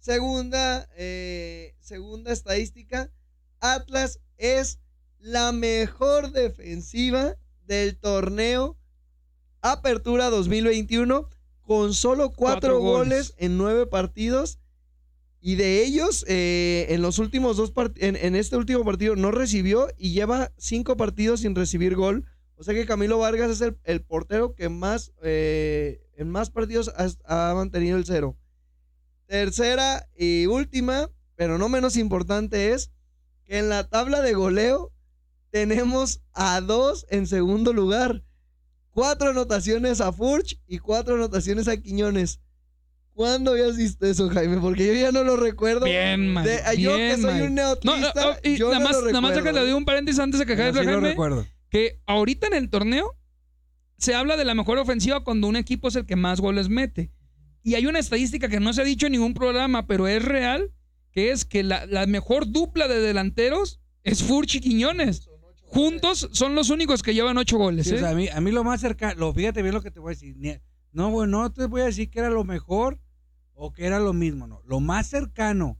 Segunda, 0.00 0.88
eh, 0.96 1.76
segunda 1.78 2.32
estadística, 2.32 3.12
Atlas 3.60 4.18
es 4.38 4.80
la 5.20 5.52
mejor 5.52 6.32
defensiva 6.32 7.36
del 7.64 7.96
torneo 7.96 8.76
Apertura 9.60 10.30
2021 10.30 11.28
con 11.62 11.94
solo 11.94 12.32
cuatro, 12.32 12.78
Cuatro 12.78 12.80
goles. 12.80 13.28
goles. 13.28 13.34
en 13.38 13.56
nueve 13.56 13.86
partidos. 13.86 14.58
Y 15.46 15.54
de 15.54 15.84
ellos, 15.84 16.24
eh, 16.26 16.86
en 16.88 17.02
los 17.02 17.20
últimos 17.20 17.56
dos 17.56 17.72
en 17.98 18.34
este 18.34 18.56
último 18.56 18.84
partido 18.84 19.14
no 19.14 19.30
recibió 19.30 19.86
y 19.96 20.10
lleva 20.10 20.50
cinco 20.58 20.96
partidos 20.96 21.42
sin 21.42 21.54
recibir 21.54 21.94
gol. 21.94 22.24
O 22.56 22.64
sea 22.64 22.74
que 22.74 22.84
Camilo 22.84 23.20
Vargas 23.20 23.52
es 23.52 23.60
el, 23.60 23.78
el 23.84 24.02
portero 24.02 24.56
que 24.56 24.68
más, 24.68 25.12
eh, 25.22 26.02
en 26.16 26.30
más 26.30 26.50
partidos 26.50 26.90
ha, 26.96 27.50
ha 27.50 27.54
mantenido 27.54 27.96
el 27.96 28.04
cero. 28.04 28.36
Tercera 29.26 30.08
y 30.16 30.46
última, 30.46 31.12
pero 31.36 31.58
no 31.58 31.68
menos 31.68 31.96
importante, 31.96 32.72
es 32.72 32.90
que 33.44 33.58
en 33.58 33.68
la 33.68 33.88
tabla 33.88 34.22
de 34.22 34.32
goleo 34.34 34.90
tenemos 35.50 36.22
a 36.32 36.60
dos 36.60 37.06
en 37.08 37.28
segundo 37.28 37.72
lugar. 37.72 38.24
Cuatro 38.90 39.30
anotaciones 39.30 40.00
a 40.00 40.12
Furch 40.12 40.60
y 40.66 40.80
cuatro 40.80 41.14
anotaciones 41.14 41.68
a 41.68 41.76
Quiñones. 41.76 42.40
¿Cuándo 43.16 43.52
habías 43.52 43.78
visto 43.78 44.04
eso, 44.06 44.28
Jaime? 44.28 44.58
Porque 44.58 44.86
yo 44.86 44.92
ya 44.92 45.10
no 45.10 45.24
lo 45.24 45.36
recuerdo. 45.38 45.86
Bien. 45.86 46.34
De- 46.44 46.60
yo 46.78 46.94
que 46.96 47.16
soy 47.16 47.40
un 47.40 47.54
No, 47.54 47.62
neotrista, 47.62 48.12
no, 48.14 48.36
y 48.50 48.56
yo 48.58 48.66
nada 48.68 48.78
no 48.80 48.84
más, 48.84 48.96
lo 48.96 49.06
nada 49.06 49.20
más 49.22 49.30
recuerdo. 49.30 49.52
déjale 49.54 49.66
de 49.68 49.74
un 49.74 49.84
paréntesis 49.86 50.20
antes 50.20 50.38
de 50.38 50.44
que 50.44 50.54
Jaime, 50.54 50.80
sí 50.80 50.84
lo 50.86 51.00
recuerdo. 51.00 51.46
que 51.70 51.98
ahorita 52.06 52.46
en 52.48 52.52
el 52.54 52.68
torneo 52.68 53.16
se 53.96 54.14
habla 54.14 54.36
de 54.36 54.44
la 54.44 54.54
mejor 54.54 54.76
ofensiva 54.76 55.24
cuando 55.24 55.48
un 55.48 55.56
equipo 55.56 55.88
es 55.88 55.96
el 55.96 56.04
que 56.04 56.14
más 56.14 56.42
goles 56.42 56.68
mete. 56.68 57.10
Y 57.62 57.74
hay 57.74 57.86
una 57.86 57.98
estadística 58.00 58.48
que 58.50 58.60
no 58.60 58.74
se 58.74 58.82
ha 58.82 58.84
dicho 58.84 59.06
en 59.06 59.12
ningún 59.12 59.32
programa, 59.32 59.86
pero 59.86 60.06
es 60.08 60.22
real, 60.22 60.70
que 61.10 61.30
es 61.30 61.46
que 61.46 61.62
la, 61.62 61.86
la 61.86 62.06
mejor 62.06 62.52
dupla 62.52 62.86
de 62.86 63.00
delanteros 63.00 63.80
es 64.04 64.22
Furch 64.22 64.56
y 64.56 64.60
Quiñones. 64.60 65.28
Juntos 65.62 66.28
son 66.32 66.54
los 66.54 66.68
únicos 66.68 67.02
que 67.02 67.14
llevan 67.14 67.38
ocho 67.38 67.56
goles. 67.56 67.86
Sí, 67.86 67.94
o 67.94 67.96
¿eh? 67.96 68.00
sea, 68.00 68.10
a, 68.10 68.14
mí, 68.14 68.28
a 68.28 68.40
mí 68.42 68.52
lo 68.52 68.62
más 68.62 68.82
cercano, 68.82 69.18
lo, 69.18 69.32
fíjate 69.32 69.62
bien 69.62 69.74
lo 69.74 69.80
que 69.82 69.90
te 69.90 69.98
voy 70.00 70.10
a 70.12 70.14
decir. 70.14 70.36
No, 70.92 71.10
bueno, 71.10 71.40
no 71.42 71.50
te 71.52 71.64
voy 71.66 71.80
a 71.80 71.86
decir 71.86 72.08
que 72.10 72.18
era 72.20 72.28
lo 72.30 72.44
mejor 72.44 73.00
o 73.58 73.72
que 73.72 73.86
era 73.86 73.98
lo 73.98 74.12
mismo, 74.12 74.46
no. 74.46 74.62
Lo 74.66 74.78
más 74.80 75.08
cercano 75.08 75.78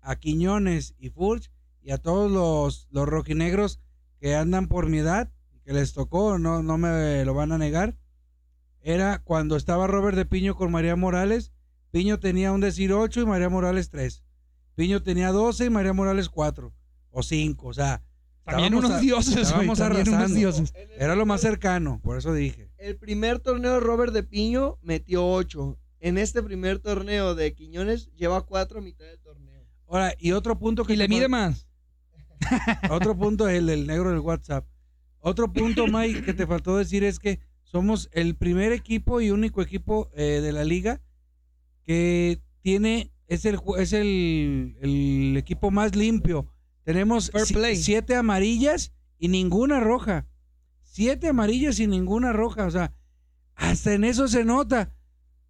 a 0.00 0.16
Quiñones 0.16 0.94
y 0.98 1.08
Furch 1.10 1.50
y 1.82 1.90
a 1.90 1.98
todos 1.98 2.30
los, 2.30 2.86
los 2.90 3.08
rojinegros 3.08 3.80
que 4.20 4.36
andan 4.36 4.68
por 4.68 4.88
mi 4.88 4.98
edad, 4.98 5.30
que 5.64 5.72
les 5.72 5.92
tocó, 5.92 6.38
no, 6.38 6.62
no 6.62 6.78
me 6.78 7.24
lo 7.24 7.34
van 7.34 7.50
a 7.52 7.58
negar, 7.58 7.96
era 8.82 9.18
cuando 9.22 9.56
estaba 9.56 9.86
Robert 9.86 10.16
de 10.16 10.26
Piño 10.26 10.54
con 10.54 10.70
María 10.70 10.94
Morales. 10.94 11.52
Piño 11.90 12.20
tenía 12.20 12.52
un 12.52 12.60
decir 12.60 12.92
8 12.92 13.22
y 13.22 13.26
María 13.26 13.48
Morales 13.48 13.90
3. 13.90 14.22
Piño 14.76 15.02
tenía 15.02 15.32
12 15.32 15.64
y 15.64 15.70
María 15.70 15.92
Morales 15.92 16.28
4 16.28 16.72
o 17.10 17.22
5. 17.22 17.66
O 17.66 17.72
sea, 17.74 18.02
También 18.44 18.74
unos 18.74 18.90
a- 18.92 18.98
dioses, 19.00 19.32
güey. 19.34 19.42
estábamos 19.42 19.78
También 19.78 20.02
unos 20.02 20.14
arrasando. 20.14 20.38
dioses. 20.38 20.72
Era 20.98 21.16
lo 21.16 21.26
más 21.26 21.40
cercano, 21.40 21.98
por 22.02 22.18
eso 22.18 22.32
dije. 22.32 22.70
El 22.78 22.96
primer 22.96 23.40
torneo 23.40 23.74
de 23.74 23.80
Robert 23.80 24.12
de 24.12 24.22
Piño 24.22 24.78
metió 24.82 25.26
ocho. 25.26 25.78
En 26.00 26.18
este 26.18 26.42
primer 26.42 26.78
torneo 26.78 27.34
de 27.34 27.54
Quiñones 27.54 28.10
lleva 28.14 28.42
cuatro 28.46 28.78
a 28.80 28.82
mitad 28.82 29.04
del 29.06 29.18
torneo. 29.20 29.64
Ahora, 29.88 30.14
y 30.18 30.32
otro 30.32 30.58
punto 30.58 30.84
que 30.84 30.94
Y 30.94 30.96
le 30.96 31.08
mide 31.08 31.28
más. 31.28 31.66
Otro 32.90 33.16
punto, 33.16 33.48
el 33.48 33.66
del 33.66 33.86
negro 33.86 34.10
del 34.10 34.18
WhatsApp. 34.20 34.66
Otro 35.20 35.52
punto, 35.52 35.86
Mike, 35.86 36.22
que 36.22 36.34
te 36.34 36.46
faltó 36.46 36.76
decir 36.76 37.02
es 37.02 37.18
que 37.18 37.40
somos 37.64 38.08
el 38.12 38.36
primer 38.36 38.72
equipo 38.72 39.20
y 39.20 39.30
único 39.30 39.62
equipo 39.62 40.10
eh, 40.14 40.40
de 40.42 40.52
la 40.52 40.64
liga 40.64 41.00
que 41.84 42.40
tiene, 42.62 43.10
es 43.26 43.44
el, 43.44 43.56
ju- 43.58 43.78
es 43.78 43.92
el, 43.92 44.76
el 44.80 45.36
equipo 45.36 45.70
más 45.70 45.96
limpio. 45.96 46.52
Tenemos 46.84 47.30
siete 47.82 48.14
amarillas 48.16 48.92
y 49.18 49.28
ninguna 49.28 49.80
roja. 49.80 50.26
Siete 50.82 51.28
amarillas 51.28 51.80
y 51.80 51.86
ninguna 51.86 52.32
roja. 52.32 52.66
O 52.66 52.70
sea, 52.70 52.92
hasta 53.54 53.94
en 53.94 54.04
eso 54.04 54.28
se 54.28 54.44
nota. 54.44 54.94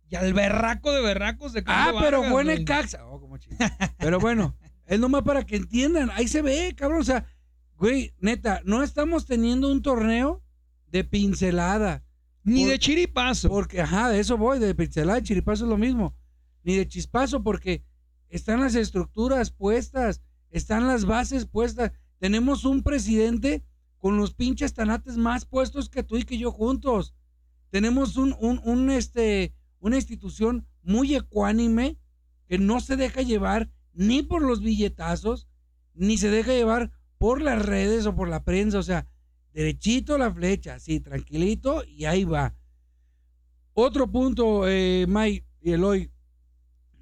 Y 0.09 0.17
al 0.17 0.33
berraco 0.35 0.93
de 0.93 1.01
berracos 1.03 1.53
de 1.53 1.63
Ah, 1.67 1.93
pero 2.01 2.23
fue 2.23 2.45
güey. 2.45 2.51
el 2.59 2.65
Caxa. 2.65 3.05
Oh, 3.07 3.21
como 3.21 3.37
pero 3.99 4.21
bueno, 4.21 4.57
es 4.87 5.01
nomás 5.01 5.23
para 5.23 5.45
que 5.45 5.57
entiendan. 5.57 6.11
Ahí 6.15 6.29
se 6.29 6.43
ve, 6.43 6.75
cabrón. 6.77 7.01
O 7.01 7.05
sea, 7.05 7.27
güey, 7.77 8.15
neta, 8.21 8.61
no 8.65 8.83
estamos 8.83 9.27
teniendo 9.27 9.71
un 9.71 9.83
torneo 9.83 10.43
de 10.93 11.03
pincelada. 11.05 12.05
Ni 12.45 12.63
Por- 12.63 12.71
de 12.71 12.79
chiripazo. 12.79 13.49
Porque, 13.49 13.81
ajá, 13.81 14.09
de 14.11 14.21
eso 14.21 14.37
voy, 14.39 14.61
de 14.61 14.75
pincelada, 14.75 15.19
de 15.19 15.25
chiripazo 15.25 15.65
es 15.65 15.71
lo 15.71 15.77
mismo. 15.77 16.15
Ni 16.63 16.77
de 16.77 16.87
chispazo, 16.87 17.43
porque 17.43 17.85
están 18.29 18.61
las 18.61 18.75
estructuras 18.77 19.51
puestas, 19.51 20.21
están 20.51 20.87
las 20.87 21.05
bases 21.05 21.47
puestas. 21.47 21.91
Tenemos 22.19 22.65
un 22.65 22.83
presidente 22.85 23.65
con 23.99 24.17
los 24.17 24.35
pinches 24.35 24.73
tanates 24.75 25.17
más 25.17 25.45
puestos 25.47 25.89
que 25.89 26.05
tú 26.05 26.17
y 26.17 26.23
que 26.25 26.39
yo 26.39 26.53
juntos. 26.53 27.13
Tenemos 27.71 28.17
un, 28.17 28.37
un, 28.39 28.61
un, 28.65 28.91
este, 28.91 29.53
una 29.81 29.97
institución 29.97 30.67
muy 30.83 31.15
ecuánime 31.15 31.99
que 32.49 32.59
no 32.59 32.81
se 32.81 32.97
deja 32.97 33.23
llevar 33.23 33.71
ni 33.93 34.23
por 34.23 34.43
los 34.43 34.61
billetazos, 34.61 35.49
ni 35.95 36.19
se 36.19 36.31
deja 36.31 36.53
llevar 36.53 36.93
por 37.19 37.41
las 37.41 37.65
redes 37.65 38.07
o 38.07 38.15
por 38.15 38.29
la 38.29 38.45
prensa. 38.45 38.79
O 38.79 38.83
sea, 38.83 39.07
derechito 39.53 40.19
la 40.19 40.33
flecha, 40.33 40.75
así, 40.75 41.01
tranquilito, 41.01 41.83
y 41.85 42.05
ahí 42.05 42.25
va. 42.25 42.55
Otro 43.73 44.11
punto, 44.11 44.69
eh, 44.69 45.07
Mike 45.09 45.47
y 45.61 45.73
Eloy. 45.73 46.11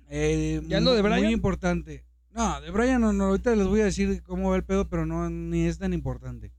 eh, 0.08 0.62
¿Ya 0.66 0.80
lo 0.80 0.94
de 0.94 1.02
Brian? 1.02 1.24
Muy 1.24 1.32
importante. 1.32 2.04
No, 2.30 2.60
de 2.60 2.70
Brian 2.70 3.00
no, 3.00 3.12
no, 3.12 3.26
ahorita 3.26 3.54
les 3.54 3.66
voy 3.66 3.80
a 3.80 3.84
decir 3.84 4.22
cómo 4.22 4.50
va 4.50 4.56
el 4.56 4.64
pedo, 4.64 4.88
pero 4.88 5.06
no, 5.06 5.30
ni 5.30 5.66
es 5.66 5.78
tan 5.78 5.92
importante. 5.92 6.52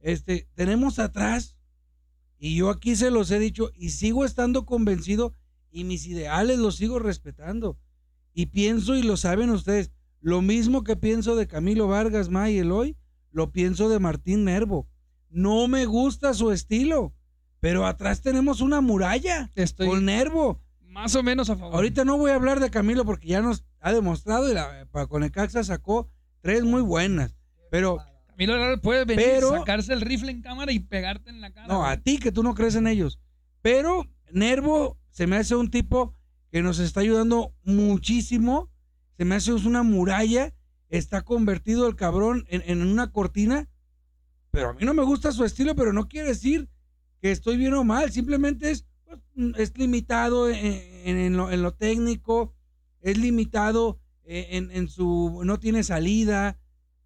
Este, 0.00 0.48
tenemos 0.54 0.98
atrás, 0.98 1.56
y 2.38 2.56
yo 2.56 2.68
aquí 2.68 2.96
se 2.96 3.10
los 3.10 3.30
he 3.30 3.38
dicho, 3.38 3.70
y 3.74 3.90
sigo 3.90 4.24
estando 4.26 4.66
convencido, 4.66 5.32
y 5.76 5.84
mis 5.84 6.06
ideales 6.06 6.58
los 6.58 6.76
sigo 6.76 6.98
respetando. 6.98 7.78
Y 8.32 8.46
pienso, 8.46 8.96
y 8.96 9.02
lo 9.02 9.16
saben 9.16 9.50
ustedes, 9.50 9.90
lo 10.20 10.40
mismo 10.40 10.84
que 10.84 10.96
pienso 10.96 11.36
de 11.36 11.46
Camilo 11.46 11.86
Vargas, 11.86 12.30
May 12.30 12.54
y 12.56 12.58
Eloy, 12.60 12.96
lo 13.30 13.52
pienso 13.52 13.88
de 13.90 13.98
Martín 13.98 14.44
Nervo. 14.44 14.88
No 15.28 15.68
me 15.68 15.84
gusta 15.84 16.32
su 16.32 16.50
estilo, 16.50 17.12
pero 17.60 17.86
atrás 17.86 18.22
tenemos 18.22 18.60
una 18.62 18.80
muralla 18.80 19.50
Estoy 19.54 19.88
con 19.88 20.04
Nervo. 20.06 20.62
más 20.80 21.14
o 21.14 21.22
menos 21.22 21.50
a 21.50 21.56
favor. 21.56 21.74
Ahorita 21.74 22.04
no 22.06 22.16
voy 22.16 22.30
a 22.30 22.36
hablar 22.36 22.60
de 22.60 22.70
Camilo 22.70 23.04
porque 23.04 23.28
ya 23.28 23.42
nos 23.42 23.64
ha 23.80 23.92
demostrado 23.92 24.50
y 24.50 24.54
la, 24.54 24.86
con 25.08 25.22
el 25.24 25.30
Caxa 25.30 25.62
sacó 25.62 26.08
tres 26.40 26.64
muy 26.64 26.80
buenas. 26.80 27.36
Pero 27.70 27.98
Camilo 28.28 28.80
puede 28.80 29.04
venir, 29.04 29.24
Pero- 29.26 29.50
sacarse 29.50 29.92
el 29.92 30.00
rifle 30.00 30.30
en 30.30 30.40
cámara 30.40 30.72
y 30.72 30.78
pegarte 30.78 31.28
en 31.28 31.42
la 31.42 31.52
cara. 31.52 31.66
no, 31.66 31.80
güey. 31.80 31.90
a 31.92 32.00
ti 32.02 32.18
que 32.18 32.32
tú 32.32 32.42
no 32.42 32.54
crees 32.54 32.76
en 32.76 32.86
ellos. 32.86 33.20
Pero 33.60 34.06
Nervo 34.32 34.98
se 35.10 35.26
me 35.26 35.36
hace 35.36 35.54
un 35.56 35.70
tipo 35.70 36.14
que 36.50 36.62
nos 36.62 36.78
está 36.78 37.00
ayudando 37.00 37.54
muchísimo. 37.64 38.70
Se 39.16 39.24
me 39.24 39.34
hace 39.36 39.52
una 39.52 39.82
muralla. 39.82 40.54
Está 40.88 41.22
convertido 41.22 41.88
el 41.88 41.96
cabrón 41.96 42.44
en, 42.48 42.62
en 42.66 42.86
una 42.86 43.10
cortina. 43.12 43.68
Pero 44.50 44.70
a 44.70 44.72
mí 44.72 44.84
no 44.84 44.94
me 44.94 45.02
gusta 45.02 45.32
su 45.32 45.44
estilo, 45.44 45.74
pero 45.74 45.92
no 45.92 46.08
quiere 46.08 46.28
decir 46.28 46.68
que 47.20 47.30
estoy 47.32 47.56
bien 47.56 47.74
o 47.74 47.84
mal. 47.84 48.10
Simplemente 48.12 48.70
es, 48.70 48.86
pues, 49.04 49.20
es 49.56 49.76
limitado 49.76 50.48
en, 50.48 50.56
en- 51.04 51.36
lo, 51.36 51.50
en 51.50 51.62
lo 51.62 51.72
técnico. 51.74 52.54
Es 53.00 53.18
limitado 53.18 54.00
en, 54.24 54.88
su... 54.88 55.42
No 55.44 55.58
tiene 55.58 55.82
salida. 55.82 56.58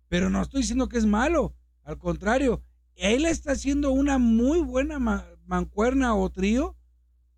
Pero 0.09 0.31
no 0.31 0.43
estoy 0.43 0.63
diciendo 0.63 0.89
que 0.89 0.99
es 0.99 1.07
malo. 1.07 1.55
Al 1.85 1.99
contrario, 1.99 2.63
él 2.97 3.25
está 3.25 3.53
haciendo 3.53 3.91
una 3.93 4.19
muy 4.19 4.61
buena 4.61 4.99
ma- 4.99 5.27
mancuerna 5.47 6.15
o 6.15 6.31
trío 6.31 6.77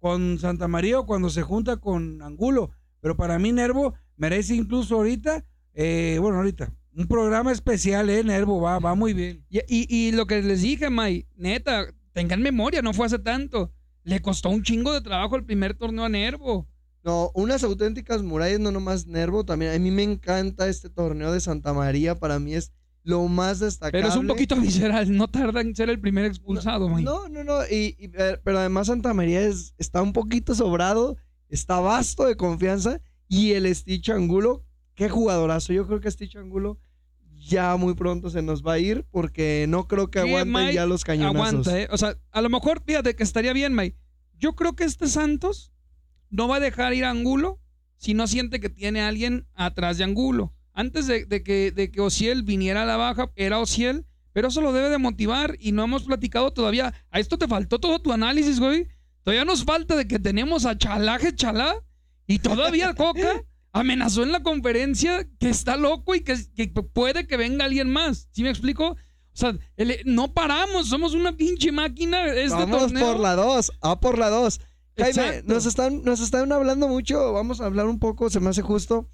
con 0.03 0.37
Santa 0.41 0.67
María 0.67 0.99
o 0.99 1.07
cuando 1.07 1.31
se 1.31 1.43
junta 1.43 1.77
con 1.77 2.21
Angulo. 2.23 2.71
Pero 3.01 3.17
para 3.17 3.39
mí 3.39 3.53
Nervo 3.53 3.95
merece 4.17 4.57
incluso 4.57 4.97
ahorita, 4.97 5.45
eh, 5.75 6.19
bueno, 6.21 6.39
ahorita, 6.39 6.73
un 6.97 7.07
programa 7.07 7.53
especial, 7.53 8.11
¿eh? 8.11 8.25
Nervo, 8.25 8.61
va, 8.61 8.81
va 8.81 8.97
muy 8.97 9.15
bien. 9.15 9.47
Y, 9.49 9.61
y- 9.69 9.87
y 9.89 10.11
lo 10.11 10.27
que 10.27 10.43
les 10.43 10.63
dije, 10.63 10.91
May, 10.91 11.29
neta, 11.37 11.87
tengan 12.13 12.43
memoria, 12.43 12.83
no 12.83 12.93
fue 12.93 13.07
hace 13.07 13.21
tanto. 13.21 13.73
Le 14.03 14.21
costó 14.21 14.51
un 14.51 14.65
chingo 14.65 14.93
de 14.93 15.03
trabajo 15.03 15.37
el 15.37 15.45
primer 15.45 15.75
torneo 15.75 16.05
a 16.05 16.09
Nervo. 16.09 16.67
No, 17.05 17.31
unas 17.35 17.63
auténticas 17.63 18.23
murallas, 18.25 18.59
no 18.59 18.73
nomás 18.73 19.07
Nervo, 19.07 19.45
también 19.45 19.73
a 19.73 19.79
mí 19.79 19.93
me 19.93 20.03
encanta 20.03 20.67
este 20.69 20.91
torneo 20.91 21.31
de 21.33 21.41
Santa 21.41 21.73
María, 21.73 22.17
para 22.17 22.41
mí 22.41 22.55
es 22.55 22.73
lo 23.05 23.27
más 23.29 23.59
destacable. 23.61 24.03
Pero 24.03 24.09
es 24.09 24.17
un 24.17 24.27
poquito 24.27 24.57
visceral, 24.61 25.17
no 25.17 25.29
tarda 25.29 25.61
en 25.61 25.75
ser 25.75 25.91
el 25.91 26.01
primer 26.01 26.25
expulsado, 26.25 26.89
May. 26.89 27.05
No, 27.05 27.29
no, 27.29 27.43
no, 27.45 27.65
y, 27.71 27.97
y- 27.99 28.11
eh, 28.17 28.39
pero 28.45 28.59
además 28.59 28.87
Santa 28.89 29.13
María 29.15 29.41
es, 29.43 29.75
está 29.79 30.03
un 30.03 30.13
poquito 30.13 30.55
sobrado, 30.55 31.17
está 31.49 31.81
vasto 31.81 32.25
de 32.27 32.37
confianza 32.37 33.01
y 33.29 33.53
el 33.53 33.73
Stitch 33.75 34.11
Angulo, 34.11 34.65
qué 34.95 35.09
jugadorazo, 35.09 35.73
yo 35.73 35.87
creo 35.87 36.01
que 36.01 36.11
Stitch 36.11 36.37
Angulo 36.37 36.79
ya 37.37 37.77
muy 37.77 37.95
pronto 37.95 38.31
se 38.31 38.41
nos 38.41 38.63
va 38.65 38.75
a 38.75 38.79
ir 38.79 39.05
porque 39.11 39.67
no 39.69 39.89
creo 39.89 40.11
que 40.11 40.21
aguanten 40.21 40.53
Mike, 40.53 40.75
ya 40.75 40.87
los 40.87 41.03
cañonazos. 41.03 41.67
Aguanta, 41.67 41.81
¿eh? 41.81 41.89
O 41.91 41.99
sea, 41.99 42.17
a 42.31 42.41
lo 42.41 42.49
mejor, 42.49 42.83
fíjate 42.87 43.17
que 43.17 43.25
estaría 43.25 43.53
bien, 43.53 43.73
May. 43.75 43.97
Yo 44.39 44.55
creo 44.55 44.75
que 44.77 44.85
este 44.85 45.09
Santos 45.09 45.73
no 46.31 46.47
va 46.47 46.57
a 46.57 46.61
dejar 46.61 46.95
ir 46.95 47.05
a 47.05 47.11
Angulo 47.11 47.59
si 47.97 48.15
no 48.15 48.27
siente 48.29 48.61
que 48.61 48.69
tiene 48.71 49.01
a 49.01 49.09
alguien 49.09 49.47
atrás 49.55 49.99
de 49.99 50.05
Angulo. 50.05 50.55
Antes 50.75 51.07
de, 51.07 51.25
de 51.27 51.43
que, 51.43 51.71
de 51.71 51.91
que 51.91 52.01
Ociel 52.01 52.43
viniera 52.43 52.83
a 52.83 52.87
la 52.87 52.97
baja, 52.97 53.31
era 53.37 53.59
Ociel, 53.59 54.07
pero 54.33 54.49
eso 54.49 54.61
lo 54.63 54.73
debe 54.73 54.89
de 54.89 54.99
motivar 54.99 55.57
y 55.61 55.73
no 55.73 55.85
hemos 55.85 56.05
platicado 56.05 56.53
todavía. 56.53 56.95
A 57.11 57.21
esto 57.21 57.37
te 57.39 57.47
faltó 57.49 57.79
todo 57.79 58.01
tu 58.01 58.13
análisis, 58.13 58.59
güey. 58.61 58.89
Todavía 59.25 59.45
nos 59.45 59.65
falta 59.65 59.95
de 59.97 60.09
que 60.09 60.19
tenemos 60.19 60.65
a 60.65 60.77
Chalaje 60.79 61.35
Chalá 61.35 61.75
y 62.27 62.39
todavía 62.39 62.95
Coca 62.95 63.43
amenazó 63.73 64.23
en 64.23 64.33
la 64.33 64.43
conferencia 64.43 65.29
que 65.39 65.51
está 65.51 65.77
loco 65.77 66.15
y 66.15 66.21
que, 66.23 66.37
que 66.55 66.69
puede 66.69 67.27
que 67.27 67.37
venga 67.37 67.65
alguien 67.67 67.91
más. 67.91 68.29
¿Sí 68.33 68.43
me 68.43 68.51
explico? 68.51 68.89
O 68.93 68.97
sea, 69.35 69.57
el- 69.77 70.01
no 70.07 70.33
paramos, 70.35 70.89
somos 70.89 71.15
una 71.15 71.37
pinche 71.37 71.71
máquina. 71.73 72.27
Este 72.27 72.51
Vamos 72.57 72.81
torneo. 72.83 73.07
por 73.13 73.21
la 73.21 73.35
2, 73.35 73.73
a 73.83 74.01
por 74.01 74.19
la 74.19 74.31
2. 74.31 74.61
Jaime, 74.99 75.43
nos 75.47 75.65
están, 75.67 76.03
nos 76.05 76.21
están 76.21 76.53
hablando 76.53 76.87
mucho, 76.89 77.33
vamos 77.33 77.61
a 77.63 77.67
hablar 77.67 77.87
un 77.87 77.99
poco, 77.99 78.29
se 78.29 78.41
me 78.41 78.51
hace 78.51 78.61
justo, 78.61 79.09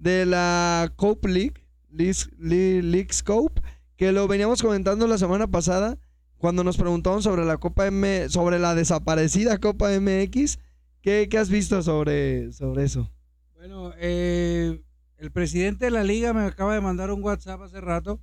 de 0.00 0.26
la 0.26 0.92
Cope 0.96 1.28
League, 1.28 1.54
League, 1.90 2.16
League- 2.38 2.82
League 2.82 3.12
Scope, 3.12 3.60
que 3.96 4.12
lo 4.12 4.26
veníamos 4.26 4.62
comentando 4.62 5.06
la 5.06 5.18
semana 5.18 5.46
pasada, 5.46 5.98
cuando 6.38 6.64
nos 6.64 6.78
preguntaron 6.78 7.22
sobre 7.22 7.44
la 7.44 7.58
Copa 7.58 7.86
M, 7.86 8.28
sobre 8.30 8.58
la 8.58 8.74
desaparecida 8.74 9.58
Copa 9.58 9.90
MX. 9.90 10.58
¿Qué, 11.02 11.28
qué 11.30 11.38
has 11.38 11.50
visto 11.50 11.82
sobre, 11.82 12.52
sobre 12.52 12.84
eso? 12.84 13.12
Bueno, 13.56 13.92
eh, 13.98 14.82
el 15.18 15.30
presidente 15.32 15.84
de 15.84 15.90
la 15.90 16.02
liga 16.02 16.32
me 16.32 16.44
acaba 16.44 16.74
de 16.74 16.80
mandar 16.80 17.10
un 17.10 17.22
WhatsApp 17.22 17.60
hace 17.60 17.80
rato 17.80 18.20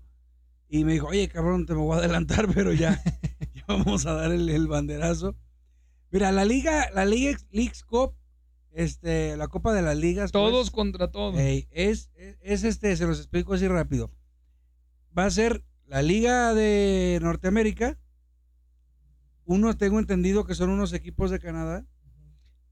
y 0.67 0.83
me 0.83 0.93
dijo, 0.93 1.07
oye, 1.07 1.27
cabrón, 1.29 1.67
te 1.67 1.73
me 1.73 1.79
voy 1.79 1.95
a 1.95 1.99
adelantar, 1.99 2.47
pero 2.53 2.73
ya, 2.73 2.99
vamos 3.67 4.07
a 4.07 4.13
dar 4.13 4.31
el, 4.31 4.67
banderazo. 4.67 5.35
Mira, 6.09 6.31
la 6.31 6.43
liga, 6.43 6.89
la 6.93 7.05
liga 7.05 7.37
Leagues 7.51 7.83
Cup, 7.83 8.15
este, 8.77 9.35
la 9.37 9.47
Copa 9.47 9.73
de 9.73 9.81
las 9.81 9.97
Ligas. 9.97 10.31
pues, 10.31 10.51
Todos 10.51 10.69
contra 10.69 11.09
todos. 11.09 11.35
Es, 11.39 11.67
es, 11.71 12.11
es 12.41 12.63
este, 12.63 12.95
se 12.95 13.07
los 13.07 13.17
explico 13.17 13.55
así 13.55 13.67
rápido. 13.67 14.11
Va 15.17 15.25
a 15.25 15.31
ser 15.31 15.63
la 15.87 16.03
Liga 16.03 16.53
de 16.53 17.17
Norteamérica. 17.23 17.97
Uno, 19.45 19.75
tengo 19.75 19.97
entendido 19.97 20.45
que 20.45 20.53
son 20.53 20.69
unos 20.69 20.93
equipos 20.93 21.31
de 21.31 21.39
Canadá. 21.39 21.87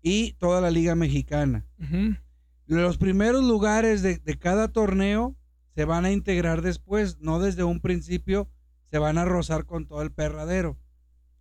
Y 0.03 0.33
toda 0.33 0.61
la 0.61 0.69
Liga 0.69 0.93
Mexicana. 0.93 1.65
Los 2.67 2.99
primeros 2.99 3.43
lugares 3.43 4.03
de, 4.03 4.19
de 4.19 4.37
cada 4.37 4.67
torneo 4.67 5.35
se 5.73 5.85
van 5.85 6.05
a 6.05 6.11
integrar 6.11 6.61
después, 6.61 7.17
no 7.19 7.39
desde 7.39 7.63
un 7.63 7.79
principio 7.81 8.47
se 8.91 8.99
van 8.99 9.17
a 9.17 9.25
rozar 9.25 9.65
con 9.65 9.87
todo 9.87 10.03
el 10.03 10.11
perradero. 10.11 10.77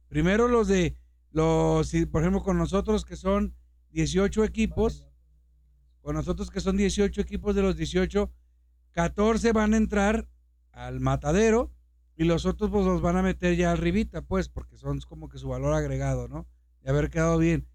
Primero 0.08 0.48
los 0.48 0.68
de, 0.68 0.96
los, 1.32 1.92
por 2.10 2.22
ejemplo, 2.22 2.42
con 2.42 2.56
nosotros 2.56 3.04
que 3.04 3.16
son 3.16 3.54
18 3.95 4.42
equipos, 4.42 5.07
con 6.01 6.16
nosotros 6.16 6.51
que 6.51 6.61
son 6.61 6.76
18 6.76 7.20
equipos 7.20 7.55
de 7.55 7.62
los 7.62 7.76
18, 7.76 8.30
14 8.90 9.53
van 9.53 9.72
a 9.72 9.76
entrar 9.76 10.28
al 10.72 10.99
matadero 10.99 11.72
y 12.16 12.24
los 12.24 12.45
otros 12.45 12.70
pues 12.70 12.84
los 12.84 13.01
van 13.01 13.16
a 13.16 13.22
meter 13.22 13.57
ya 13.57 13.70
arribita, 13.70 14.22
pues, 14.22 14.49
porque 14.49 14.76
son 14.76 15.01
como 15.09 15.28
que 15.28 15.38
su 15.38 15.49
valor 15.49 15.72
agregado, 15.74 16.26
¿no? 16.26 16.47
De 16.82 16.90
haber 16.90 17.09
quedado 17.09 17.38
bien. 17.38 17.68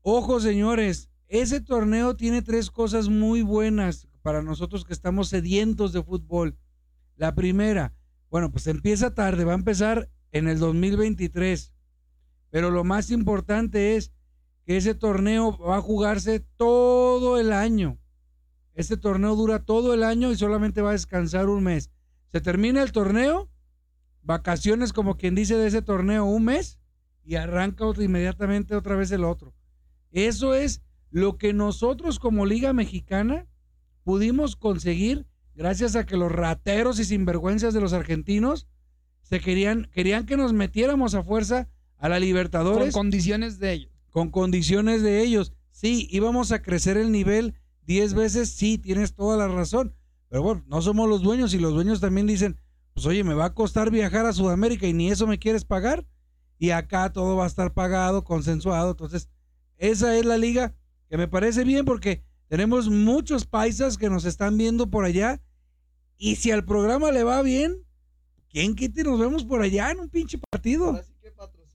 Ojo, 0.00 0.40
señores, 0.40 1.10
ese 1.28 1.60
torneo 1.60 2.16
tiene 2.16 2.40
tres 2.40 2.70
cosas 2.70 3.08
muy 3.08 3.42
buenas 3.42 4.08
para 4.22 4.42
nosotros 4.42 4.84
que 4.84 4.94
estamos 4.94 5.28
sedientos 5.28 5.92
de 5.92 6.02
fútbol. 6.02 6.58
La 7.16 7.34
primera, 7.34 7.94
bueno, 8.30 8.50
pues 8.50 8.66
empieza 8.68 9.14
tarde, 9.14 9.44
va 9.44 9.52
a 9.52 9.56
empezar 9.56 10.10
en 10.32 10.48
el 10.48 10.58
2023. 10.58 11.74
Pero 12.50 12.70
lo 12.70 12.84
más 12.84 13.10
importante 13.10 13.96
es 13.96 14.12
que 14.66 14.76
ese 14.76 14.94
torneo 14.94 15.56
va 15.56 15.76
a 15.76 15.80
jugarse 15.80 16.40
todo 16.40 17.38
el 17.38 17.52
año. 17.52 17.98
Este 18.74 18.96
torneo 18.96 19.34
dura 19.36 19.60
todo 19.64 19.94
el 19.94 20.02
año 20.02 20.30
y 20.32 20.36
solamente 20.36 20.82
va 20.82 20.90
a 20.90 20.92
descansar 20.92 21.48
un 21.48 21.62
mes. 21.64 21.90
Se 22.32 22.40
termina 22.40 22.82
el 22.82 22.92
torneo, 22.92 23.48
vacaciones 24.22 24.92
como 24.92 25.16
quien 25.16 25.34
dice 25.34 25.56
de 25.56 25.68
ese 25.68 25.82
torneo 25.82 26.24
un 26.24 26.44
mes 26.44 26.78
y 27.24 27.36
arranca 27.36 27.86
otro- 27.86 28.02
inmediatamente 28.02 28.74
otra 28.74 28.96
vez 28.96 29.10
el 29.12 29.24
otro. 29.24 29.54
Eso 30.10 30.54
es 30.54 30.82
lo 31.10 31.38
que 31.38 31.52
nosotros 31.52 32.18
como 32.18 32.44
Liga 32.44 32.72
Mexicana 32.72 33.46
pudimos 34.02 34.56
conseguir 34.56 35.26
gracias 35.54 35.96
a 35.96 36.04
que 36.04 36.16
los 36.16 36.30
rateros 36.30 36.98
y 36.98 37.04
sinvergüenzas 37.04 37.72
de 37.72 37.80
los 37.80 37.92
argentinos 37.92 38.66
se 39.22 39.40
querían, 39.40 39.88
querían 39.92 40.26
que 40.26 40.36
nos 40.36 40.52
metiéramos 40.52 41.14
a 41.14 41.22
fuerza 41.22 41.68
a 41.98 42.08
la 42.08 42.16
Con 42.16 42.24
Libertadores 42.24 42.92
condiciones 42.94 43.58
de 43.58 43.72
ellos. 43.72 43.92
Con 44.16 44.30
condiciones 44.30 45.02
de 45.02 45.20
ellos. 45.20 45.52
Sí, 45.72 46.08
íbamos 46.10 46.50
a 46.50 46.62
crecer 46.62 46.96
el 46.96 47.12
nivel 47.12 47.52
10 47.82 48.14
veces, 48.14 48.48
sí, 48.48 48.78
tienes 48.78 49.14
toda 49.14 49.36
la 49.36 49.46
razón. 49.46 49.94
Pero 50.30 50.42
bueno, 50.42 50.64
no 50.68 50.80
somos 50.80 51.06
los 51.06 51.20
dueños 51.20 51.52
y 51.52 51.58
los 51.58 51.74
dueños 51.74 52.00
también 52.00 52.26
dicen, 52.26 52.58
pues 52.94 53.04
oye, 53.04 53.22
me 53.24 53.34
va 53.34 53.44
a 53.44 53.54
costar 53.54 53.90
viajar 53.90 54.24
a 54.24 54.32
Sudamérica 54.32 54.86
y 54.86 54.94
ni 54.94 55.10
eso 55.10 55.26
me 55.26 55.38
quieres 55.38 55.66
pagar. 55.66 56.06
Y 56.58 56.70
acá 56.70 57.12
todo 57.12 57.36
va 57.36 57.44
a 57.44 57.46
estar 57.46 57.74
pagado, 57.74 58.24
consensuado. 58.24 58.92
Entonces, 58.92 59.28
esa 59.76 60.16
es 60.16 60.24
la 60.24 60.38
liga 60.38 60.74
que 61.10 61.18
me 61.18 61.28
parece 61.28 61.64
bien 61.64 61.84
porque 61.84 62.24
tenemos 62.48 62.88
muchos 62.88 63.44
paisas 63.44 63.98
que 63.98 64.08
nos 64.08 64.24
están 64.24 64.56
viendo 64.56 64.88
por 64.88 65.04
allá. 65.04 65.42
Y 66.16 66.36
si 66.36 66.52
al 66.52 66.64
programa 66.64 67.12
le 67.12 67.22
va 67.22 67.42
bien, 67.42 67.84
¿quién 68.48 68.76
quite? 68.76 69.04
Nos 69.04 69.20
vemos 69.20 69.44
por 69.44 69.60
allá 69.60 69.90
en 69.90 70.00
un 70.00 70.08
pinche 70.08 70.38
partido. 70.38 70.86
Ahora 70.86 71.02
sí 71.02 71.12
que 71.20 71.30
patrocinen. 71.32 71.66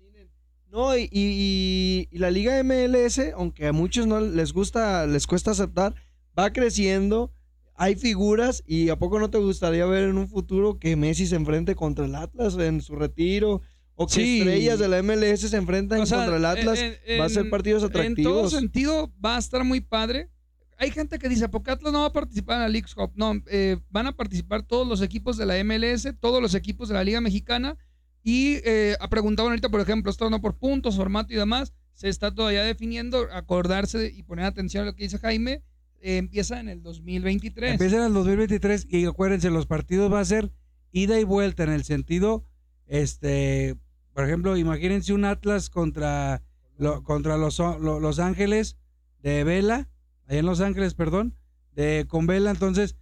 No, 0.72 0.98
y, 0.98 1.10
y- 1.12 2.08
y 2.12 2.18
la 2.18 2.32
Liga 2.32 2.58
MLS, 2.64 3.20
aunque 3.36 3.68
a 3.68 3.74
muchos 3.74 4.08
no 4.08 4.22
les 4.22 4.54
gusta, 4.54 5.06
les 5.06 5.28
cuesta 5.28 5.52
aceptar, 5.52 5.96
va 6.38 6.54
creciendo. 6.54 7.34
Hay 7.76 7.96
figuras 7.96 8.64
y 8.66 8.90
¿a 8.90 8.96
poco 8.98 9.20
no 9.20 9.30
te 9.30 9.38
gustaría 9.40 9.86
ver 9.86 10.04
en 10.04 10.18
un 10.18 10.28
futuro 10.28 10.78
que 10.80 10.96
Messi 10.96 11.26
se 11.28 11.36
enfrente 11.36 11.76
contra 11.76 12.06
el 12.06 12.16
Atlas 12.16 12.56
en 12.58 12.82
su 12.82 12.96
retiro? 12.96 13.62
O 13.96 14.08
que 14.08 14.14
Sí. 14.14 14.38
estrellas 14.40 14.80
de 14.80 14.88
la 14.88 15.00
MLS 15.04 15.50
se 15.50 15.58
enfrentan 15.58 16.00
O 16.02 16.06
sea, 16.06 16.20
contra 16.20 16.38
el 16.38 16.46
Atlas. 16.46 16.80
en- 16.80 16.96
en- 17.06 17.20
va 17.22 17.26
a 17.26 17.30
ser 17.30 17.50
partidos 17.50 17.84
En 17.84 17.90
todo 17.92 18.00
atractivos. 18.02 18.52
sentido, 18.52 19.12
va 19.24 19.36
a 19.36 19.40
estar 19.40 19.64
muy 19.64 19.82
padre. 19.82 20.30
Hay 20.78 20.90
gente 20.92 21.20
que 21.20 21.28
dice, 21.30 21.50
porque 21.50 21.72
Atlas 21.72 21.92
no 21.94 22.00
va 22.02 22.08
a 22.08 22.14
participar 22.14 22.56
en 22.56 22.62
la 22.62 22.70
League 22.70 22.88
Cup. 22.96 23.12
No, 23.16 23.34
eh, 23.48 23.78
van 23.90 24.08
a 24.08 24.16
participar 24.16 24.64
todos 24.64 24.88
los 24.88 25.02
equipos 25.02 25.38
de 25.38 25.46
la 25.46 25.58
MLS, 25.58 26.14
todos 26.14 26.42
los 26.42 26.56
equipos 26.56 26.88
de 26.88 26.96
la 26.96 27.04
Liga 27.04 27.20
Mexicana. 27.22 27.78
Y 28.24 28.58
eh, 28.66 28.96
preguntaban 29.10 29.52
ahorita, 29.52 29.70
por 29.70 29.80
ejemplo, 29.82 30.12
esto 30.12 30.30
no 30.30 30.42
por 30.42 30.58
puntos, 30.58 30.96
formato 30.96 31.34
y 31.34 31.38
demás. 31.38 31.74
Se 31.94 32.08
está 32.10 32.34
todavía 32.34 32.64
definiendo, 32.64 33.28
acordarse 33.32 34.12
y 34.16 34.24
poner 34.24 34.46
atención 34.46 34.84
a 34.84 34.86
lo 34.88 34.96
que 34.96 35.04
dice 35.04 35.18
Jaime. 35.20 35.64
empieza 36.02 36.60
en 36.60 36.68
el 36.70 36.82
2023. 36.82 37.74
Empiezan 37.74 38.00
en 38.02 38.06
el 38.08 38.14
2023 38.14 38.88
y 38.90 39.06
acuérdense, 39.06 39.50
los 39.52 39.68
partidos 39.68 40.12
va 40.12 40.20
a 40.20 40.26
ser 40.26 40.52
ida 40.92 41.20
y 41.20 41.24
vuelta 41.24 41.64
en 41.64 41.70
el 41.72 41.84
sentido, 41.84 42.46
este, 42.88 43.78
por 44.14 44.26
ejemplo, 44.26 44.58
imagínense 44.58 45.14
un 45.14 45.26
Atlas 45.26 45.70
contra, 45.70 46.42
lo- 46.78 47.04
contra 47.04 47.38
los, 47.38 47.58
lo- 47.60 48.00
los 48.00 48.20
Ángeles 48.20 48.78
de 49.24 49.44
Vela, 49.44 49.90
allá 50.28 50.40
en 50.40 50.46
Los 50.46 50.60
Ángeles, 50.60 50.94
perdón, 50.96 51.36
de 51.74 52.06
con 52.10 52.28
Vela, 52.28 52.52
entonces 52.52 52.98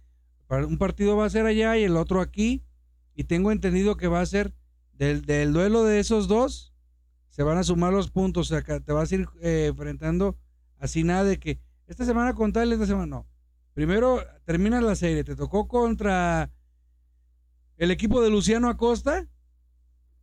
un 0.48 0.78
partido 0.78 1.16
va 1.16 1.24
a 1.26 1.30
ser 1.30 1.46
allá 1.46 1.76
y 1.78 1.84
el 1.84 1.96
otro 1.96 2.20
aquí, 2.20 2.62
y 3.16 3.24
tengo 3.24 3.50
entendido 3.50 3.96
que 3.96 4.06
va 4.08 4.20
a 4.20 4.26
ser 4.26 4.52
del, 5.00 5.22
del 5.22 5.54
duelo 5.54 5.82
de 5.84 5.98
esos 5.98 6.28
dos, 6.28 6.74
se 7.30 7.42
van 7.42 7.56
a 7.56 7.64
sumar 7.64 7.90
los 7.92 8.10
puntos, 8.10 8.48
o 8.50 8.54
sea, 8.54 8.62
que 8.62 8.80
te 8.80 8.92
vas 8.92 9.10
a 9.10 9.14
ir 9.14 9.26
eh, 9.40 9.68
enfrentando 9.70 10.36
así 10.78 11.04
nada 11.04 11.24
de 11.24 11.38
que 11.38 11.58
esta 11.86 12.04
semana 12.04 12.34
con 12.34 12.52
tal, 12.52 12.70
esta 12.70 12.84
semana 12.86 13.06
no. 13.06 13.26
Primero 13.72 14.22
termina 14.44 14.78
la 14.82 14.94
serie, 14.94 15.24
te 15.24 15.36
tocó 15.36 15.66
contra 15.68 16.50
el 17.78 17.90
equipo 17.90 18.20
de 18.20 18.28
Luciano 18.28 18.68
Acosta. 18.68 19.26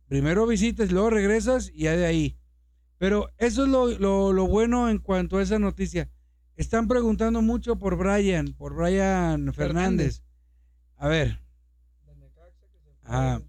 Primero 0.06 0.46
visitas, 0.46 0.92
luego 0.92 1.10
regresas 1.10 1.70
y 1.74 1.82
ya 1.84 1.96
de 1.96 2.06
ahí. 2.06 2.38
Pero 2.98 3.30
eso 3.36 3.64
es 3.64 3.68
lo, 3.68 3.88
lo- 3.98 4.32
lo 4.32 4.46
bueno 4.46 4.88
en 4.90 4.98
cuanto 4.98 5.38
a 5.38 5.42
esa 5.42 5.58
noticia. 5.58 6.08
Están 6.56 6.86
preguntando 6.86 7.42
mucho 7.42 7.76
por 7.80 7.96
Brian, 7.96 8.54
por 8.54 8.74
Brian 8.74 9.52
Fernández. 9.52 10.22
A 10.96 11.08
ver. 11.08 11.40
Ah, 13.04 13.40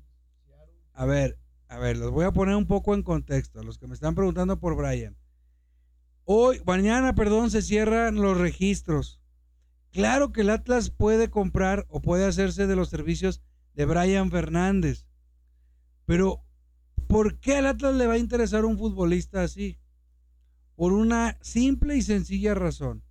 a 0.99 1.05
ver, 1.05 1.39
a 1.69 1.77
ver, 1.77 1.95
los 1.95 2.11
voy 2.11 2.25
a 2.25 2.33
poner 2.33 2.57
un 2.57 2.67
poco 2.67 2.93
en 2.93 3.03
contexto. 3.03 3.63
Los 3.63 3.77
que 3.77 3.87
me 3.87 3.93
están 3.93 4.15
preguntando 4.15 4.59
por 4.59 4.75
Brian. 4.75 5.15
Hoy, 6.25 6.61
mañana, 6.65 7.15
perdón, 7.15 7.51
se 7.51 7.61
cierran 7.61 8.15
los 8.15 8.37
registros. 8.37 9.21
Claro 9.91 10.33
que 10.33 10.41
el 10.41 10.49
Atlas 10.49 10.89
puede 10.89 11.29
comprar 11.29 11.85
o 11.87 12.01
puede 12.01 12.25
hacerse 12.25 12.67
de 12.67 12.75
los 12.75 12.89
servicios 12.89 13.41
de 13.75 13.85
Brian 13.85 14.29
Fernández. 14.29 15.07
Pero, 16.05 16.43
¿por 17.07 17.39
qué 17.39 17.55
al 17.55 17.67
Atlas 17.67 17.95
le 17.95 18.05
va 18.05 18.15
a 18.15 18.17
interesar 18.17 18.65
un 18.65 18.77
futbolista 18.77 19.41
así? 19.41 19.79
Por 20.75 20.91
una 20.91 21.37
simple 21.41 21.95
y 21.95 22.01
sencilla 22.01 22.55
razón. 22.55 23.05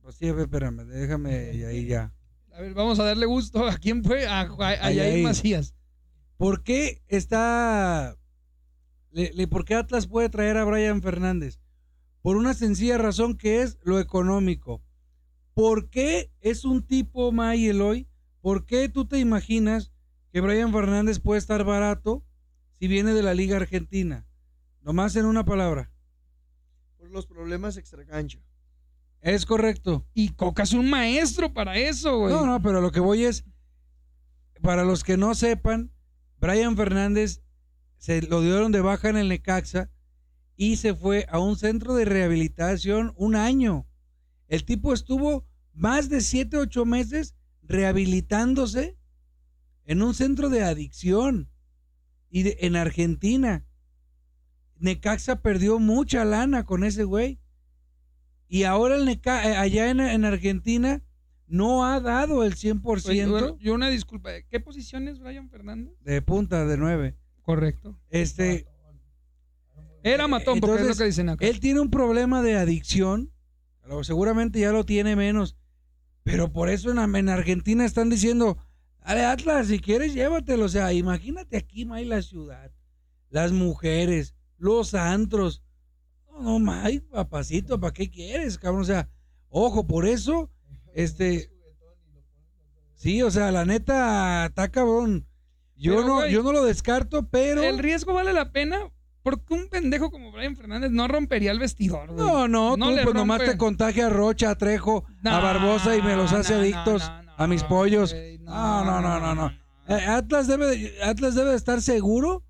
Pues 0.00 0.16
sí, 0.16 0.26
espérame, 0.26 0.86
déjame 0.86 1.36
ahí 1.68 1.86
ya. 1.86 2.12
A 2.52 2.62
ver, 2.62 2.74
vamos 2.74 2.98
a 2.98 3.04
darle 3.04 3.26
gusto. 3.26 3.64
¿A 3.68 3.76
quién 3.76 4.02
fue? 4.02 4.26
A, 4.26 4.40
a, 4.40 4.90
Yair. 4.90 5.22
Macías. 5.22 5.76
¿Por 6.42 6.64
qué 6.64 7.04
está... 7.06 8.18
le- 9.12 9.32
le- 9.32 9.46
¿Por 9.46 9.64
qué 9.64 9.76
Atlas 9.76 10.08
puede 10.08 10.28
traer 10.28 10.56
a 10.56 10.64
Brian 10.64 11.00
Fernández? 11.00 11.60
Por 12.20 12.36
una 12.36 12.52
sencilla 12.52 12.98
razón 12.98 13.36
que 13.36 13.62
es 13.62 13.78
lo 13.84 14.00
económico. 14.00 14.82
¿Por 15.54 15.88
qué 15.88 16.32
es 16.40 16.64
un 16.64 16.84
tipo 16.84 17.30
May 17.30 17.68
Eloy? 17.68 18.08
¿Por 18.40 18.66
qué 18.66 18.88
tú 18.88 19.06
te 19.06 19.20
imaginas 19.20 19.92
que 20.32 20.40
Brian 20.40 20.72
Fernández 20.72 21.20
puede 21.20 21.38
estar 21.38 21.62
barato 21.62 22.24
si 22.80 22.88
viene 22.88 23.14
de 23.14 23.22
la 23.22 23.34
Liga 23.34 23.56
Argentina? 23.56 24.26
Nomás 24.80 25.14
en 25.14 25.26
una 25.26 25.44
palabra. 25.44 25.92
Por 26.98 27.08
los 27.12 27.24
problemas 27.28 27.76
extracancha. 27.76 28.40
Es 29.20 29.46
correcto. 29.46 30.08
Y 30.12 30.30
Coca 30.30 30.64
es 30.64 30.72
un 30.72 30.90
maestro 30.90 31.52
para 31.54 31.76
eso, 31.78 32.18
güey. 32.18 32.34
No, 32.34 32.44
no, 32.46 32.60
pero 32.60 32.80
lo 32.80 32.90
que 32.90 32.98
voy 32.98 33.26
es, 33.26 33.44
para 34.60 34.82
los 34.82 35.04
que 35.04 35.16
no 35.16 35.36
sepan, 35.36 35.92
Brian 36.42 36.76
Fernández 36.76 37.40
se 37.98 38.20
lo 38.20 38.40
dieron 38.40 38.72
de 38.72 38.80
baja 38.80 39.08
en 39.08 39.16
el 39.16 39.28
Necaxa 39.28 39.92
y 40.56 40.74
se 40.74 40.92
fue 40.92 41.24
a 41.30 41.38
un 41.38 41.56
centro 41.56 41.94
de 41.94 42.04
rehabilitación 42.04 43.14
un 43.16 43.36
año. 43.36 43.86
El 44.48 44.64
tipo 44.64 44.92
estuvo 44.92 45.46
más 45.72 46.08
de 46.08 46.20
7, 46.20 46.56
8 46.56 46.84
meses 46.84 47.36
rehabilitándose 47.62 48.98
en 49.84 50.02
un 50.02 50.14
centro 50.14 50.50
de 50.50 50.64
adicción 50.64 51.48
y 52.28 52.52
en 52.66 52.74
Argentina. 52.74 53.64
Necaxa 54.78 55.42
perdió 55.42 55.78
mucha 55.78 56.24
lana 56.24 56.66
con 56.66 56.82
ese 56.82 57.04
güey. 57.04 57.38
Y 58.48 58.64
ahora 58.64 58.96
el 58.96 59.04
Neca 59.04 59.48
eh, 59.48 59.56
allá 59.56 59.88
en 59.88 60.24
Argentina 60.24 61.04
no 61.46 61.84
ha 61.84 62.00
dado 62.00 62.44
el 62.44 62.54
100% 62.54 63.08
Oye, 63.08 63.26
bueno, 63.26 63.58
yo 63.58 63.74
una 63.74 63.88
disculpa. 63.90 64.30
¿Qué 64.48 64.60
posición 64.60 65.08
es 65.08 65.18
Brian 65.18 65.50
Fernández? 65.50 65.94
de 66.00 66.22
punta 66.22 66.64
de 66.66 66.76
9. 66.76 67.16
Correcto. 67.42 67.98
Este, 68.10 68.66
Era 70.02 70.26
matón, 70.28 70.60
porque 70.60 70.76
es 70.76 70.80
lo 70.80 70.86
Entonces, 70.86 70.98
que 70.98 71.06
dicen 71.06 71.28
acá. 71.28 71.46
él 71.46 71.60
tiene 71.60 71.80
un 71.80 71.90
problema 71.90 72.42
de 72.42 72.56
adicción. 72.56 73.32
seguramente 74.02 74.60
ya 74.60 74.72
lo 74.72 74.84
tiene 74.84 75.16
menos. 75.16 75.56
Pero 76.24 76.52
por 76.52 76.68
eso 76.68 76.90
en, 76.90 77.16
en 77.16 77.28
Argentina 77.28 77.84
están 77.84 78.08
diciendo, 78.08 78.56
dale 79.04 79.24
Atlas, 79.24 79.66
si 79.68 79.80
quieres 79.80 80.14
llévatelo. 80.14 80.64
O 80.64 80.68
sea, 80.68 80.92
imagínate 80.92 81.56
aquí, 81.56 81.84
May, 81.84 82.04
la 82.04 82.22
ciudad. 82.22 82.70
Las 83.28 83.52
mujeres, 83.52 84.34
los 84.58 84.94
antros. 84.94 85.62
No, 86.30 86.42
no, 86.42 86.58
May, 86.60 87.00
papacito, 87.00 87.78
¿para 87.80 87.92
qué 87.92 88.08
quieres, 88.10 88.56
cabrón? 88.58 88.82
O 88.82 88.84
sea, 88.84 89.08
ojo, 89.48 89.86
por 89.86 90.06
eso, 90.06 90.50
este... 90.94 91.50
Sí, 92.94 93.22
o 93.22 93.30
sea, 93.30 93.50
la 93.50 93.64
neta, 93.64 94.46
está 94.46 94.70
cabrón. 94.70 95.26
Yo, 95.76 95.96
Pero, 95.96 96.06
no, 96.06 96.26
yo 96.28 96.42
no 96.44 96.52
lo 96.52 96.64
descarto, 96.64 97.28
pero... 97.28 97.62
¿El 97.62 97.78
riesgo 97.78 98.14
vale 98.14 98.32
la 98.32 98.52
pena? 98.52 98.92
Porque 99.22 99.54
un 99.54 99.68
pendejo 99.68 100.10
como 100.10 100.30
Brian 100.32 100.56
Fernández 100.56 100.90
no 100.90 101.08
rompería 101.08 101.50
el 101.52 101.58
vestidor. 101.58 102.12
No, 102.12 102.46
no, 102.48 102.76
No 102.76 102.90
tú 102.90 102.96
pues 103.02 103.14
nomás 103.14 103.44
te 103.44 103.56
contagia 103.56 104.06
a 104.06 104.10
Rocha, 104.10 104.50
a 104.50 104.58
Trejo, 104.58 105.04
a 105.24 105.38
Barbosa 105.40 105.96
y 105.96 106.02
me 106.02 106.16
los 106.16 106.32
hace 106.32 106.54
no, 106.54 106.60
adictos 106.60 107.10
a 107.36 107.46
mis 107.46 107.64
pollos. 107.64 108.14
No, 108.40 108.84
no, 108.84 109.00
no, 109.00 109.20
no, 109.20 109.34
no. 109.34 109.52
Eh, 109.88 109.94
Atlas 109.94 110.46
debe, 110.46 110.66
de- 110.66 111.02
Atlas 111.02 111.34
debe 111.34 111.50
de 111.50 111.56
estar 111.56 111.82
seguro 111.82 112.44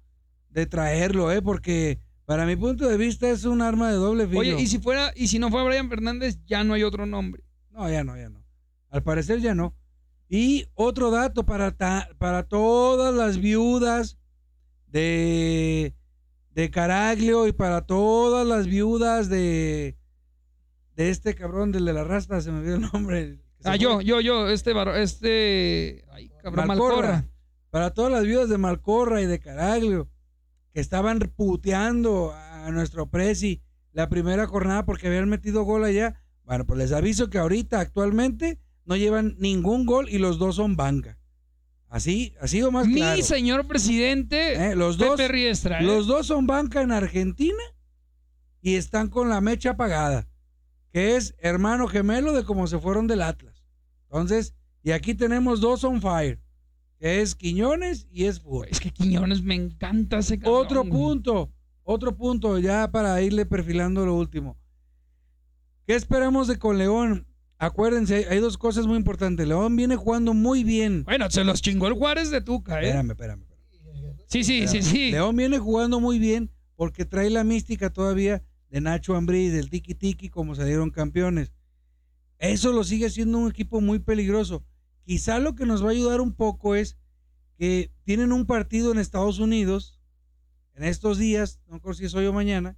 de 0.50 0.66
traerlo, 0.66 1.32
¿eh? 1.32 1.42
Porque 1.42 1.98
para 2.26 2.46
mi 2.46 2.56
punto 2.56 2.88
de 2.88 2.96
vista 2.96 3.28
es 3.30 3.44
un 3.44 3.62
arma 3.62 3.90
de 3.90 3.96
doble 3.96 4.26
filo. 4.26 4.40
Oye, 4.40 4.60
y 4.60 4.66
si 4.66 4.78
fuera, 4.78 5.12
y 5.14 5.28
si 5.28 5.38
no 5.38 5.50
fuera 5.50 5.64
Brian 5.66 5.88
Fernández, 5.88 6.38
ya 6.46 6.64
no 6.64 6.74
hay 6.74 6.82
otro 6.82 7.06
nombre. 7.06 7.42
No, 7.72 7.90
ya 7.90 8.04
no, 8.04 8.16
ya 8.16 8.28
no. 8.28 8.44
Al 8.90 9.02
parecer 9.02 9.40
ya 9.40 9.54
no. 9.54 9.74
Y 10.28 10.66
otro 10.74 11.10
dato 11.10 11.44
para, 11.44 11.72
ta- 11.76 12.08
para 12.18 12.44
todas 12.44 13.14
las 13.14 13.38
viudas 13.38 14.18
de, 14.86 15.94
de 16.50 16.70
Caraglio 16.70 17.46
y 17.46 17.52
para 17.52 17.82
todas 17.82 18.46
las 18.46 18.66
viudas 18.66 19.28
de, 19.28 19.96
de 20.96 21.10
este 21.10 21.34
cabrón, 21.34 21.72
del 21.72 21.84
de 21.84 21.92
la 21.92 22.04
rasta, 22.04 22.40
se 22.40 22.50
me 22.50 22.58
olvidó 22.60 22.74
el 22.76 22.80
nombre. 22.92 23.38
Ah, 23.64 23.76
yo, 23.76 24.00
yo, 24.00 24.20
yo, 24.20 24.48
este, 24.48 24.72
este, 25.02 26.04
ay, 26.10 26.30
cabrón, 26.42 26.66
Malcorra. 26.66 27.28
Para 27.70 27.94
todas 27.94 28.12
las 28.12 28.24
viudas 28.24 28.48
de 28.50 28.58
Malcorra 28.58 29.22
y 29.22 29.26
de 29.26 29.38
Caraglio 29.38 30.10
que 30.74 30.80
estaban 30.80 31.18
puteando 31.36 32.32
a 32.34 32.70
nuestro 32.70 33.08
Prezi 33.08 33.62
la 33.92 34.08
primera 34.08 34.46
jornada 34.46 34.84
porque 34.84 35.06
habían 35.08 35.28
metido 35.28 35.62
gol 35.64 35.84
allá. 35.84 36.21
Bueno, 36.44 36.64
pues 36.66 36.78
les 36.78 36.92
aviso 36.92 37.30
que 37.30 37.38
ahorita 37.38 37.80
actualmente 37.80 38.58
no 38.84 38.96
llevan 38.96 39.36
ningún 39.38 39.86
gol 39.86 40.08
y 40.08 40.18
los 40.18 40.38
dos 40.38 40.56
son 40.56 40.76
banca. 40.76 41.18
Así, 41.88 42.34
así 42.40 42.62
o 42.62 42.70
más 42.70 42.86
Mi 42.86 42.96
claro. 42.96 43.22
señor 43.22 43.66
presidente, 43.68 44.70
Eh, 44.70 44.74
los 44.74 44.96
dos, 44.96 45.10
Pepe 45.16 45.28
Riestra. 45.28 45.80
¿eh? 45.80 45.84
los 45.84 46.06
dos 46.06 46.26
son 46.26 46.46
banca 46.46 46.80
en 46.80 46.90
Argentina 46.90 47.62
y 48.62 48.76
están 48.76 49.08
con 49.08 49.28
la 49.28 49.40
mecha 49.42 49.70
apagada, 49.72 50.26
que 50.90 51.16
es 51.16 51.34
hermano 51.38 51.86
gemelo 51.88 52.32
de 52.32 52.44
como 52.44 52.66
se 52.66 52.78
fueron 52.78 53.06
del 53.06 53.20
Atlas. 53.22 53.62
Entonces, 54.04 54.54
y 54.82 54.92
aquí 54.92 55.14
tenemos 55.14 55.60
dos 55.60 55.84
on 55.84 56.00
fire, 56.00 56.40
que 56.98 57.20
es 57.20 57.34
Quiñones 57.34 58.06
y 58.10 58.24
es 58.24 58.40
Fútbol. 58.40 58.68
Es 58.70 58.80
que 58.80 58.90
Quiñones 58.90 59.42
me 59.42 59.54
encanta 59.54 60.18
ese 60.18 60.38
cabrón. 60.38 60.62
Otro 60.64 60.84
punto, 60.84 61.52
otro 61.82 62.16
punto, 62.16 62.58
ya 62.58 62.90
para 62.90 63.20
irle 63.20 63.44
perfilando 63.44 64.06
lo 64.06 64.14
último. 64.14 64.56
¿Qué 65.86 65.94
esperamos 65.94 66.48
de 66.48 66.58
con 66.58 66.78
León? 66.78 67.26
Acuérdense, 67.58 68.26
hay, 68.28 68.38
dos 68.40 68.58
cosas 68.58 68.86
muy 68.86 68.96
importantes. 68.96 69.46
León 69.46 69.76
viene 69.76 69.96
jugando 69.96 70.34
muy 70.34 70.64
bien. 70.64 71.04
Bueno, 71.04 71.30
se 71.30 71.44
los 71.44 71.62
chingó 71.62 71.86
el 71.88 71.94
Juárez 71.94 72.30
de 72.30 72.40
Tuca, 72.40 72.80
¿eh? 72.80 72.86
Espérame, 72.86 73.10
espérame. 73.10 73.42
espérame. 73.42 74.16
Sí, 74.26 74.44
sí, 74.44 74.66
sí, 74.68 74.82
sí. 74.82 75.10
León 75.10 75.36
viene 75.36 75.58
jugando 75.58 76.00
muy 76.00 76.18
bien 76.18 76.50
porque 76.76 77.04
trae 77.04 77.30
la 77.30 77.44
mística 77.44 77.90
todavía 77.90 78.42
de 78.70 78.80
Nacho 78.80 79.14
Ambrí, 79.14 79.48
del 79.48 79.70
Tiki 79.70 79.94
Tiki, 79.94 80.28
como 80.28 80.54
salieron 80.54 80.90
campeones. 80.90 81.52
Eso 82.38 82.72
lo 82.72 82.82
sigue 82.82 83.10
siendo 83.10 83.38
un 83.38 83.50
equipo 83.50 83.80
muy 83.80 83.98
peligroso. 83.98 84.64
Quizá 85.04 85.38
lo 85.38 85.54
que 85.54 85.66
nos 85.66 85.84
va 85.84 85.88
a 85.88 85.92
ayudar 85.92 86.20
un 86.20 86.32
poco 86.32 86.74
es 86.74 86.96
que 87.58 87.92
tienen 88.04 88.32
un 88.32 88.46
partido 88.46 88.90
en 88.92 88.98
Estados 88.98 89.38
Unidos 89.38 90.00
en 90.74 90.84
estos 90.84 91.18
días, 91.18 91.60
no 91.68 91.80
creo 91.80 91.94
si 91.94 92.06
es 92.06 92.14
hoy 92.14 92.26
o 92.26 92.32
mañana, 92.32 92.76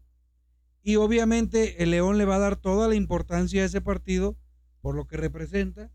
y 0.85 0.97
obviamente 0.97 1.83
el 1.83 1.91
León 1.91 2.19
le 2.19 2.27
va 2.27 2.37
a 2.37 2.41
dar 2.41 2.57
toda 2.57 2.89
la 2.89 2.95
importancia 2.95 3.63
a 3.63 3.65
ese 3.65 3.81
partido 3.81 4.37
por 4.83 4.95
lo 4.95 5.07
que 5.07 5.17
representa. 5.17 5.91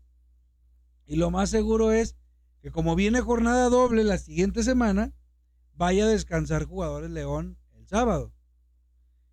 Y 1.06 1.14
lo 1.14 1.30
más 1.30 1.48
seguro 1.48 1.92
es 1.92 2.16
que 2.60 2.72
como 2.72 2.96
viene 2.96 3.20
jornada 3.20 3.68
doble 3.68 4.02
la 4.02 4.18
siguiente 4.18 4.64
semana, 4.64 5.14
vaya 5.74 6.04
a 6.04 6.08
descansar 6.08 6.64
jugadores 6.64 7.08
León 7.08 7.56
el 7.76 7.86
sábado. 7.86 8.34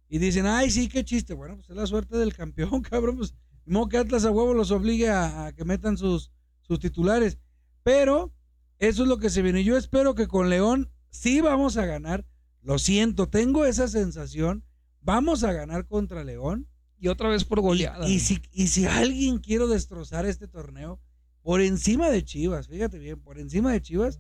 Y 0.08 0.20
dicen, 0.20 0.46
ay, 0.46 0.70
sí, 0.70 0.88
qué 0.88 1.04
chiste. 1.04 1.34
Bueno, 1.34 1.56
pues 1.56 1.72
es 1.72 1.76
la 1.76 1.88
suerte 1.88 2.18
del 2.18 2.36
campeón, 2.36 2.82
cabrón. 2.90 3.18
Pues, 3.18 3.34
modo 3.66 3.90
que 3.90 3.98
Atlas 3.98 4.26
a 4.26 4.32
huevo 4.32 4.54
los 4.54 4.70
obligue 4.70 5.10
a, 5.10 5.48
a 5.48 5.54
que 5.54 5.66
metan 5.66 5.98
sus, 5.98 6.32
sus 6.62 6.80
titulares. 6.80 7.40
Pero 7.82 8.32
eso 8.78 9.02
es 9.02 9.10
lo 9.10 9.18
que 9.18 9.32
se 9.32 9.42
viene. 9.42 9.64
Yo 9.64 9.76
espero 9.76 10.14
que 10.14 10.28
con 10.28 10.52
León 10.52 10.92
sí 11.10 11.42
vamos 11.42 11.78
a 11.78 11.88
ganar. 11.88 12.28
Lo 12.62 12.78
siento, 12.78 13.28
tengo 13.28 13.66
esa 13.66 13.88
sensación. 13.88 14.67
Vamos 15.08 15.46
a 15.46 15.54
ganar 15.54 15.88
contra 15.88 16.24
León. 16.26 16.68
Y 17.00 17.08
otra 17.08 17.30
vez 17.30 17.46
por 17.46 17.62
goleada. 17.62 18.10
Y, 18.10 18.16
y 18.16 18.20
si, 18.20 18.42
y 18.52 18.68
si 18.68 18.86
alguien 18.86 19.38
quiero 19.38 19.68
destrozar 19.68 20.26
este 20.26 20.48
torneo, 20.48 21.00
por 21.44 21.62
encima 21.62 22.10
de 22.10 22.26
Chivas, 22.26 22.68
fíjate 22.68 23.00
bien, 23.00 23.22
por 23.22 23.40
encima 23.40 23.72
de 23.72 23.82
Chivas, 23.82 24.20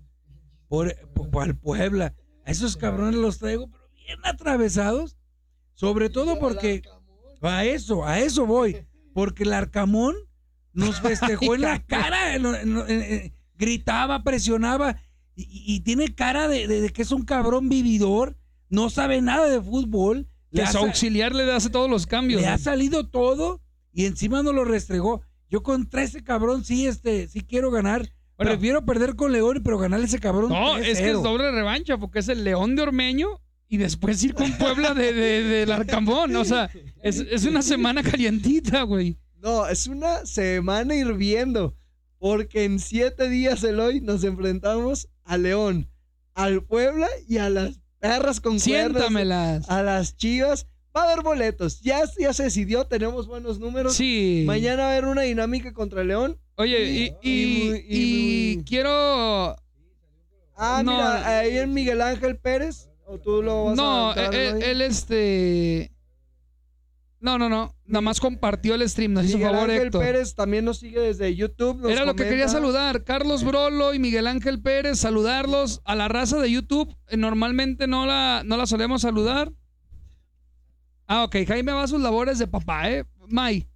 por, 0.70 0.96
por, 1.14 1.30
por 1.30 1.44
al 1.44 1.58
Puebla. 1.58 2.16
A 2.46 2.52
esos 2.52 2.78
cabrones 2.78 3.16
los 3.20 3.40
traigo, 3.40 3.70
pero 3.70 3.90
bien 3.96 4.20
atravesados. 4.24 5.18
Sobre 5.74 6.10
todo 6.10 6.40
porque 6.40 6.84
a 7.42 7.66
eso, 7.66 8.06
a 8.06 8.20
eso 8.20 8.46
voy. 8.46 8.86
Porque 9.14 9.44
el 9.44 9.52
Arcamón 9.54 10.16
nos 10.72 11.02
festejó 11.02 11.56
en 11.56 11.62
la 11.62 11.84
cara, 11.86 12.34
en- 12.36 12.46
en- 12.46 12.78
en- 12.78 12.90
en- 13.04 13.34
gritaba, 13.58 14.24
presionaba 14.24 15.02
y, 15.36 15.48
y 15.76 15.80
tiene 15.82 16.16
cara 16.16 16.48
de, 16.48 16.68
de- 16.68 16.80
de 16.82 16.90
que 16.92 17.02
es 17.02 17.12
un 17.12 17.26
cabrón 17.26 17.68
vividor, 17.70 18.38
no 18.70 18.90
sabe 18.90 19.20
nada 19.22 19.48
de 19.50 19.62
fútbol. 19.62 20.30
Su 20.66 20.74
sa- 20.74 20.80
auxiliar 20.80 21.36
le 21.36 21.52
hace 21.52 21.70
todos 21.70 21.90
los 21.90 22.08
cambios. 22.08 22.42
le 22.42 22.48
ha 22.48 22.58
salido 22.58 23.08
todo 23.08 23.62
y 23.94 24.06
encima 24.06 24.42
no 24.44 24.52
lo 24.54 24.66
restregó. 24.66 25.22
Yo 25.50 25.64
contra 25.64 26.04
ese 26.04 26.24
cabrón 26.24 26.66
sí, 26.66 26.88
este, 26.88 27.28
sí 27.28 27.42
quiero 27.42 27.70
ganar. 27.72 28.12
Bueno. 28.38 28.52
Prefiero 28.52 28.86
perder 28.86 29.16
con 29.16 29.32
León, 29.32 29.62
pero 29.64 29.78
ganarle 29.78 30.06
ese 30.06 30.20
cabrón. 30.20 30.50
No, 30.50 30.78
es 30.78 30.84
que 30.86 30.92
es 30.92 31.16
3-0. 31.16 31.22
doble 31.24 31.52
revancha, 31.52 31.98
porque 31.98 32.20
es 32.20 32.28
el 32.30 32.44
León 32.44 32.76
de 32.76 32.82
Ormeño 32.84 33.40
y 33.70 33.78
después 33.78 34.24
ir 34.24 34.34
con 34.34 34.52
Puebla 34.58 34.94
de, 34.94 35.14
de- 35.14 35.44
del 35.44 35.72
Arcambón. 35.72 36.36
O 36.36 36.46
sea, 36.46 36.70
es, 37.02 37.20
es 37.20 37.46
una 37.46 37.62
semana 37.62 38.04
calientita, 38.04 38.84
güey. 38.84 39.18
No, 39.42 39.68
es 39.68 39.88
una 39.88 40.26
semana 40.26 40.96
hirviendo. 40.96 41.76
Porque 42.20 42.64
en 42.64 42.80
siete 42.80 43.30
días, 43.30 43.64
Eloy, 43.64 44.02
nos 44.02 44.24
enfrentamos 44.24 45.08
a 45.24 45.38
León, 45.38 45.88
al 46.34 46.64
Puebla 46.64 47.08
y 47.28 47.38
a 47.38 47.50
las 47.50 47.80
perras 48.00 48.40
con 48.42 48.60
Siéntamelas. 48.60 49.70
a 49.70 49.84
las 49.84 50.16
chivas. 50.18 50.68
Va 50.96 51.04
a 51.04 51.12
haber 51.12 51.24
boletos. 51.24 51.82
Ya, 51.82 52.02
ya 52.20 52.34
se 52.34 52.44
decidió, 52.44 52.86
tenemos 52.86 53.28
buenos 53.28 53.60
números. 53.60 53.94
Sí. 53.96 54.44
Mañana 54.48 54.84
va 54.84 54.90
a 54.90 54.92
haber 54.94 55.06
una 55.06 55.22
dinámica 55.22 55.72
contra 55.74 56.04
León. 56.04 56.40
Oye, 56.56 57.16
y, 57.22 58.64
quiero. 58.64 59.56
Ah, 60.56 60.82
No. 60.84 60.92
mira, 60.94 61.40
ahí 61.40 61.58
en 61.58 61.74
Miguel 61.74 62.02
Ángel 62.02 62.38
Pérez. 62.38 62.90
¿O 63.06 63.20
tú 63.20 63.42
lo 63.44 63.66
vas 63.66 63.78
No, 63.78 64.12
a 64.12 64.16
él, 64.16 64.34
Eloy? 64.34 64.62
él, 64.64 64.82
este. 64.82 65.92
No, 67.20 67.38
no, 67.40 67.50
no. 67.50 67.76
Nada 67.86 68.02
más 68.02 68.20
compartió 68.20 68.76
el 68.76 68.88
stream. 68.88 69.14
Nos 69.14 69.26
hizo 69.26 69.38
Miguel 69.38 69.52
favor, 69.52 69.70
Ángel 69.70 69.88
Héctor. 69.88 70.02
Pérez 70.04 70.36
también 70.36 70.66
nos 70.66 70.78
sigue 70.80 71.00
desde 71.00 71.36
YouTube. 71.36 71.90
Era 71.90 72.06
lo 72.06 72.16
que 72.16 72.26
quería 72.26 72.48
saludar. 72.48 73.04
Carlos 73.04 73.44
Brolo 73.44 73.94
y 73.94 74.00
Miguel 74.00 74.28
Ángel 74.28 74.62
Pérez, 74.62 75.00
saludarlos 75.00 75.82
a 75.84 75.96
la 75.96 76.08
raza 76.08 76.38
de 76.40 76.52
YouTube. 76.52 76.96
Eh, 77.08 77.18
Normalmente 77.18 77.88
no 77.88 78.06
la, 78.06 78.44
no 78.46 78.56
la 78.56 78.68
solemos 78.68 79.02
saludar. 79.02 79.52
Ah, 81.08 81.24
ok. 81.24 81.38
Jaime 81.48 81.72
va 81.72 81.84
a 81.84 81.88
sus 81.88 82.02
labores 82.02 82.38
de 82.38 82.48
papá, 82.48 82.92
¿eh? 82.92 83.06
May. 83.30 83.68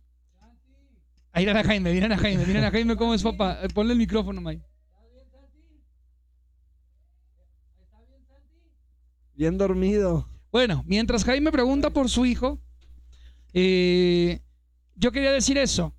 Ahí 1.33 1.47
a 1.47 1.63
Jaime, 1.63 1.93
miren 1.93 2.11
a 2.11 2.17
Jaime, 2.17 2.45
miren 2.45 2.65
a 2.65 2.71
Jaime 2.71 2.95
cómo 2.97 3.13
es 3.13 3.23
papá. 3.23 3.59
Eh, 3.63 3.69
Ponle 3.73 3.93
el 3.93 3.99
micrófono, 3.99 4.41
May. 4.41 4.61
Bien 9.33 9.57
dormido. 9.57 10.27
Bueno, 10.51 10.83
mientras 10.85 11.23
Jaime 11.23 11.51
pregunta 11.51 11.89
por 11.89 12.09
su 12.09 12.25
hijo, 12.25 12.59
eh, 13.53 14.41
yo 14.95 15.11
quería 15.11 15.31
decir 15.31 15.57
eso. 15.57 15.93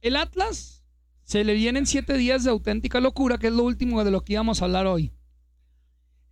El 0.00 0.16
Atlas 0.16 0.84
se 1.24 1.44
le 1.44 1.54
vienen 1.54 1.86
siete 1.86 2.16
días 2.16 2.44
de 2.44 2.50
auténtica 2.50 3.00
locura, 3.00 3.38
que 3.38 3.48
es 3.48 3.52
lo 3.52 3.64
último 3.64 4.02
de 4.02 4.10
lo 4.10 4.22
que 4.22 4.32
íbamos 4.32 4.60
a 4.60 4.64
hablar 4.64 4.86
hoy. 4.86 5.12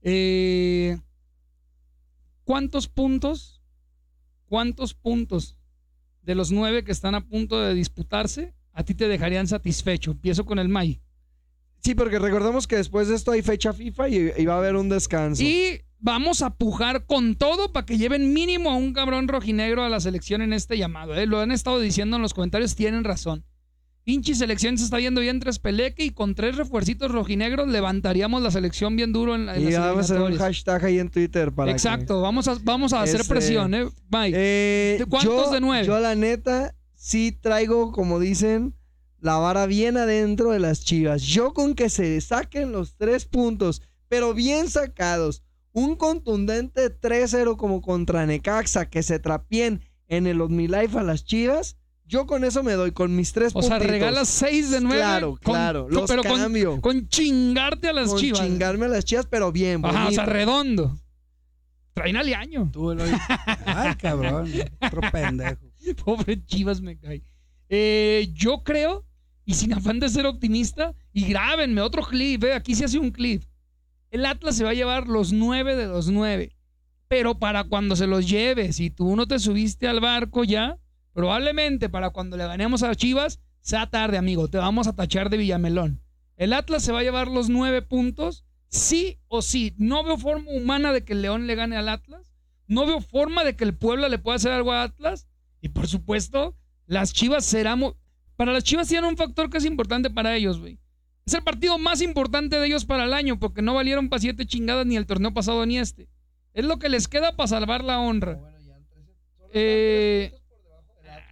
Eh, 0.03 0.99
¿Cuántos 2.45 2.89
puntos? 2.89 3.63
¿Cuántos 4.47 4.95
puntos 4.95 5.59
de 6.23 6.35
los 6.35 6.51
nueve 6.51 6.83
que 6.83 6.93
están 6.93 7.15
a 7.15 7.27
punto 7.27 7.61
de 7.61 7.75
disputarse 7.75 8.55
a 8.73 8.85
ti 8.85 8.95
te 8.95 9.07
dejarían 9.07 9.47
satisfecho? 9.47 10.13
Empiezo 10.13 10.45
con 10.45 10.59
el 10.59 10.69
May. 10.69 11.01
Sí, 11.81 11.95
porque 11.95 12.19
recordemos 12.19 12.67
que 12.67 12.77
después 12.77 13.09
de 13.09 13.15
esto 13.15 13.33
hay 13.33 13.43
fecha 13.43 13.73
FIFA 13.73 14.09
y, 14.09 14.33
y 14.37 14.47
va 14.47 14.55
a 14.55 14.59
haber 14.59 14.77
un 14.77 14.89
descanso. 14.89 15.43
Y 15.43 15.83
vamos 16.01 16.43
a 16.43 16.51
pujar 16.55 17.07
con 17.07 17.35
todo 17.35 17.73
para 17.73 17.87
que 17.87 17.99
lleven 17.99 18.33
mínimo 18.33 18.71
a 18.71 18.77
un 18.77 18.93
cabrón 18.93 19.29
rojinegro 19.29 19.83
a 19.85 19.89
la 19.89 20.01
selección 20.01 20.43
en 20.43 20.53
este 20.53 20.79
llamado. 20.79 21.15
¿eh? 21.15 21.27
Lo 21.27 21.41
han 21.41 21.51
estado 21.53 21.81
diciendo 21.81 22.17
en 22.17 22.23
los 22.23 22.35
comentarios, 22.35 22.75
tienen 22.77 23.05
razón. 23.05 23.45
Pinche 24.05 24.35
selección 24.35 24.79
se 24.79 24.85
está 24.85 24.97
viendo 24.97 25.21
bien 25.21 25.39
tras 25.39 25.59
Peleque 25.59 26.03
y 26.03 26.11
con 26.13 26.35
tres 26.35 26.57
refuercitos 26.57 27.11
rojinegros 27.11 27.69
levantaríamos 27.69 28.41
la 28.43 28.51
selección 28.51 28.97
bien 28.97 29.13
duro 29.13 29.35
en, 29.35 29.45
la- 29.45 29.57
en 29.57 29.63
y 29.69 29.71
las 29.71 29.81
vamos 29.81 29.99
a 29.99 30.01
hacer 30.15 30.21
un 30.23 30.39
hashtag 30.39 30.85
ahí 30.87 30.99
en 30.99 31.11
Twitter 31.11 31.53
para 31.53 31.67
que- 31.67 31.73
Exacto, 31.73 32.23
vamos 32.23 32.49
a, 32.49 32.57
vamos 32.63 32.95
a 32.95 33.03
hacer 33.03 33.21
Este, 33.21 33.35
presión, 33.35 33.75
¿eh? 33.75 33.85
Bye. 34.09 34.33
Eh, 34.35 34.97
¿De 35.01 35.05
cuántos 35.05 35.47
yo, 35.47 35.51
de 35.51 35.61
nueve? 35.61 35.87
Yo 35.87 35.99
la 36.01 36.15
neta 36.15 36.75
sí 36.95 37.33
traigo, 37.39 37.93
como 37.93 38.19
dicen, 38.19 38.75
la 39.21 39.37
vara 39.37 39.67
bien 39.67 39.99
adentro 39.99 40.53
de 40.53 40.61
las 40.61 40.85
chivas. 40.87 41.21
Yo 41.23 41.53
con 41.53 41.75
que 41.75 41.91
se 41.91 42.19
saquen 42.23 42.73
los 42.73 42.95
tres 42.97 43.27
puntos, 43.27 43.83
pero 44.09 44.33
bien 44.33 44.71
sacados. 44.71 45.43
Un 45.79 45.95
contundente 45.97 46.91
3-0 47.01 47.57
como 47.57 47.81
contra 47.81 48.27
Necaxa, 48.27 48.89
que 48.91 49.03
se 49.05 49.19
trapien 49.21 49.81
en 50.09 50.27
el 50.27 50.41
OmniLife 50.41 50.99
a 50.99 51.03
las 51.05 51.25
chivas. 51.25 51.77
Yo 52.05 52.27
con 52.27 52.43
eso 52.43 52.63
me 52.63 52.73
doy, 52.73 52.91
con 52.93 53.15
mis 53.15 53.33
tres 53.33 53.53
o 53.55 53.61
sea, 53.63 53.73
puntitos. 53.77 53.91
regalas 53.93 54.29
seis 54.29 54.71
de 54.71 54.81
nueve. 54.81 54.99
Claro, 54.99 55.31
con- 55.43 55.55
claro. 55.55 55.85
con- 55.85 55.95
los 55.95 56.11
pero 56.11 56.25
con, 56.25 56.39
cambio. 56.41 56.81
con 56.81 57.07
chingarte 57.09 57.89
a 57.89 57.93
las 57.93 58.09
con 58.09 58.19
chivas. 58.19 58.41
chingarme 58.41 58.87
a 58.87 58.89
las 58.89 59.05
chivas, 59.05 59.27
pero 59.31 59.53
bien. 59.53 59.85
Ajá, 59.85 60.09
o 60.09 60.11
sea, 60.11 60.25
redondo. 60.27 60.99
Traen 61.95 62.17
aliaño. 62.17 62.71
Tú, 62.73 62.93
Eloy. 62.93 63.11
Ay, 63.67 63.95
cabrón. 63.97 64.51
Otro 64.81 65.01
pendejo. 65.13 65.67
Pobre 66.05 66.45
Chivas 66.47 66.81
me 66.81 66.97
cae. 66.99 67.23
Eh, 67.69 68.31
yo 68.35 68.63
creo, 68.65 69.05
y 69.45 69.55
sin 69.55 69.73
afán 69.75 70.01
de 70.01 70.09
ser 70.09 70.25
optimista, 70.27 70.95
y 71.13 71.27
grábenme 71.27 71.81
otro 71.83 72.03
clip, 72.03 72.45
eh, 72.45 72.55
aquí 72.55 72.75
se 72.75 72.85
hace 72.87 72.99
un 72.99 73.11
clip. 73.11 73.43
El 74.11 74.25
Atlas 74.25 74.57
se 74.57 74.65
va 74.65 74.71
a 74.71 74.75
llevar 74.75 75.09
los 75.09 75.33
nueve 75.33 75.77
de 75.77 75.87
los 75.87 76.09
nueve. 76.09 76.57
Pero 77.09 77.39
para 77.39 77.65
cuando 77.65 77.97
se 77.97 78.07
los 78.07 78.29
lleve, 78.29 78.73
si 78.73 78.91
tú 78.91 79.17
no 79.17 79.27
te 79.27 79.39
subiste 79.39 79.89
al 79.89 80.01
barco 80.01 80.45
ya, 80.45 80.79
probablemente 81.13 81.89
para 81.89 82.11
cuando 82.11 82.37
le 82.37 82.47
ganemos 82.47 82.83
a 82.83 82.95
Chivas, 82.95 83.41
sea 83.61 83.91
tarde, 83.91 84.19
amigo. 84.19 84.49
Te 84.49 84.59
vamos 84.59 84.87
a 84.87 84.95
tachar 84.95 85.31
de 85.31 85.39
Villamelón. 85.39 86.03
El 86.37 86.53
Atlas 86.53 86.83
se 86.83 86.93
va 86.93 87.01
a 87.01 87.03
llevar 87.03 87.29
los 87.29 87.49
nueve 87.49 87.83
puntos, 87.83 88.45
sí 88.69 89.19
o 89.29 89.43
sí. 89.43 89.75
No 89.79 90.05
veo 90.05 90.17
forma 90.19 90.51
humana 90.51 90.93
de 90.93 91.05
que 91.05 91.15
el 91.15 91.23
León 91.23 91.47
le 91.47 91.55
gane 91.55 91.77
al 91.77 91.89
Atlas. 91.89 92.33
No 92.67 92.87
veo 92.87 93.01
forma 93.01 93.45
de 93.45 93.57
que 93.57 93.65
el 93.65 93.75
Puebla 93.75 94.09
le 94.09 94.19
pueda 94.19 94.37
hacer 94.37 94.53
algo 94.53 94.73
a 94.73 94.83
Atlas. 94.83 95.27
Y 95.61 95.71
por 95.71 95.89
supuesto, 95.89 96.55
las 96.87 97.13
Chivas 97.13 97.45
serán... 97.45 97.83
Para 98.37 98.53
las 98.53 98.65
Chivas 98.65 98.89
tienen 98.89 99.11
un 99.11 99.17
factor 99.17 99.51
que 99.51 99.59
es 99.59 99.65
importante 99.65 100.11
para 100.11 100.37
ellos, 100.37 100.61
güey. 100.61 100.79
Es 101.29 101.35
el 101.35 101.43
partido 101.43 101.77
más 101.77 102.01
importante 102.01 102.59
de 102.59 102.67
ellos 102.67 102.87
para 102.87 103.05
el 103.05 103.13
año, 103.13 103.39
porque 103.39 103.61
no 103.61 103.75
valieron 103.75 104.09
para 104.09 104.19
siete 104.19 104.47
chingadas 104.47 104.87
ni 104.87 104.97
el 104.97 105.05
torneo 105.05 105.35
pasado 105.35 105.67
ni 105.67 105.77
este. 105.79 106.09
Es 106.55 106.65
lo 106.65 106.79
que 106.79 106.89
les 106.89 107.07
queda 107.07 107.37
para 107.37 107.49
salvar 107.49 107.85
la 107.85 108.01
honra. 108.01 108.41
Eh, 109.53 110.33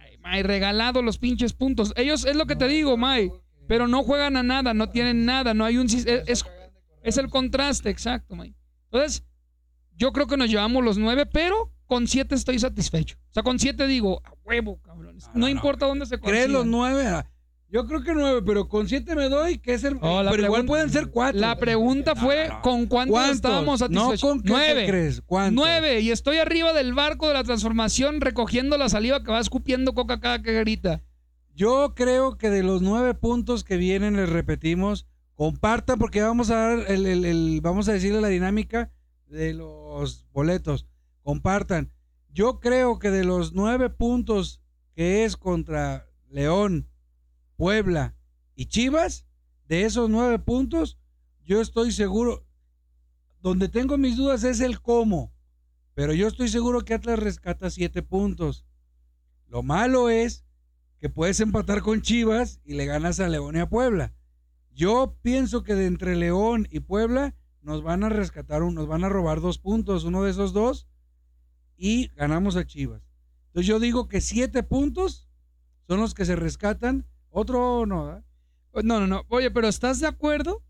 ay, 0.03 0.19
May, 0.19 0.43
regalado 0.43 1.01
los 1.01 1.17
pinches 1.17 1.53
puntos. 1.53 1.93
Ellos, 1.95 2.25
es 2.25 2.35
lo 2.35 2.45
que 2.45 2.55
te 2.55 2.67
digo, 2.67 2.95
May, 2.95 3.31
pero 3.67 3.87
no 3.87 4.03
juegan 4.03 4.37
a 4.37 4.43
nada, 4.43 4.75
no 4.75 4.91
tienen 4.91 5.25
nada, 5.25 5.55
no 5.55 5.65
hay 5.65 5.79
un... 5.79 5.87
Es, 5.87 6.05
es, 6.05 6.45
es 7.01 7.17
el 7.17 7.31
contraste, 7.31 7.89
exacto, 7.89 8.35
May. 8.35 8.53
Entonces, 8.91 9.23
yo 9.95 10.13
creo 10.13 10.27
que 10.27 10.37
nos 10.37 10.47
llevamos 10.51 10.83
los 10.83 10.99
nueve, 10.99 11.25
pero 11.25 11.73
con 11.87 12.05
siete 12.05 12.35
estoy 12.35 12.59
satisfecho. 12.59 13.17
O 13.31 13.33
sea, 13.33 13.41
con 13.41 13.57
siete 13.57 13.87
digo, 13.87 14.21
a 14.23 14.33
huevo, 14.45 14.79
cabrones. 14.83 15.27
No, 15.33 15.49
importa 15.49 15.87
dónde 15.87 16.05
se 16.05 16.19
¿Crees 16.19 16.49
los 16.49 16.65
consigan. 16.65 16.71
nueve? 16.71 17.23
Yo 17.69 17.85
creo 17.85 18.01
que 18.01 18.13
nueve, 18.13 18.41
pero 18.45 18.69
con 18.69 18.87
siete 18.87 19.13
me 19.13 19.27
doy, 19.27 19.57
que 19.57 19.73
es 19.73 19.83
el. 19.83 19.99
Pero 19.99 20.43
igual 20.45 20.65
pueden 20.65 20.89
ser 20.89 21.07
cuatro. 21.09 21.39
La 21.39 21.57
pregunta 21.57 22.15
fue, 22.15 22.47
No, 22.47 22.55
no. 22.55 22.61
¿con 22.61 22.85
cuántos, 22.85 23.11
¿Cuántos? 23.13 23.35
estábamos 23.35 23.81
No 23.81 23.87
satisfechos? 23.87 24.21
con 24.21 24.41
qué 24.41 24.49
nueve. 24.49 24.81
te 24.85 24.87
crees. 24.89 25.21
¿Cuántos? 25.25 25.65
Nueve. 25.65 25.99
Y 25.99 26.11
estoy 26.11 26.37
arriba 26.37 26.71
del 26.71 26.93
barco 26.93 27.27
de 27.27 27.33
la 27.33 27.43
transformación 27.43 28.21
recogiendo 28.21 28.77
la 28.77 28.87
saliva 28.87 29.21
que 29.21 29.31
va 29.31 29.39
escupiendo 29.41 29.93
coca 29.93 30.21
cada 30.21 30.41
que 30.41 30.53
grita. 30.53 31.01
Yo 31.55 31.93
creo 31.93 32.37
que 32.37 32.49
de 32.49 32.63
los 32.63 32.81
nueve 32.81 33.13
puntos 33.15 33.63
que 33.65 33.75
vienen, 33.75 34.15
les 34.15 34.29
repetimos, 34.29 35.05
compartan 35.33 35.99
porque 35.99 36.21
vamos 36.21 36.49
a 36.51 36.55
dar 36.55 36.79
el, 36.87 37.05
el- 37.05 37.25
el- 37.25 37.59
vamos 37.61 37.89
a 37.89 37.93
decirle 37.93 38.21
la 38.21 38.27
dinámica 38.29 38.91
de 39.27 39.53
los 39.53 40.25
boletos. 40.31 40.87
Compartan. 41.21 41.91
Yo 42.31 42.59
creo 42.61 42.97
que 42.99 43.09
de 43.11 43.25
los 43.25 43.51
nueve 43.53 43.89
puntos 43.89 44.61
que 44.95 45.25
es 45.25 45.35
contra 45.35 46.07
León, 46.29 46.87
Puebla 47.57 48.15
y 48.55 48.67
Chivas, 48.67 49.25
de 49.67 49.83
esos 49.83 50.09
nueve 50.09 50.39
puntos, 50.39 50.97
yo 51.43 51.59
estoy 51.59 51.91
seguro. 51.91 52.45
Donde 53.41 53.67
tengo 53.67 53.97
mis 53.97 54.15
dudas 54.15 54.43
es 54.43 54.61
el 54.61 54.81
cómo. 54.81 55.33
Pero 55.93 56.13
yo 56.13 56.27
estoy 56.27 56.47
seguro 56.47 56.85
que 56.85 56.93
Atlas 56.93 57.19
rescata 57.19 57.69
siete 57.69 58.03
puntos. 58.03 58.65
Lo 59.47 59.63
malo 59.63 60.09
es 60.09 60.45
que 60.99 61.09
puedes 61.09 61.39
empatar 61.39 61.81
con 61.81 62.01
Chivas 62.01 62.61
y 62.63 62.75
le 62.75 62.85
ganas 62.85 63.19
a 63.19 63.27
León 63.27 63.55
y 63.55 63.59
a 63.59 63.69
Puebla. 63.69 64.13
Yo 64.71 65.17
pienso 65.21 65.63
que 65.63 65.75
de 65.75 65.87
entre 65.87 66.15
León 66.15 66.67
y 66.69 66.81
Puebla 66.81 67.35
nos 67.61 67.81
van 67.81 68.03
a 68.03 68.09
rescatar, 68.09 68.61
nos 68.61 68.87
van 68.87 69.03
a 69.03 69.09
robar 69.09 69.41
dos 69.41 69.57
puntos, 69.57 70.03
uno 70.03 70.23
de 70.23 70.31
esos 70.31 70.53
dos, 70.53 70.87
y 71.75 72.09
ganamos 72.09 72.55
a 72.55 72.65
Chivas. 72.65 73.01
Entonces 73.47 73.67
yo 73.67 73.79
digo 73.79 74.07
que 74.07 74.21
siete 74.21 74.63
puntos 74.63 75.27
son 75.87 75.99
los 75.99 76.13
que 76.13 76.25
se 76.25 76.35
rescatan, 76.35 77.07
otro 77.39 77.85
no. 77.85 78.23
No, 78.83 78.99
no, 78.99 79.07
no. 79.07 79.23
Oye, 79.29 79.49
pero 79.51 79.67
¿estás 79.67 79.99
de 79.99 80.07
acuerdo 80.07 80.61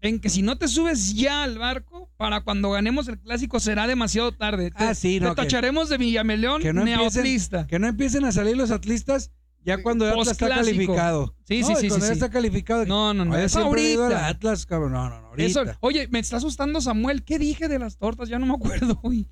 en 0.00 0.20
que 0.20 0.28
si 0.28 0.42
no 0.42 0.56
te 0.58 0.68
subes 0.68 1.14
ya 1.14 1.42
al 1.42 1.58
barco, 1.58 2.10
para 2.16 2.42
cuando 2.42 2.70
ganemos 2.70 3.08
el 3.08 3.18
clásico 3.18 3.58
será 3.60 3.86
demasiado 3.86 4.32
tarde? 4.32 4.70
Te, 4.70 4.84
Ah, 4.84 4.94
sí, 4.94 5.18
te 5.18 5.24
no, 5.24 5.34
que- 5.34 5.42
tacharemos 5.42 5.88
de 5.88 5.98
Villameleón 5.98 6.60
que 6.62 6.72
no 6.72 6.82
empiecen- 6.82 7.22
neotlista. 7.22 7.66
Que 7.66 7.78
no 7.78 7.88
empiecen 7.88 8.24
a 8.24 8.32
salir 8.32 8.56
los 8.56 8.70
atlistas 8.70 9.30
ya 9.64 9.82
cuando 9.82 10.06
Atlas 10.06 10.28
está 10.28 10.48
calificado. 10.48 11.34
Sí, 11.48 11.60
No, 11.62 11.66
sí, 11.68 11.72
Cuando 11.72 11.94
sí, 11.94 12.00
ya 12.02 12.06
sí. 12.08 12.12
está 12.12 12.30
calificado. 12.30 12.84
No, 12.86 13.14
no, 13.14 13.24
no. 13.24 13.34
Oye, 13.34 13.44
Es 13.44 13.56
ahorita. 13.56 14.28
Atlas, 14.28 14.66
cabrón. 14.66 14.92
No, 14.92 15.08
no, 15.08 15.20
no. 15.22 15.26
Ahorita. 15.28 15.62
Eso- 15.62 15.76
oye, 15.80 16.06
me 16.08 16.18
está 16.18 16.36
asustando 16.36 16.80
Samuel. 16.82 17.24
¿Qué 17.24 17.38
dije 17.38 17.66
de 17.66 17.78
las 17.78 17.96
tortas? 17.96 18.28
Ya 18.28 18.38
no 18.38 18.44
me 18.46 18.54
acuerdo, 18.54 18.94
güey. 19.02 19.26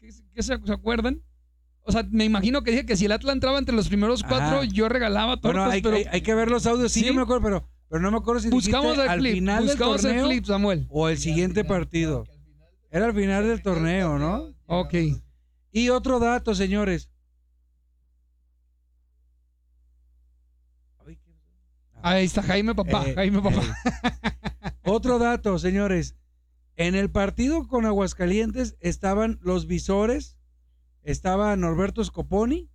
¿Qué, 0.00 0.08
qué 0.34 0.42
se, 0.42 0.58
se 0.64 0.72
acuerdan? 0.72 1.22
O 1.86 1.92
sea, 1.92 2.02
me 2.10 2.24
imagino 2.24 2.62
que 2.62 2.70
dije 2.70 2.86
que 2.86 2.96
si 2.96 3.04
el 3.04 3.12
Atlas 3.12 3.34
entraba 3.34 3.58
entre 3.58 3.74
los 3.74 3.88
primeros 3.88 4.22
cuatro, 4.22 4.64
yo 4.64 4.88
regalaba 4.88 5.36
tortas, 5.36 5.52
Bueno, 5.64 5.70
hay, 5.70 5.82
pero 5.82 5.96
hay- 5.96 6.06
hay 6.10 6.20
que 6.22 6.34
ver 6.34 6.50
los 6.50 6.66
audios. 6.66 6.90
Sí, 6.92 7.00
¿Sí? 7.00 7.06
yo 7.06 7.14
me 7.14 7.20
acuerdo, 7.22 7.42
pero, 7.42 7.68
pero 7.90 8.00
no 8.02 8.10
me 8.10 8.16
acuerdo 8.16 8.40
si 8.40 8.48
buscamos 8.48 8.94
el 8.98 9.08
al 9.08 9.18
clip. 9.18 9.34
final 9.34 9.64
Buscamos 9.64 10.02
del 10.02 10.10
el 10.12 10.16
torneo 10.18 10.30
clip, 10.30 10.44
Samuel. 10.46 10.86
o 10.88 11.08
el 11.10 11.18
siguiente 11.18 11.62
partido. 11.64 12.24
Era 12.90 13.04
al 13.06 13.14
final 13.14 13.46
del 13.46 13.60
torneo, 13.62 14.18
¿no? 14.18 14.54
Ok. 14.66 14.94
Y 15.72 15.88
otro 15.90 16.18
dato, 16.20 16.54
señores. 16.54 17.10
Ahí 22.02 22.24
está 22.26 22.42
Jaime 22.42 22.74
Papá. 22.74 23.04
Eh, 23.08 23.14
Jaime 23.14 23.40
Papá. 23.40 23.62
eh. 23.62 24.70
Otro 24.84 25.18
dato, 25.18 25.58
señores. 25.58 26.16
En 26.76 26.94
el 26.94 27.10
partido 27.10 27.66
con 27.66 27.86
Aguascalientes 27.86 28.76
estaban 28.80 29.38
los 29.42 29.66
visores. 29.66 30.36
Estaba 31.04 31.54
Norberto 31.56 32.02
Scoponi, 32.02 32.68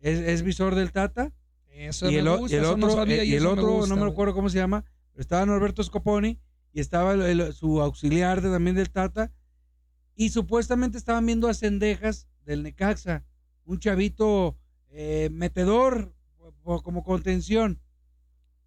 es, 0.00 0.18
es 0.18 0.42
visor 0.42 0.74
del 0.74 0.90
Tata. 0.92 1.32
Eso 1.68 2.10
y 2.10 2.16
el, 2.16 2.24
me 2.24 2.30
o- 2.30 2.38
gusta, 2.38 2.54
y 2.54 2.58
el 2.58 2.64
eso 2.64 2.72
otro, 2.74 2.86
no 2.88 2.92
sabía 2.94 3.24
y 3.24 3.34
el 3.34 3.42
me 3.42 3.48
otro 3.48 3.68
gusta, 3.70 3.94
no 3.94 4.04
me 4.04 4.10
acuerdo 4.10 4.34
cómo 4.34 4.48
se 4.50 4.58
llama, 4.58 4.84
pero 5.12 5.22
estaba 5.22 5.46
Norberto 5.46 5.82
Scoponi 5.82 6.40
y 6.72 6.80
estaba 6.80 7.14
el- 7.14 7.22
el- 7.22 7.52
su 7.52 7.80
auxiliar 7.80 8.40
de- 8.40 8.50
también 8.50 8.76
del 8.76 8.90
Tata. 8.90 9.32
Y 10.16 10.30
supuestamente 10.30 10.98
estaban 10.98 11.24
viendo 11.24 11.48
a 11.48 11.54
Cendejas 11.54 12.26
del 12.44 12.62
Necaxa, 12.62 13.24
un 13.64 13.78
chavito 13.78 14.56
eh, 14.92 15.28
metedor 15.30 16.14
como 16.82 17.04
contención. 17.04 17.80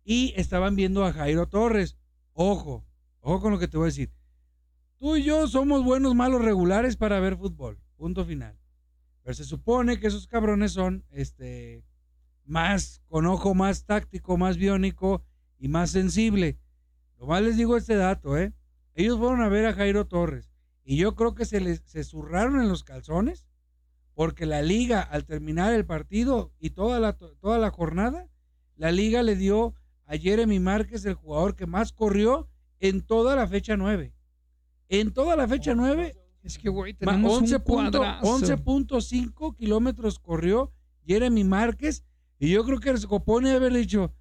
Y 0.06 0.34
estaban 0.38 0.76
viendo 0.76 1.06
a 1.06 1.12
Jairo 1.14 1.48
Torres. 1.48 1.98
Ojo, 2.34 2.86
ojo 3.20 3.42
con 3.42 3.52
lo 3.52 3.60
que 3.60 3.68
te 3.68 3.78
voy 3.78 3.86
a 3.86 3.88
decir. 3.88 4.12
Tú 4.98 5.16
y 5.18 5.24
yo 5.24 5.48
somos 5.48 5.84
buenos, 5.84 6.16
malos, 6.16 6.42
regulares 6.42 6.96
para 6.96 7.20
ver 7.20 7.36
fútbol. 7.38 7.78
Punto 7.98 8.24
final. 8.26 8.58
Pero 9.24 9.34
se 9.34 9.46
supone 9.46 10.00
que 10.00 10.08
esos 10.08 10.28
cabrones 10.28 10.74
son 10.74 11.06
este 11.10 11.84
más 12.46 13.02
con 13.08 13.26
ojo 13.26 13.56
más 13.56 13.86
táctico, 13.86 14.38
más 14.38 14.58
biónico 14.58 15.24
y 15.58 15.70
más 15.70 15.92
sensible. 15.92 16.60
Nomás 17.18 17.42
les 17.42 17.56
digo 17.56 17.78
este 17.78 17.96
dato, 17.96 18.38
¿eh? 18.38 18.54
Ellos 18.96 19.18
fueron 19.18 19.42
a 19.42 19.48
ver 19.48 19.66
a 19.66 19.74
Jairo 19.74 20.08
Torres 20.08 20.52
y 20.84 20.98
yo 20.98 21.16
creo 21.16 21.36
que 21.36 21.46
se 21.46 21.62
les 21.62 21.82
se 21.86 22.04
zurraron 22.04 22.60
en 22.60 22.68
los 22.68 22.84
calzones 22.84 23.48
porque 24.14 24.46
la 24.46 24.62
liga 24.62 25.02
al 25.02 25.26
terminar 25.26 25.74
el 25.74 25.86
partido 25.86 26.54
y 26.60 26.72
toda 26.72 27.00
la 27.00 27.14
toda 27.14 27.58
la 27.58 27.72
jornada, 27.72 28.28
la 28.76 28.92
liga 28.92 29.24
le 29.24 29.38
dio 29.38 29.74
a 30.06 30.18
Jeremy 30.18 30.60
Márquez 30.60 31.06
el 31.06 31.14
jugador 31.14 31.56
que 31.56 31.66
más 31.66 31.94
corrió 31.94 32.50
en 32.80 33.02
toda 33.02 33.38
la 33.38 33.48
fecha 33.48 33.78
9. 33.78 34.14
En 34.90 35.14
toda 35.14 35.38
la 35.38 35.48
fecha 35.48 35.74
9 35.74 36.23
Es 36.44 36.58
que, 36.60 36.70
güey, 36.70 36.94
tenemos 36.94 37.40
11 37.40 37.56
un 37.56 37.62
punto- 37.64 38.00
cuadrazo. 38.00 38.28
11.5 38.28 39.56
kilómetros 39.56 40.20
corrió 40.20 40.72
Jeremy 41.06 41.44
Márquez. 41.44 42.04
Y 42.38 42.52
yo 42.52 42.66
creo 42.66 42.80
que 42.80 42.90
el 42.90 43.00
Scopone 43.00 43.50
debe 43.50 43.68
haber 43.68 43.80
dicho: 43.80 44.14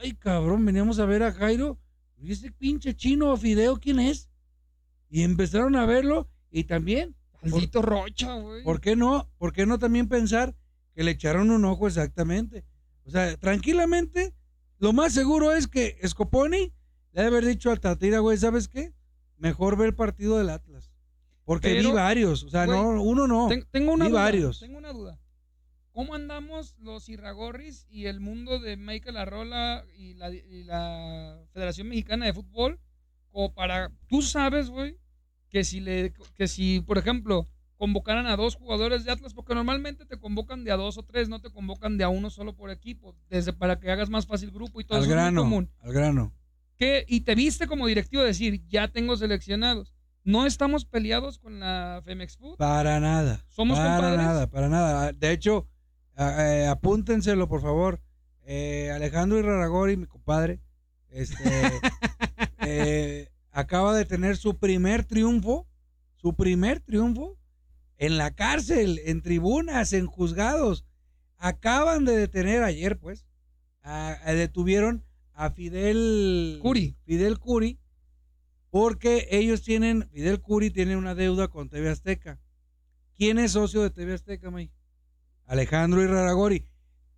Ay, 0.00 0.12
cabrón, 0.14 0.64
veníamos 0.64 0.98
a 1.00 1.06
ver 1.06 1.22
a 1.22 1.32
Jairo. 1.32 1.78
¿Y 2.18 2.32
ese 2.32 2.50
pinche 2.52 2.94
chino 2.94 3.36
Fideo 3.36 3.78
quién 3.80 3.98
es? 4.00 4.30
Y 5.10 5.22
empezaron 5.22 5.74
a 5.76 5.84
verlo. 5.86 6.28
Y 6.50 6.64
también, 6.64 7.14
Aldito 7.42 7.82
Rocha, 7.82 8.34
güey. 8.34 8.62
¿por 8.64 8.80
qué 8.80 8.94
no? 8.96 9.28
¿Por 9.36 9.52
qué 9.52 9.66
no 9.66 9.78
también 9.78 10.08
pensar 10.08 10.54
que 10.94 11.02
le 11.04 11.10
echaron 11.12 11.50
un 11.50 11.64
ojo 11.64 11.86
exactamente? 11.88 12.64
O 13.04 13.10
sea, 13.10 13.36
tranquilamente, 13.36 14.34
lo 14.78 14.92
más 14.92 15.12
seguro 15.12 15.52
es 15.52 15.66
que 15.66 15.98
Scoponi 16.06 16.58
le 17.12 17.22
debe 17.22 17.26
haber 17.26 17.44
dicho 17.46 17.70
al 17.70 17.80
Tatira, 17.80 18.20
güey, 18.20 18.38
¿sabes 18.38 18.68
qué? 18.68 18.94
Mejor 19.38 19.76
ver 19.76 19.88
el 19.88 19.94
partido 19.94 20.38
del 20.38 20.48
Atlas. 20.50 20.90
Porque 21.46 21.68
Pero, 21.68 21.88
vi 21.90 21.94
varios. 21.94 22.42
O 22.44 22.50
sea, 22.50 22.66
no, 22.66 23.00
uno 23.02 23.26
no. 23.26 23.48
Ten- 23.48 23.64
tengo 23.70 23.92
una 23.94 24.04
vi 24.04 24.10
duda. 24.10 24.20
varios. 24.22 24.60
Tengo 24.60 24.76
una 24.76 24.92
duda. 24.92 25.18
¿Cómo 25.92 26.14
andamos 26.14 26.74
los 26.78 27.08
Irragorris 27.08 27.86
y 27.88 28.04
el 28.04 28.20
mundo 28.20 28.58
de 28.58 28.76
Michael 28.76 29.16
Arrola 29.16 29.82
y 29.96 30.12
la, 30.14 30.30
y 30.30 30.64
la 30.64 31.40
Federación 31.54 31.88
Mexicana 31.88 32.26
de 32.26 32.34
Fútbol? 32.34 32.78
Como 33.30 33.54
para. 33.54 33.90
Tú 34.08 34.20
sabes, 34.20 34.68
güey, 34.68 34.98
que 35.48 35.64
si 35.64 35.80
le. 35.80 36.12
Que 36.34 36.48
si, 36.48 36.80
por 36.80 36.98
ejemplo, 36.98 37.46
convocaran 37.78 38.26
a 38.26 38.36
dos 38.36 38.56
jugadores 38.56 39.04
de 39.04 39.12
Atlas, 39.12 39.32
porque 39.32 39.54
normalmente 39.54 40.04
te 40.04 40.18
convocan 40.18 40.64
de 40.64 40.72
a 40.72 40.76
dos 40.76 40.98
o 40.98 41.02
tres, 41.04 41.28
no 41.30 41.40
te 41.40 41.50
convocan 41.50 41.96
de 41.96 42.04
a 42.04 42.08
uno 42.08 42.28
solo 42.28 42.54
por 42.56 42.70
equipo, 42.70 43.14
desde 43.30 43.52
para 43.52 43.78
que 43.78 43.90
hagas 43.90 44.10
más 44.10 44.26
fácil 44.26 44.50
grupo 44.50 44.80
y 44.80 44.84
todo 44.84 44.98
Al 44.98 45.04
eso 45.04 45.10
es 45.12 45.14
muy 45.16 45.22
grano. 45.22 45.42
común. 45.42 45.70
Al 45.80 45.92
grano. 45.92 46.32
que 46.76 47.04
y 47.08 47.20
te 47.20 47.34
viste 47.34 47.66
como 47.66 47.86
directivo 47.86 48.22
decir, 48.22 48.66
ya 48.68 48.88
tengo 48.88 49.16
seleccionados. 49.16 49.94
No 50.26 50.44
estamos 50.44 50.84
peleados 50.84 51.38
con 51.38 51.60
la 51.60 52.02
Femex 52.04 52.36
Food. 52.36 52.56
Para 52.56 52.98
nada. 52.98 53.44
¿Somos 53.48 53.78
para 53.78 53.94
compadres? 53.94 54.18
nada, 54.18 54.46
para 54.48 54.68
nada. 54.68 55.12
De 55.12 55.30
hecho, 55.30 55.68
eh, 56.18 56.66
apúntenselo, 56.68 57.48
por 57.48 57.62
favor. 57.62 58.00
Eh, 58.42 58.90
Alejandro 58.92 59.38
Iraragori, 59.38 59.96
mi 59.96 60.06
compadre, 60.06 60.60
este, 61.10 61.44
eh, 62.58 63.28
acaba 63.52 63.94
de 63.96 64.04
tener 64.04 64.36
su 64.36 64.58
primer 64.58 65.04
triunfo, 65.04 65.68
su 66.16 66.34
primer 66.34 66.80
triunfo 66.80 67.38
en 67.96 68.18
la 68.18 68.32
cárcel, 68.32 69.00
en 69.04 69.22
tribunas, 69.22 69.92
en 69.92 70.06
juzgados. 70.06 70.84
Acaban 71.38 72.04
de 72.04 72.16
detener 72.16 72.64
ayer, 72.64 72.98
pues, 72.98 73.26
a- 73.82 74.16
a- 74.24 74.32
detuvieron 74.34 75.04
a 75.34 75.50
Fidel 75.50 76.58
Curi. 76.62 76.96
Fidel 77.04 77.38
Curi, 77.38 77.78
porque 78.76 79.26
ellos 79.30 79.62
tienen, 79.62 80.06
Fidel 80.10 80.42
Curi 80.42 80.70
tiene 80.70 80.98
una 80.98 81.14
deuda 81.14 81.48
con 81.48 81.70
TV 81.70 81.88
Azteca. 81.88 82.38
¿Quién 83.16 83.38
es 83.38 83.52
socio 83.52 83.80
de 83.80 83.88
TV 83.88 84.12
Azteca, 84.12 84.50
May? 84.50 84.70
Alejandro 85.46 86.02
Iraragori. 86.02 86.68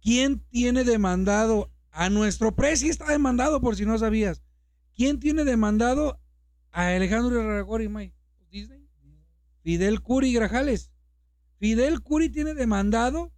¿Quién 0.00 0.38
tiene 0.50 0.84
demandado 0.84 1.72
a 1.90 2.10
nuestro 2.10 2.54
precio? 2.54 2.88
Está 2.88 3.10
demandado 3.10 3.60
por 3.60 3.74
si 3.74 3.84
no 3.84 3.98
sabías. 3.98 4.40
¿Quién 4.94 5.18
tiene 5.18 5.42
demandado 5.42 6.20
a 6.70 6.94
Alejandro 6.94 7.42
Iraragorri, 7.42 7.88
May? 7.88 8.14
Disney. 8.52 8.88
Fidel 9.64 10.00
Curi 10.00 10.32
Grajales. 10.32 10.92
Fidel 11.58 12.02
Curi 12.02 12.28
tiene 12.28 12.54
demandado 12.54 13.32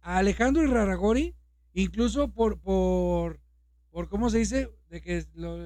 a 0.00 0.16
Alejandro 0.16 0.64
Iraragorri, 0.64 1.36
incluso 1.74 2.32
por, 2.32 2.58
por, 2.58 3.38
por 3.96 4.10
¿cómo 4.10 4.28
se 4.28 4.36
dice? 4.36 4.70
De 4.90 5.00
que 5.00 5.24
lo, 5.32 5.56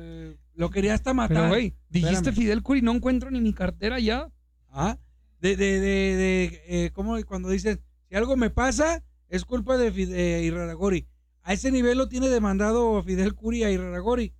lo 0.54 0.70
quería 0.70 0.94
hasta 0.94 1.12
matar. 1.12 1.36
Pero, 1.36 1.48
güey, 1.48 1.74
dijiste 1.88 2.14
Espérame. 2.30 2.36
Fidel 2.36 2.62
Curi, 2.62 2.80
no 2.80 2.92
encuentro 2.92 3.28
ni 3.28 3.40
mi 3.40 3.52
cartera 3.52 3.98
ya. 3.98 4.30
Ah, 4.68 4.98
de, 5.40 5.56
de, 5.56 5.80
de, 5.80 6.16
de 6.16 6.62
eh, 6.68 6.90
¿cómo 6.92 7.16
cuando 7.26 7.48
dicen, 7.48 7.80
si 8.08 8.14
algo 8.14 8.36
me 8.36 8.48
pasa, 8.48 9.02
es 9.28 9.44
culpa 9.44 9.76
de, 9.76 9.92
Fide- 9.92 10.12
de 10.12 10.44
Iraragorri. 10.44 11.08
A 11.42 11.54
ese 11.54 11.72
nivel 11.72 11.98
lo 11.98 12.08
tiene 12.08 12.28
demandado 12.28 13.02
Fidel 13.02 13.34
Curi 13.34 13.64
a 13.64 13.70
Iraragorri. 13.72 14.32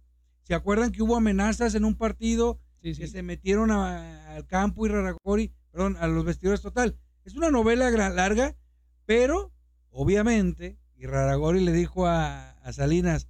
¿Se 0.45 0.55
acuerdan 0.55 0.93
que 0.93 1.03
hubo 1.03 1.17
amenazas 1.17 1.75
en 1.75 1.85
un 1.85 1.97
partido 1.97 2.61
Sí, 2.81 2.95
que 2.95 3.09
se 3.09 3.25
metieron 3.25 3.73
a- 3.73 4.37
al 4.37 4.47
campo 4.47 4.87
Iraragorri, 4.87 5.53
perdón, 5.73 5.97
a 5.99 6.07
los 6.07 6.25
vestidores 6.25 6.61
total? 6.63 6.97
Es 7.25 7.35
una 7.35 7.51
novela 7.51 7.91
larga, 7.91 8.55
pero 9.05 9.53
obviamente 9.91 10.79
Iraragorri 10.97 11.59
le 11.59 11.73
dijo 11.73 12.07
a, 12.07 12.53
a 12.53 12.73
Salinas, 12.73 13.27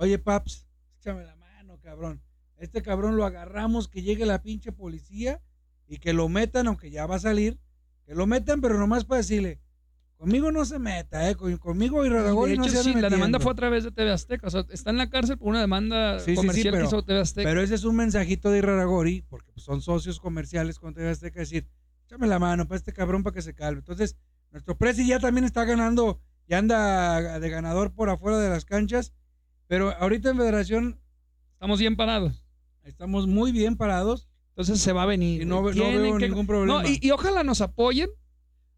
oye 0.00 0.18
Paps, 0.18 0.66
échame 0.98 1.24
la 1.24 1.36
mano, 1.36 1.78
cabrón. 1.82 2.22
Este 2.56 2.82
cabrón 2.82 3.16
lo 3.16 3.24
agarramos, 3.24 3.88
que 3.88 4.02
llegue 4.02 4.26
la 4.26 4.42
pinche 4.42 4.72
policía 4.72 5.40
y 5.86 5.98
que 5.98 6.12
lo 6.12 6.28
metan, 6.28 6.66
aunque 6.66 6.90
ya 6.90 7.06
va 7.06 7.16
a 7.16 7.20
salir, 7.20 7.58
que 8.06 8.14
lo 8.14 8.26
metan, 8.26 8.60
pero 8.60 8.78
nomás 8.78 9.04
para 9.04 9.18
decirle, 9.18 9.60
conmigo 10.16 10.52
no 10.52 10.64
se 10.64 10.78
meta, 10.78 11.30
eh, 11.30 11.34
con- 11.36 11.56
conmigo 11.58 12.02
de 12.02 12.10
no 12.10 12.64
se 12.64 12.82
sí, 12.82 12.92
la 12.94 13.08
demanda 13.08 13.10
metiendo". 13.10 13.40
fue 13.40 13.52
a 13.52 13.56
través 13.56 13.84
de 13.84 13.90
TV 13.92 14.10
Azteca. 14.10 14.46
O 14.46 14.50
sea, 14.50 14.66
está 14.70 14.90
en 14.90 14.98
la 14.98 15.08
cárcel 15.08 15.38
por 15.38 15.48
una 15.48 15.60
demanda 15.60 16.18
Sí, 16.18 16.26
sí, 16.26 16.30
sí, 16.32 16.36
comercial 16.36 16.72
pero- 16.72 16.84
que 16.84 16.88
hizo 16.88 17.02
TV 17.04 17.20
Azteca. 17.20 17.48
Pero 17.48 17.62
ese 17.62 17.74
es 17.74 17.84
un 17.84 17.96
mensajito 17.96 18.50
de 18.50 18.58
Iraragorri, 18.58 19.22
porque 19.28 19.52
son 19.56 19.80
socios 19.80 20.18
comerciales 20.20 20.78
con 20.78 20.92
TV 20.94 21.10
Azteca, 21.10 21.40
decir, 21.40 21.66
échame 22.06 22.26
la 22.26 22.38
mano 22.38 22.66
para 22.66 22.76
este 22.76 22.92
cabrón 22.92 23.22
para 23.22 23.34
que 23.34 23.42
se 23.42 23.54
calme. 23.54 23.78
Entonces, 23.80 24.16
nuestro 24.50 24.76
Prezi 24.76 25.06
ya 25.06 25.18
también 25.20 25.44
está 25.44 25.64
ganando, 25.64 26.20
ya 26.46 26.58
anda 26.58 27.38
de 27.40 27.48
ganador 27.50 27.92
por 27.94 28.10
afuera 28.10 28.38
de 28.38 28.50
las 28.50 28.64
canchas, 28.66 29.14
pero 29.70 29.94
ahorita 30.00 30.30
en 30.30 30.36
Federación 30.36 31.00
Estamos 31.52 31.78
bien 31.78 31.94
parados. 31.94 32.44
estamos 32.82 33.26
muy 33.28 33.52
bien 33.52 33.76
parados 33.76 34.28
Entonces 34.48 34.80
se 34.80 34.92
va 34.92 35.04
a 35.04 35.06
venir. 35.06 35.42
y 35.42 35.44
no, 35.44 35.62
veo 35.62 36.18
que- 36.18 36.28
ningún 36.28 36.46
problema. 36.46 36.82
No, 36.82 36.88
y, 36.88 36.98
y 37.00 37.10
ojalá 37.12 37.44
nos 37.44 37.60
apoyen. 37.60 38.10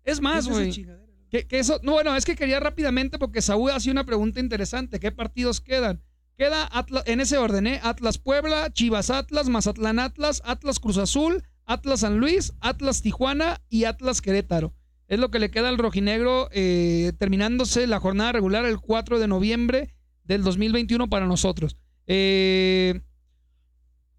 Es 0.04 0.20
más, 0.20 0.46
¿Qué 0.46 0.52
es 0.52 0.76
esa 0.78 0.92
güey. 1.30 1.46
que 1.48 1.58
eso, 1.58 1.80
no, 1.82 1.92
bueno, 1.92 2.14
es 2.14 2.24
que 2.26 2.36
quería 2.36 2.60
rápidamente 2.60 3.18
porque 3.18 3.40
Saúl 3.40 3.70
hacía 3.70 3.90
una 3.92 4.04
pregunta 4.04 4.38
interesante. 4.40 5.00
¿Qué 5.00 5.10
partidos 5.12 5.60
quedan? 5.62 6.02
Queda 6.36 6.68
Atlas, 6.72 7.04
en 7.06 7.20
ese 7.20 7.38
orden, 7.38 7.66
¿eh? 7.68 7.80
Atlas 7.82 8.18
Puebla, 8.18 8.70
Chivas 8.72 9.08
Atlas, 9.10 9.48
Mazatlán 9.48 9.98
Atlas, 9.98 10.42
Atlas 10.44 10.78
Cruz 10.80 10.98
Azul, 10.98 11.42
Atlas 11.64 12.00
San 12.00 12.18
Luis, 12.18 12.52
Atlas 12.60 13.00
Tijuana 13.00 13.62
y 13.70 13.84
Atlas 13.84 14.20
Querétaro. 14.20 14.74
Es 15.08 15.18
lo 15.20 15.30
que 15.30 15.38
le 15.38 15.50
queda 15.50 15.68
al 15.70 15.78
rojinegro 15.78 16.48
eh, 16.52 17.12
terminándose 17.18 17.86
la 17.86 17.98
jornada 18.00 18.32
regular 18.32 18.64
el 18.66 18.78
4 18.80 19.18
de 19.20 19.28
noviembre 19.28 19.94
del 20.24 20.42
2021 20.42 21.08
para 21.08 21.26
nosotros. 21.26 21.76
Eh, 22.06 23.00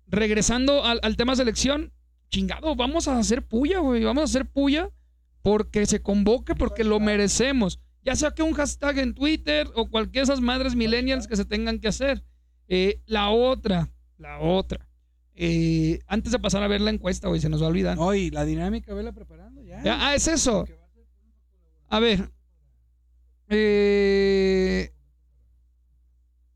regresando 0.08 0.84
al, 0.84 1.00
al 1.04 1.16
tema 1.16 1.36
selección, 1.36 1.92
chingado, 2.30 2.76
vamos 2.76 3.08
a 3.08 3.18
hacer 3.18 3.46
puya, 3.46 3.80
güey. 3.80 4.04
Vamos 4.04 4.22
a 4.22 4.26
hacer 4.26 4.46
puya 4.46 4.90
porque 5.42 5.86
se 5.86 6.02
convoque, 6.02 6.56
porque 6.56 6.84
lo 6.84 7.00
merecemos. 7.00 7.80
Ya 8.04 8.16
sea 8.16 8.32
que 8.32 8.44
un 8.44 8.54
hashtag 8.54 9.00
en 9.00 9.14
Twitter 9.14 9.68
o 9.76 9.90
cualquiera 9.90 10.26
de 10.26 10.34
esas 10.34 10.42
madres 10.42 10.76
millennials 10.76 11.28
que 11.28 11.36
se 11.36 11.46
tengan 11.46 11.80
que 11.80 11.88
hacer. 11.90 12.24
Eh, 12.68 13.02
la 13.06 13.30
otra, 13.30 13.90
la 14.18 14.40
otra. 14.40 14.88
Eh, 15.36 16.00
antes 16.08 16.32
de 16.32 16.40
pasar 16.40 16.64
a 16.64 16.68
ver 16.68 16.82
la 16.82 16.92
encuesta, 16.92 17.28
güey, 17.28 17.42
se 17.42 17.50
nos 17.50 17.62
va 17.62 17.66
a 17.66 17.70
olvidar. 17.70 17.98
No, 17.98 18.14
y 18.14 18.30
la 18.30 18.46
dinámica, 18.46 18.94
vela 18.94 19.12
preparando 19.12 19.62
ya. 19.62 19.84
Ya, 19.84 20.08
ah, 20.08 20.16
es 20.16 20.28
eso. 20.28 20.66
A 21.90 22.00
ver. 22.00 22.30
Eh, 23.50 24.93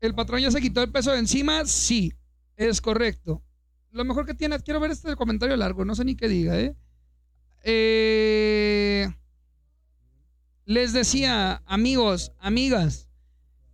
¿El 0.00 0.14
patrón 0.14 0.40
ya 0.40 0.50
se 0.50 0.60
quitó 0.60 0.82
el 0.82 0.92
peso 0.92 1.12
de 1.12 1.18
encima? 1.18 1.64
Sí, 1.66 2.12
es 2.56 2.80
correcto. 2.80 3.42
Lo 3.90 4.04
mejor 4.04 4.26
que 4.26 4.34
tiene, 4.34 4.58
quiero 4.60 4.80
ver 4.80 4.90
este 4.90 5.16
comentario 5.16 5.56
largo, 5.56 5.84
no 5.84 5.94
sé 5.94 6.04
ni 6.04 6.14
qué 6.14 6.28
diga, 6.28 6.58
¿eh? 6.58 6.76
Eh, 7.64 9.08
les 10.64 10.92
decía, 10.92 11.62
amigos, 11.66 12.32
amigas, 12.38 13.08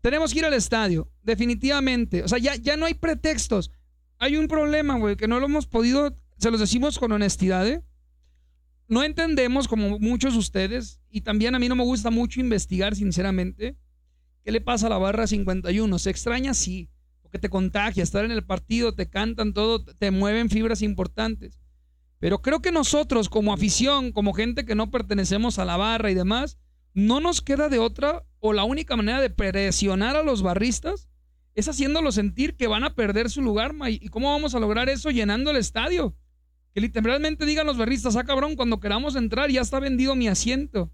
tenemos 0.00 0.32
que 0.32 0.38
ir 0.38 0.44
al 0.44 0.54
estadio, 0.54 1.10
definitivamente. 1.22 2.22
O 2.22 2.28
sea, 2.28 2.38
ya, 2.38 2.54
ya 2.56 2.76
no 2.76 2.86
hay 2.86 2.94
pretextos. 2.94 3.70
Hay 4.18 4.36
un 4.36 4.48
problema, 4.48 4.96
güey, 4.98 5.16
que 5.16 5.28
no 5.28 5.40
lo 5.40 5.46
hemos 5.46 5.66
podido, 5.66 6.16
se 6.38 6.50
los 6.50 6.60
decimos 6.60 6.98
con 6.98 7.12
honestidad, 7.12 7.66
¿eh? 7.66 7.82
No 8.86 9.02
entendemos, 9.02 9.66
como 9.66 9.98
muchos 9.98 10.34
de 10.34 10.38
ustedes, 10.38 11.00
y 11.10 11.22
también 11.22 11.54
a 11.54 11.58
mí 11.58 11.68
no 11.68 11.74
me 11.74 11.84
gusta 11.84 12.10
mucho 12.10 12.40
investigar, 12.40 12.94
sinceramente, 12.94 13.76
qué 14.44 14.52
le 14.52 14.60
pasa 14.60 14.86
a 14.86 14.90
la 14.90 14.98
barra 14.98 15.26
51. 15.26 15.98
¿Se 15.98 16.10
extraña? 16.10 16.54
Sí, 16.54 16.90
porque 17.22 17.38
te 17.38 17.48
contagia, 17.48 18.02
estar 18.02 18.24
en 18.24 18.30
el 18.30 18.44
partido, 18.44 18.94
te 18.94 19.08
cantan 19.08 19.52
todo, 19.54 19.84
te 19.84 20.10
mueven 20.10 20.50
fibras 20.50 20.82
importantes. 20.82 21.60
Pero 22.20 22.40
creo 22.42 22.60
que 22.60 22.72
nosotros, 22.72 23.28
como 23.28 23.52
afición, 23.52 24.12
como 24.12 24.32
gente 24.32 24.64
que 24.64 24.74
no 24.74 24.90
pertenecemos 24.90 25.58
a 25.58 25.64
la 25.64 25.76
barra 25.76 26.10
y 26.10 26.14
demás, 26.14 26.58
no 26.94 27.20
nos 27.20 27.42
queda 27.42 27.68
de 27.68 27.78
otra, 27.78 28.24
o 28.38 28.52
la 28.52 28.64
única 28.64 28.96
manera 28.96 29.20
de 29.20 29.30
presionar 29.30 30.16
a 30.16 30.22
los 30.22 30.42
barristas 30.42 31.08
es 31.54 31.68
haciéndolos 31.68 32.14
sentir 32.16 32.56
que 32.56 32.66
van 32.66 32.84
a 32.84 32.94
perder 32.94 33.30
su 33.30 33.42
lugar. 33.42 33.74
¿Y 33.88 34.08
cómo 34.08 34.30
vamos 34.30 34.54
a 34.54 34.60
lograr 34.60 34.88
eso? 34.88 35.10
Llenando 35.10 35.50
el 35.50 35.56
estadio. 35.56 36.16
Que 36.72 36.80
literalmente 36.80 37.46
digan 37.46 37.66
los 37.66 37.78
barristas, 37.78 38.16
ah, 38.16 38.24
cabrón, 38.24 38.56
cuando 38.56 38.80
queramos 38.80 39.14
entrar 39.14 39.50
ya 39.50 39.60
está 39.60 39.78
vendido 39.78 40.16
mi 40.16 40.28
asiento. 40.28 40.90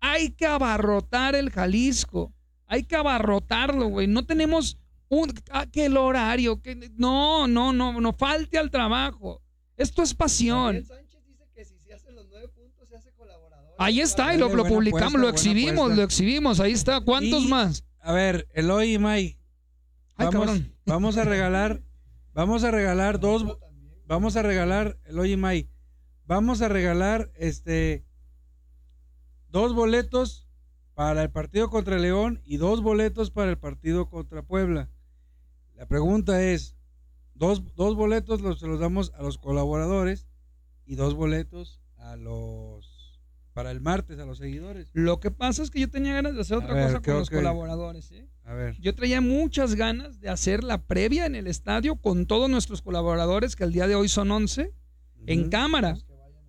Hay 0.00 0.30
que 0.30 0.46
abarrotar 0.46 1.34
el 1.34 1.50
Jalisco. 1.50 2.34
Hay 2.72 2.84
que 2.84 2.94
abarrotarlo, 2.94 3.88
güey. 3.88 4.06
No 4.06 4.24
tenemos 4.24 4.78
un, 5.08 5.34
ah, 5.50 5.66
que 5.66 5.86
el 5.86 5.96
horario, 5.96 6.62
que 6.62 6.76
no, 6.94 7.48
no, 7.48 7.72
no, 7.72 8.00
no 8.00 8.12
falte 8.12 8.58
al 8.58 8.70
trabajo. 8.70 9.42
Esto 9.76 10.04
es 10.04 10.14
pasión. 10.14 10.84
Sánchez 10.84 11.20
dice 11.26 11.48
que 11.52 11.64
si 11.64 11.76
se 11.80 11.92
hacen 11.92 12.14
los 12.14 12.28
nueve 12.28 12.46
puntos, 12.48 12.88
se 12.88 12.96
hace 12.96 13.10
colaborador. 13.14 13.74
Ahí 13.76 14.00
está, 14.00 14.32
y 14.36 14.38
lo, 14.38 14.48
publicamos, 14.50 15.20
lo 15.20 15.28
exhibimos, 15.28 15.96
lo 15.96 16.04
exhibimos. 16.04 16.60
Ahí 16.60 16.70
está. 16.70 17.00
¿Cuántos 17.00 17.42
Y- 17.42 17.48
más? 17.48 17.84
A 17.98 18.12
ver, 18.12 18.46
Eloy 18.54 18.94
y 18.94 18.98
May, 19.00 19.36
Ay, 20.14 20.26
vamos, 20.26 20.46
cabrón. 20.46 20.76
vamos 20.86 21.16
a 21.16 21.24
regalar, 21.24 21.82
vamos 22.34 22.62
a 22.62 22.70
regalar 22.70 23.18
dos, 23.18 23.58
vamos 24.06 24.36
a 24.36 24.42
regalar, 24.42 24.96
Eloy 25.06 25.32
y 25.32 25.36
May, 25.36 25.68
vamos 26.24 26.62
a 26.62 26.68
regalar 26.68 27.32
este 27.34 28.06
dos 29.48 29.74
boletos 29.74 30.46
para 30.94 31.22
el 31.22 31.30
partido 31.30 31.70
contra 31.70 31.98
León 31.98 32.40
y 32.44 32.56
dos 32.56 32.82
boletos 32.82 33.30
para 33.30 33.50
el 33.50 33.58
partido 33.58 34.08
contra 34.08 34.42
Puebla. 34.42 34.90
La 35.76 35.86
pregunta 35.86 36.42
es, 36.42 36.76
dos, 37.34 37.74
dos 37.74 37.94
boletos 37.96 38.40
los, 38.42 38.60
se 38.60 38.66
los 38.66 38.80
damos 38.80 39.12
a 39.14 39.22
los 39.22 39.38
colaboradores 39.38 40.26
y 40.84 40.94
dos 40.96 41.14
boletos 41.14 41.80
a 41.96 42.16
los 42.16 42.98
para 43.52 43.72
el 43.72 43.80
martes 43.80 44.18
a 44.20 44.24
los 44.24 44.38
seguidores. 44.38 44.90
Lo 44.92 45.18
que 45.20 45.30
pasa 45.30 45.62
es 45.62 45.70
que 45.70 45.80
yo 45.80 45.90
tenía 45.90 46.14
ganas 46.14 46.34
de 46.34 46.40
hacer 46.42 46.56
A 46.56 46.60
otra 46.60 46.74
ver, 46.74 46.86
cosa 46.86 47.00
con 47.02 47.14
los 47.14 47.30
que- 47.30 47.36
colaboradores. 47.36 48.10
¿eh? 48.12 48.28
A 48.44 48.54
ver. 48.54 48.76
Yo 48.80 48.94
traía 48.94 49.20
muchas 49.20 49.74
ganas 49.74 50.20
de 50.20 50.28
hacer 50.28 50.62
la 50.62 50.82
previa 50.86 51.26
en 51.26 51.34
el 51.34 51.46
estadio 51.48 51.96
con 51.96 52.26
todos 52.26 52.48
nuestros 52.48 52.80
colaboradores, 52.80 53.56
que 53.56 53.64
el 53.64 53.72
día 53.72 53.86
de 53.88 53.96
hoy 53.96 54.08
son 54.08 54.30
11, 54.30 54.72
en 55.26 55.50
cámara. 55.50 55.98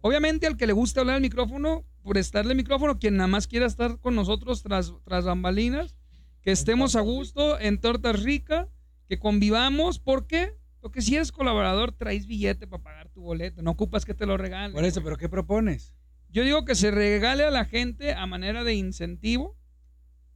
Obviamente 0.02 0.46
al 0.48 0.58
que 0.58 0.68
le 0.68 0.74
guste 0.74 1.00
hablar 1.00 1.16
al 1.16 1.22
micrófono, 1.22 1.84
prestarle 2.04 2.52
el 2.52 2.58
micrófono, 2.58 3.00
quien 3.00 3.18
nada 3.18 3.28
más 3.28 3.48
quiera 3.48 3.66
estar 3.66 4.00
con 4.00 4.16
nosotros 4.16 4.64
tras, 4.64 4.94
tras 5.04 5.26
bambalinas, 5.26 5.98
que 6.42 6.52
estemos 6.52 6.96
a 6.96 7.02
gusto 7.02 7.60
en 7.60 7.80
Tortas 7.80 8.22
Rica, 8.24 8.70
que 9.08 9.20
convivamos, 9.20 10.00
¿por 10.00 10.28
qué? 10.28 10.58
Porque 10.80 11.02
si 11.02 11.16
eres 11.16 11.32
colaborador, 11.32 11.92
traes 11.92 12.26
billete 12.26 12.66
para 12.66 12.82
pagar 12.82 13.10
tu 13.10 13.22
boleto, 13.22 13.62
no 13.62 13.72
ocupas 13.72 14.06
que 14.06 14.16
te 14.16 14.26
lo 14.26 14.38
regalen. 14.38 14.74
Por 14.74 14.84
eso, 14.84 15.04
pero 15.04 15.18
¿qué 15.18 15.30
propones? 15.30 15.94
Yo 16.30 16.44
digo 16.44 16.66
que 16.66 16.76
se 16.76 16.92
regale 16.92 17.44
a 17.44 17.52
la 17.52 17.66
gente 17.66 18.14
a 18.14 18.26
manera 18.26 18.64
de 18.64 18.74
incentivo, 18.74 19.58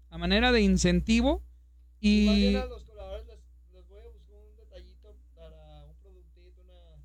a 0.09 0.17
manera 0.17 0.51
de 0.51 0.61
incentivo, 0.61 1.43
bien 1.99 2.53
y 2.53 2.55
a 2.55 2.65
los 2.65 2.83
colaboradores 2.83 3.25
les, 3.27 3.39
les 3.73 3.87
voy 3.87 3.99
a 3.99 4.09
buscar 4.11 4.35
un 4.35 4.55
detallito 4.57 5.15
para 5.33 5.85
un 5.85 5.95
productito, 6.01 6.61
una, 6.61 6.95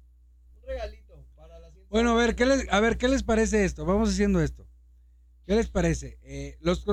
un 0.56 0.62
regalito 0.66 1.24
para 1.34 1.58
la 1.60 1.68
siguiente 1.70 1.79
Bueno, 1.90 2.12
a 2.12 2.14
ver, 2.14 2.36
¿qué 2.36 2.46
les, 2.46 2.66
a 2.72 2.80
ver, 2.80 2.96
¿qué 2.96 3.08
les 3.08 3.22
parece 3.22 3.64
esto? 3.64 3.84
Vamos 3.84 4.08
haciendo 4.10 4.40
esto. 4.40 4.66
¿Qué 5.46 5.56
les 5.56 5.68
parece? 5.68 6.18
Eh, 6.22 6.56
los, 6.60 6.86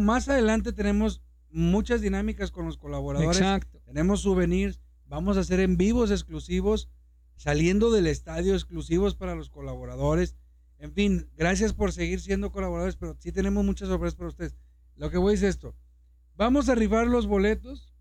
más 0.00 0.28
adelante 0.28 0.72
tenemos 0.72 1.20
muchas 1.50 2.00
dinámicas 2.00 2.50
con 2.52 2.64
los 2.64 2.78
colaboradores. 2.78 3.36
exacto. 3.38 3.80
Tenemos 3.84 4.20
souvenirs. 4.22 4.80
Vamos 5.06 5.36
a 5.36 5.40
hacer 5.40 5.60
en 5.60 5.76
vivos 5.76 6.10
exclusivos, 6.10 6.88
saliendo 7.36 7.90
del 7.90 8.06
estadio 8.06 8.54
exclusivos 8.54 9.16
para 9.16 9.34
los 9.34 9.50
colaboradores. 9.50 10.36
En 10.78 10.92
fin, 10.92 11.28
gracias 11.36 11.72
por 11.72 11.92
seguir 11.92 12.20
siendo 12.20 12.52
colaboradores, 12.52 12.96
pero 12.96 13.16
sí 13.18 13.32
tenemos 13.32 13.64
muchas 13.64 13.88
sorpresas 13.88 14.14
para 14.16 14.28
ustedes. 14.28 14.54
Lo 14.96 15.10
que 15.10 15.18
voy 15.18 15.34
es 15.34 15.42
esto. 15.42 15.74
Vamos 16.36 16.68
a 16.68 16.72
arribar 16.72 17.06
los 17.08 17.26
boletos 17.26 17.92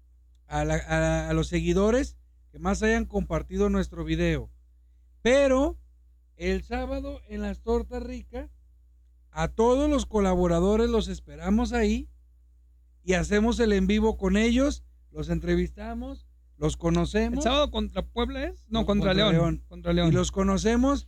a, 0.48 0.64
la- 0.66 0.76
a- 0.88 1.30
a 1.30 1.34
los 1.34 1.48
seguidores. 1.48 2.18
que 2.52 2.60
más 2.60 2.84
hayan 2.84 3.06
compartido 3.06 3.70
nuestro 3.72 4.04
video. 4.06 4.52
Pero 5.24 5.80
el 6.52 6.64
sábado 6.64 7.22
en 7.28 7.42
las 7.42 7.62
tortas 7.62 8.04
ricas, 8.04 8.50
a 9.32 9.48
todos 9.48 9.90
los 9.90 10.06
colaboradores 10.06 10.90
los 10.90 11.08
esperamos 11.08 11.74
ahí 11.74 12.10
y 13.04 13.14
hacemos 13.14 13.60
el 13.60 13.74
en 13.74 13.88
vivo 13.88 14.18
con 14.18 14.38
ellos, 14.38 14.84
los 15.12 15.30
entrevistamos, 15.30 16.28
los 16.58 16.74
¿El 16.74 16.80
conocemos 16.80 17.44
sábado 17.44 17.72
contra 17.72 18.04
Puebla 18.04 18.44
es? 18.46 18.66
No, 18.70 18.82
No, 18.82 18.86
contra, 18.86 19.10
contra 19.12 19.14
León. 19.14 19.32
León. 19.34 19.64
Contra 19.68 19.94
León. 19.94 20.10
y 20.10 20.12
los 20.12 20.32
conocemos 20.32 21.08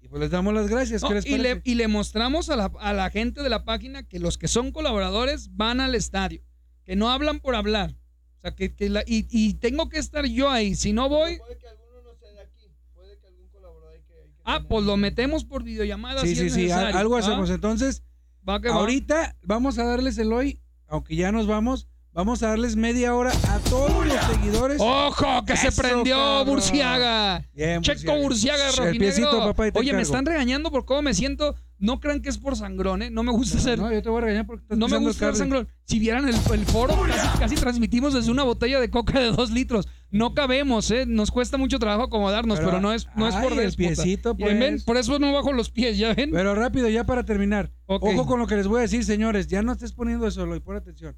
y 0.00 0.08
pues 0.08 0.20
les 0.20 0.30
damos 0.30 0.52
las 0.54 0.68
gracias. 0.68 1.02
No, 1.02 1.08
¿Qué 1.08 1.14
les 1.14 1.26
y, 1.26 1.38
le, 1.38 1.60
y 1.64 1.74
le 1.76 1.88
mostramos 1.88 2.50
a 2.50 2.56
la, 2.56 2.70
a 2.78 2.92
la 2.92 3.10
gente 3.10 3.42
de 3.42 3.48
la 3.48 3.64
página 3.64 4.02
que 4.06 4.18
los 4.18 4.38
que 4.38 4.48
son 4.48 4.70
colaboradores 4.70 5.48
van 5.56 5.80
al 5.80 5.94
estadio, 5.94 6.42
que 6.84 6.94
no 6.94 7.10
hablan 7.10 7.40
por 7.40 7.54
hablar. 7.54 7.96
O 8.38 8.40
sea, 8.42 8.54
que, 8.54 8.74
que 8.74 8.90
la- 8.90 9.02
y, 9.06 9.26
y 9.30 9.54
tengo 9.54 9.88
que 9.88 9.98
estar 9.98 10.26
yo 10.26 10.50
ahí. 10.50 10.74
Si 10.74 10.92
no 10.92 11.08
voy, 11.08 11.38
Puede 11.38 11.56
que 11.58 11.68
alguno 11.68 12.02
no 12.02 12.14
sea 12.14 12.30
de 12.32 12.40
aquí. 12.42 12.70
Puede 12.94 13.18
que 13.18 13.26
algún 13.28 13.48
colaborador 13.48 13.94
hay 13.94 14.02
que. 14.02 14.12
hay 14.20 14.30
que 14.32 14.33
ah, 14.44 14.64
pues 14.68 14.84
lo 14.84 14.96
metemos 14.96 15.44
por 15.44 15.62
videollamada. 15.62 16.20
Sí, 16.20 16.28
si 16.28 16.36
sí, 16.36 16.46
es 16.46 16.54
sí, 16.54 16.70
algo 16.70 17.16
¿ah? 17.16 17.20
hacemos. 17.20 17.50
Entonces, 17.50 18.02
Va 18.48 18.60
que 18.60 18.68
va. 18.68 18.76
ahorita 18.76 19.36
vamos 19.42 19.78
a 19.78 19.84
darles 19.84 20.18
el 20.18 20.32
hoy, 20.32 20.60
aunque 20.86 21.16
ya 21.16 21.32
nos 21.32 21.46
vamos, 21.46 21.88
vamos 22.14 22.42
a 22.42 22.48
darles 22.48 22.76
media 22.76 23.14
hora 23.14 23.32
a 23.50 23.58
todos 23.68 24.06
los 24.06 24.16
seguidores. 24.24 24.78
¡Ojo! 24.80 25.44
¡Que 25.44 25.56
se 25.56 25.72
prendió 25.72 26.16
cabrón. 26.16 26.46
Burciaga! 26.46 27.44
Bien, 27.52 27.82
Checo 27.82 28.16
Burciaga, 28.16 28.68
El 28.70 28.76
rojinegro. 28.76 28.98
piecito, 29.00 29.38
papá, 29.40 29.66
y 29.68 29.72
te 29.72 29.78
Oye, 29.78 29.92
me 29.92 30.02
están 30.02 30.24
regañando 30.24 30.70
por 30.70 30.84
cómo 30.84 31.02
me 31.02 31.12
siento. 31.12 31.56
No 31.76 32.00
crean 32.00 32.22
que 32.22 32.28
es 32.30 32.38
por 32.38 32.56
sangrón, 32.56 33.02
¿eh? 33.02 33.10
No 33.10 33.22
me 33.24 33.32
gusta 33.32 33.58
ser. 33.58 33.78
No, 33.78 33.92
yo 33.92 34.00
te 34.00 34.08
voy 34.08 34.18
a 34.18 34.20
regañar 34.22 34.46
porque 34.46 34.62
estás 34.62 34.78
No 34.78 34.88
me 34.88 34.96
gusta 34.98 35.26
cable. 35.26 35.36
sangrón. 35.38 35.68
Si 35.84 35.98
vieran 35.98 36.26
el, 36.26 36.34
el 36.52 36.64
foro, 36.66 36.96
casi, 37.06 37.38
casi 37.38 37.54
transmitimos 37.56 38.14
desde 38.14 38.30
una 38.30 38.44
botella 38.44 38.80
de 38.80 38.88
coca 38.88 39.18
de 39.20 39.32
dos 39.32 39.50
litros. 39.50 39.86
No 40.10 40.32
cabemos, 40.32 40.90
¿eh? 40.92 41.04
Nos 41.06 41.32
cuesta 41.32 41.58
mucho 41.58 41.78
trabajo 41.80 42.04
acomodarnos, 42.04 42.60
pero, 42.60 42.80
no 42.80 42.92
es, 42.92 43.08
no 43.16 43.26
es 43.28 43.34
por 43.34 43.52
el 43.52 43.72
piecito, 43.74 44.34
ven, 44.36 44.58
pues. 44.58 44.84
Por 44.84 44.96
eso 44.96 45.18
no 45.18 45.32
bajo 45.32 45.52
los 45.52 45.70
pies, 45.70 45.98
¿ya 45.98 46.14
ven? 46.14 46.30
Pero 46.30 46.54
rápido, 46.54 46.88
ya 46.88 47.04
para 47.04 47.24
terminar. 47.24 47.72
Ojo 47.86 48.24
con 48.24 48.38
lo 48.38 48.46
que 48.46 48.54
les 48.54 48.68
voy 48.68 48.78
a 48.78 48.82
decir, 48.82 49.04
señores. 49.04 49.48
Ya 49.48 49.60
no 49.62 49.72
estés 49.72 49.92
poniendo 49.92 50.26
eso, 50.28 50.54
y 50.54 50.60
pon 50.60 50.76
atención. 50.76 51.16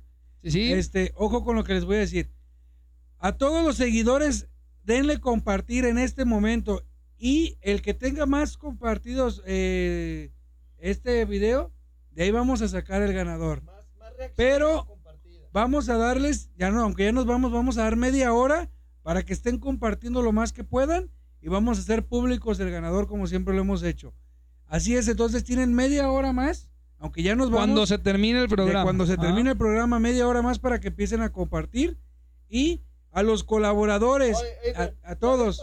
Sí, 0.51 0.53
sí. 0.53 0.73
Este, 0.73 1.13
ojo 1.17 1.45
con 1.45 1.57
lo 1.57 1.65
que 1.65 1.75
les 1.75 1.85
voy 1.85 1.97
a 1.97 2.01
decir. 2.01 2.31
A 3.19 3.37
todos 3.37 3.65
los 3.65 3.77
seguidores, 3.77 4.49
denle 4.85 5.21
compartir 5.21 5.85
en 5.85 5.99
este 5.99 6.25
momento. 6.25 6.85
Y 7.19 7.59
el 7.63 7.83
que 7.83 7.95
tenga 7.95 8.27
más 8.27 8.57
compartidos 8.57 9.43
eh, 9.47 10.31
este 10.79 11.25
video, 11.25 11.73
de 12.11 12.25
ahí 12.25 12.31
vamos 12.31 12.63
a 12.63 12.69
sacar 12.69 13.03
el 13.03 13.13
ganador. 13.13 13.63
Más, 13.63 13.87
más 13.99 14.17
reacciones 14.17 14.35
Pero-. 14.37 14.97
Vamos 15.57 15.89
a 15.89 15.97
darles, 15.97 16.51
ya 16.59 16.71
no, 16.71 16.83
aunque 16.83 17.05
ya 17.05 17.13
nos 17.13 17.25
vamos, 17.25 17.51
vamos 17.51 17.79
a 17.79 17.85
dar 17.85 17.97
media 17.97 18.35
hora 18.35 18.71
para 19.01 19.25
que 19.25 19.33
estén 19.33 19.59
compartiendo 19.59 20.21
lo 20.21 20.31
más 20.31 20.53
que 20.53 20.65
puedan 20.65 21.11
y 21.41 21.49
vamos 21.49 21.79
a 21.79 21.81
hacer 21.81 22.05
públicos 22.05 22.61
el 22.61 22.71
ganador 22.71 23.07
como 23.07 23.27
siempre 23.27 23.55
lo 23.55 23.63
hemos 23.63 23.83
hecho. 23.83 24.13
Así 24.67 24.97
es, 24.97 25.09
entonces 25.09 25.45
tienen 25.45 25.73
media 25.73 26.11
hora 26.11 26.35
más, 26.35 26.69
aunque 26.99 27.23
ya 27.23 27.35
nos 27.37 27.47
vamos. 27.51 27.61
cuando 27.67 27.87
se 27.87 27.99
termine 27.99 28.41
el 28.43 28.49
programa. 28.49 28.83
cuando 28.85 29.07
se 29.07 29.15
Ah. 29.15 29.17
termine 29.19 29.51
el 29.51 29.57
programa, 29.57 29.99
media 29.99 30.27
hora 30.27 30.43
más 30.43 30.59
para 30.59 30.81
que 30.81 30.89
empiecen 30.89 31.21
a 31.23 31.31
compartir 31.33 31.99
y 32.49 32.83
a 33.13 33.23
los 33.23 33.45
colaboradores, 33.45 34.37
Oye, 34.39 34.49
eh, 34.65 34.93
a, 35.05 35.11
a 35.13 35.17
todos. 35.17 35.59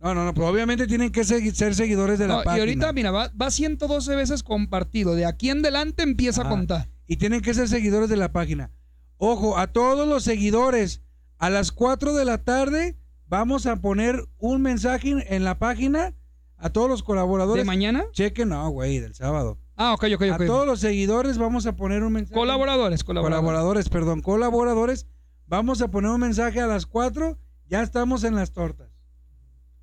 no 0.00 0.14
no. 0.14 0.24
No, 0.24 0.32
pero 0.34 0.46
obviamente 0.48 0.86
tienen 0.86 1.10
que 1.10 1.22
segui- 1.22 1.52
ser 1.52 1.74
seguidores 1.74 2.18
de 2.20 2.28
la 2.28 2.36
No, 2.38 2.42
página. 2.44 2.56
y 2.58 2.60
ahorita, 2.60 2.92
mira, 2.92 3.10
va, 3.10 3.30
va 3.40 3.50
112 3.50 4.14
veces 4.14 4.42
compartido. 4.44 5.14
De 5.16 5.26
aquí 5.26 5.50
en 5.50 5.58
adelante 5.58 6.02
empieza 6.04 6.42
a 6.42 6.46
Ah. 6.46 6.50
contar. 6.50 6.88
y 7.10 7.16
tienen 7.16 7.40
que 7.40 7.54
ser 7.54 7.66
seguidores 7.68 8.10
de 8.10 8.16
la 8.16 8.32
página. 8.32 8.70
Ojo, 9.16 9.56
a 9.56 9.68
todos 9.68 10.06
los 10.06 10.24
seguidores, 10.24 11.00
a 11.38 11.48
las 11.48 11.72
4 11.72 12.12
de 12.14 12.26
la 12.26 12.36
tarde 12.44 12.98
vamos 13.26 13.64
a 13.64 13.76
poner 13.76 14.26
un 14.36 14.60
mensaje 14.60 15.08
en- 15.12 15.24
en 15.26 15.42
la 15.42 15.58
página 15.58 16.12
a 16.58 16.70
todos 16.70 16.88
los 16.88 17.00
¿De 17.00 17.06
colaboradores. 17.06 17.64
mañana? 17.64 18.04
Chequen, 18.12 18.48
no, 18.50 18.68
güey, 18.70 18.98
del 18.98 19.14
sábado. 19.14 19.58
Ah, 19.76 19.94
ok, 19.94 20.04
ok, 20.14 20.22
A 20.22 20.34
ok. 20.36 20.46
todos 20.46 20.66
los 20.66 20.80
seguidores 20.80 21.38
vamos 21.38 21.66
a 21.66 21.76
poner 21.76 22.02
un 22.02 22.12
mensaje. 22.12 22.34
Colaboradores, 22.34 23.04
colaboradores. 23.04 23.40
colaboradores, 23.40 23.88
perdón, 23.88 24.20
colaboradores. 24.22 25.06
Vamos 25.46 25.80
a 25.82 25.88
poner 25.88 26.10
un 26.10 26.20
mensaje 26.20 26.60
a 26.60 26.66
las 26.66 26.84
4, 26.86 27.38
ya 27.68 27.82
estamos 27.82 28.24
en 28.24 28.34
las 28.34 28.52
tortas. 28.52 28.90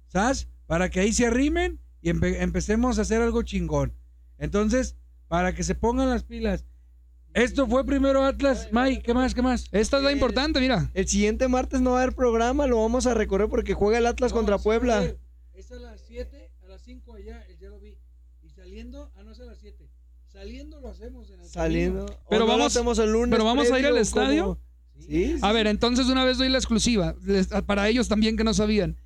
¿Sabes? 0.07 0.47
Para 0.67 0.89
que 0.89 0.99
ahí 0.99 1.13
se 1.13 1.25
arrimen 1.25 1.79
y 2.01 2.09
empe- 2.09 2.37
empecemos 2.41 2.99
a 2.99 3.03
hacer 3.03 3.21
algo 3.21 3.41
chingón. 3.43 3.93
Entonces, 4.37 4.95
para 5.27 5.53
que 5.55 5.63
se 5.63 5.75
pongan 5.75 6.09
las 6.09 6.23
pilas. 6.23 6.65
Esto 7.33 7.67
fue 7.67 7.85
primero 7.85 8.23
Atlas. 8.23 8.69
Mike, 8.71 9.01
¿qué 9.01 9.13
más? 9.13 9.33
¿Qué 9.33 9.41
más? 9.41 9.65
Esta 9.71 9.97
es 9.97 10.03
la 10.03 10.11
importante, 10.11 10.59
mira. 10.61 10.89
El 10.93 11.07
siguiente 11.07 11.47
martes 11.49 11.81
no 11.81 11.91
va 11.91 11.99
a 11.99 12.03
haber 12.03 12.15
programa, 12.15 12.65
lo 12.67 12.81
vamos 12.81 13.07
a 13.07 13.13
recorrer 13.13 13.49
porque 13.49 13.73
juega 13.73 13.97
el 13.97 14.05
Atlas 14.05 14.31
contra 14.31 14.57
Puebla. 14.57 15.03
Es 15.53 15.71
a 15.71 15.75
las 15.75 15.99
7, 16.07 16.49
a 16.63 16.67
las 16.67 16.81
5 16.81 17.13
allá, 17.15 17.43
ya 17.59 17.69
lo 17.69 17.79
vi. 17.79 17.97
Y 18.41 18.49
saliendo, 18.75 19.09
ah, 19.15 19.23
no 19.23 19.31
es 19.31 19.39
a 19.39 19.45
las 19.45 19.57
7. 19.59 19.89
Saliendo 20.27 20.81
lo 20.81 20.89
hacemos 20.89 21.29
en 21.29 21.39
el 21.39 21.47
Saliendo. 21.47 22.05
Pero 22.29 22.45
vamos- 22.45 22.65
hacemos 22.67 22.99
el 22.99 23.09
lunes. 23.09 23.29
pero 23.31 23.45
vamos 23.45 23.71
a 23.71 23.79
ir 23.79 23.85
al 23.85 23.97
estadio. 23.97 24.59
Sí, 24.99 25.35
A 25.41 25.51
ver, 25.53 25.67
entonces 25.67 26.07
una 26.07 26.25
vez 26.25 26.37
doy 26.37 26.49
la 26.49 26.57
exclusiva. 26.57 27.15
Les- 27.23 27.47
para 27.65 27.87
ellos 27.87 28.09
también 28.09 28.35
que 28.35 28.43
no 28.43 28.53
sabían. 28.53 28.97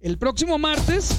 El 0.00 0.18
próximo 0.18 0.58
martes. 0.58 1.16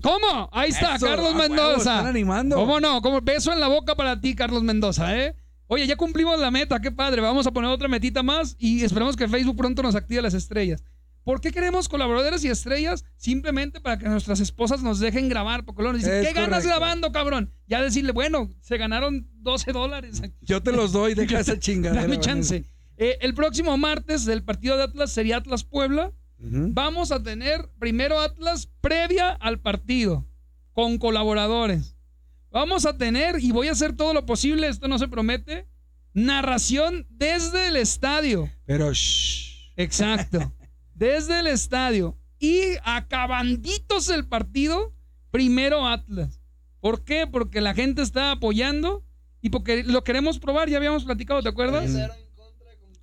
¿Cómo? 0.00 0.48
Ahí 0.52 0.70
está, 0.70 0.94
Eso, 0.96 1.06
Carlos 1.06 1.34
Mendoza. 1.34 1.78
están 1.78 2.06
animando. 2.06 2.54
¿Cómo 2.56 2.78
no? 2.80 3.02
¿Cómo? 3.02 3.20
Beso 3.20 3.52
en 3.52 3.58
la 3.60 3.68
boca 3.68 3.96
para 3.96 4.20
ti, 4.20 4.34
Carlos 4.36 4.62
Mendoza, 4.62 5.16
¿eh? 5.18 5.34
Oye, 5.66 5.86
ya 5.86 5.96
cumplimos 5.96 6.38
la 6.38 6.50
meta, 6.52 6.80
qué 6.80 6.90
padre. 6.92 7.20
Vamos 7.20 7.46
a 7.46 7.52
poner 7.52 7.70
otra 7.70 7.88
metita 7.88 8.22
más 8.22 8.54
y 8.58 8.84
esperemos 8.84 9.16
que 9.16 9.26
Facebook 9.28 9.56
pronto 9.56 9.82
nos 9.82 9.94
active 9.96 10.22
las 10.22 10.34
estrellas. 10.34 10.82
¿Por 11.24 11.40
qué 11.40 11.52
queremos 11.52 11.88
colaboradores 11.88 12.44
y 12.44 12.48
estrellas? 12.48 13.04
Simplemente 13.16 13.80
para 13.80 13.98
que 13.98 14.08
nuestras 14.08 14.40
esposas 14.40 14.82
nos 14.82 14.98
dejen 14.98 15.28
grabar. 15.28 15.64
Porque 15.64 15.82
luego 15.82 15.92
nos 15.94 16.02
dicen, 16.02 16.20
Es 16.20 16.28
¿qué 16.28 16.34
ganas 16.34 16.66
grabando, 16.66 17.12
cabrón? 17.12 17.52
Ya 17.66 17.80
decirle, 17.80 18.12
bueno, 18.12 18.50
se 18.60 18.76
ganaron 18.76 19.28
12 19.34 19.72
dólares. 19.72 20.22
Yo 20.40 20.62
te 20.62 20.72
los 20.72 20.92
doy, 20.92 21.14
deja 21.14 21.40
esa 21.40 21.58
chingadera. 21.58 22.02
Dame 22.02 22.18
chance. 22.18 22.64
Eh, 22.96 23.18
el 23.20 23.34
próximo 23.34 23.76
martes 23.76 24.24
del 24.24 24.42
partido 24.42 24.76
de 24.76 24.84
Atlas 24.84 25.12
sería 25.12 25.38
Atlas 25.38 25.64
Puebla. 25.64 26.12
Vamos 26.44 27.12
a 27.12 27.22
tener 27.22 27.70
primero 27.78 28.18
Atlas 28.18 28.68
previa 28.80 29.30
al 29.30 29.60
partido 29.60 30.26
con 30.72 30.98
colaboradores. 30.98 31.96
Vamos 32.50 32.84
a 32.84 32.98
tener, 32.98 33.38
y 33.38 33.52
voy 33.52 33.68
a 33.68 33.72
hacer 33.72 33.94
todo 33.94 34.12
lo 34.12 34.26
posible, 34.26 34.66
esto 34.66 34.88
no 34.88 34.98
se 34.98 35.06
promete, 35.06 35.68
narración 36.14 37.06
desde 37.10 37.68
el 37.68 37.76
estadio. 37.76 38.50
Pero, 38.66 38.92
shh. 38.92 39.72
Exacto. 39.76 40.52
Desde 41.02 41.40
el 41.40 41.48
estadio. 41.48 42.16
Y 42.38 42.76
acabanditos 42.84 44.08
el 44.08 44.24
partido, 44.26 44.92
primero 45.32 45.86
Atlas. 45.88 46.40
¿Por 46.80 47.02
qué? 47.02 47.26
Porque 47.26 47.60
la 47.60 47.74
gente 47.74 48.02
está 48.02 48.30
apoyando 48.30 49.04
y 49.40 49.50
porque 49.50 49.82
lo 49.82 50.04
queremos 50.04 50.38
probar, 50.38 50.68
ya 50.68 50.76
habíamos 50.76 51.04
platicado, 51.04 51.42
¿te 51.42 51.48
acuerdas? 51.48 51.90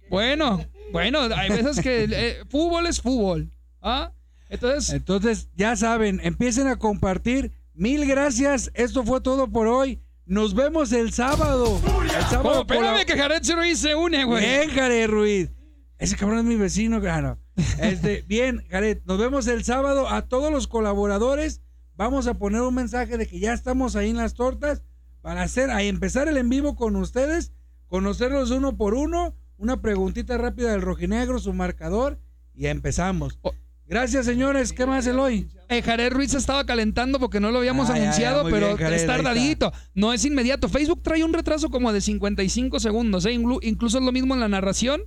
Bueno, 0.10 0.66
bueno, 0.94 1.20
hay 1.36 1.50
veces 1.50 1.82
que 1.82 2.08
eh, 2.10 2.38
fútbol 2.50 2.88
es 2.88 3.02
fútbol. 3.02 3.52
¿ah? 3.82 4.14
Entonces, 4.50 4.94
Entonces, 4.94 5.50
ya 5.56 5.76
saben, 5.76 6.20
empiecen 6.24 6.68
a 6.68 6.78
compartir. 6.80 7.52
Mil 7.74 8.06
gracias. 8.08 8.72
Esto 8.74 9.04
fue 9.04 9.22
todo 9.22 9.50
por 9.50 9.68
hoy. 9.68 10.00
Nos 10.26 10.54
vemos 10.54 10.92
el 10.94 11.12
sábado. 11.12 11.80
El 12.04 12.10
sábado. 12.28 12.54
la- 12.54 12.76
espérame 12.76 13.06
que 13.06 13.18
Jared 13.18 13.42
Ruiz 13.56 13.80
se 13.80 13.94
une, 13.96 14.24
güey. 14.26 14.44
Bien, 14.46 14.70
Jared 14.72 15.08
Ruiz. 15.10 15.50
Ese 15.98 16.16
cabrón 16.16 16.40
es 16.40 16.46
mi 16.46 16.56
vecino, 16.56 17.00
claro. 17.02 17.38
Este, 17.80 18.24
bien, 18.28 18.64
Jared, 18.70 19.00
nos 19.06 19.18
vemos 19.20 19.48
el 19.48 19.64
sábado. 19.64 20.08
A 20.10 20.24
todos 20.28 20.52
los 20.52 20.68
colaboradores, 20.68 21.62
vamos 21.96 22.28
a 22.28 22.36
poner 22.36 22.62
un 22.62 22.74
mensaje 22.76 23.18
de 23.18 23.28
que 23.28 23.40
ya 23.40 23.54
estamos 23.54 23.96
ahí 23.96 24.10
en 24.10 24.18
las 24.18 24.34
tortas 24.34 24.84
para 25.22 25.44
hacer, 25.44 25.70
a 25.70 25.84
empezar 25.84 26.28
el 26.28 26.38
en 26.38 26.50
vivo 26.50 26.76
con 26.76 26.96
ustedes, 26.96 27.52
conocerlos 27.88 28.52
uno 28.52 28.78
por 28.78 28.94
uno, 28.94 29.36
una 29.58 29.82
preguntita 29.82 30.38
rápida 30.38 30.72
del 30.72 30.82
rojinegro, 30.82 31.40
su 31.40 31.54
marcador, 31.54 32.20
y 32.54 32.68
empezamos. 32.68 33.38
Oh. 33.42 33.54
Gracias, 33.86 34.26
señores. 34.28 34.72
¿Qué 34.72 34.86
más, 34.86 35.08
Eloy? 35.08 35.50
Eh, 35.68 35.82
Jared 35.82 36.14
Ruiz 36.14 36.36
estaba 36.36 36.64
calentando 36.64 37.20
porque 37.20 37.40
no 37.40 37.50
lo 37.50 37.58
habíamos 37.58 37.90
Ah, 37.90 37.94
ya, 37.94 37.98
ya, 37.98 38.04
anunciado, 38.04 38.44
muy 38.44 38.52
pero 38.52 38.68
bien, 38.68 38.78
Jared, 38.78 38.96
es 38.98 39.06
tardadito. 39.08 39.74
No 39.96 40.14
es 40.14 40.24
inmediato. 40.26 40.70
Facebook 40.70 41.02
trae 41.02 41.24
un 41.24 41.34
retraso 41.34 41.70
como 41.72 41.92
de 41.92 42.00
55 42.00 42.80
segundos. 42.80 43.26
¿eh? 43.26 43.32
Inclu- 43.34 43.58
incluso 43.64 43.98
es 43.98 44.04
lo 44.04 44.12
mismo 44.12 44.36
en 44.36 44.42
la 44.42 44.48
narración. 44.48 45.02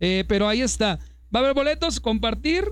eh, 0.00 0.24
pero 0.28 0.46
ahí 0.46 0.60
está. 0.60 0.98
Va 1.34 1.40
a 1.40 1.42
haber 1.42 1.54
boletos, 1.54 2.00
compartir. 2.00 2.64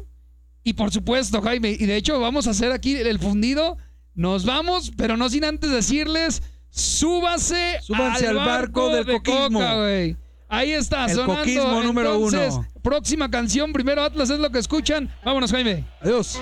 Y 0.63 0.73
por 0.73 0.91
supuesto, 0.91 1.41
Jaime. 1.43 1.71
Y 1.79 1.87
de 1.87 1.97
hecho, 1.97 2.19
vamos 2.21 2.47
a 2.47 2.51
hacer 2.51 2.73
aquí 2.73 2.97
el 2.97 3.19
fundido. 3.19 3.77
Nos 4.15 4.45
vamos, 4.45 4.93
pero 4.97 5.17
no 5.17 5.29
sin 5.29 5.45
antes 5.45 5.71
decirles: 5.71 6.43
súbase, 6.71 7.79
Súbanse 7.83 8.27
al 8.27 8.37
barco 8.37 8.91
del 8.91 9.05
de 9.05 9.13
coquismo. 9.13 9.61
Coca, 9.61 9.77
güey. 9.77 10.17
Ahí 10.49 10.73
está, 10.73 11.07
El 11.07 11.17
sonando. 11.17 11.37
coquismo 11.37 11.83
número 11.83 12.15
Entonces, 12.15 12.55
uno. 12.55 12.67
Próxima 12.83 13.31
canción, 13.31 13.73
primero 13.73 14.03
Atlas 14.03 14.31
es 14.31 14.39
lo 14.39 14.51
que 14.51 14.59
escuchan. 14.61 15.13
Vámonos, 15.25 15.51
Jaime. 15.51 15.85
Adiós. 16.01 16.39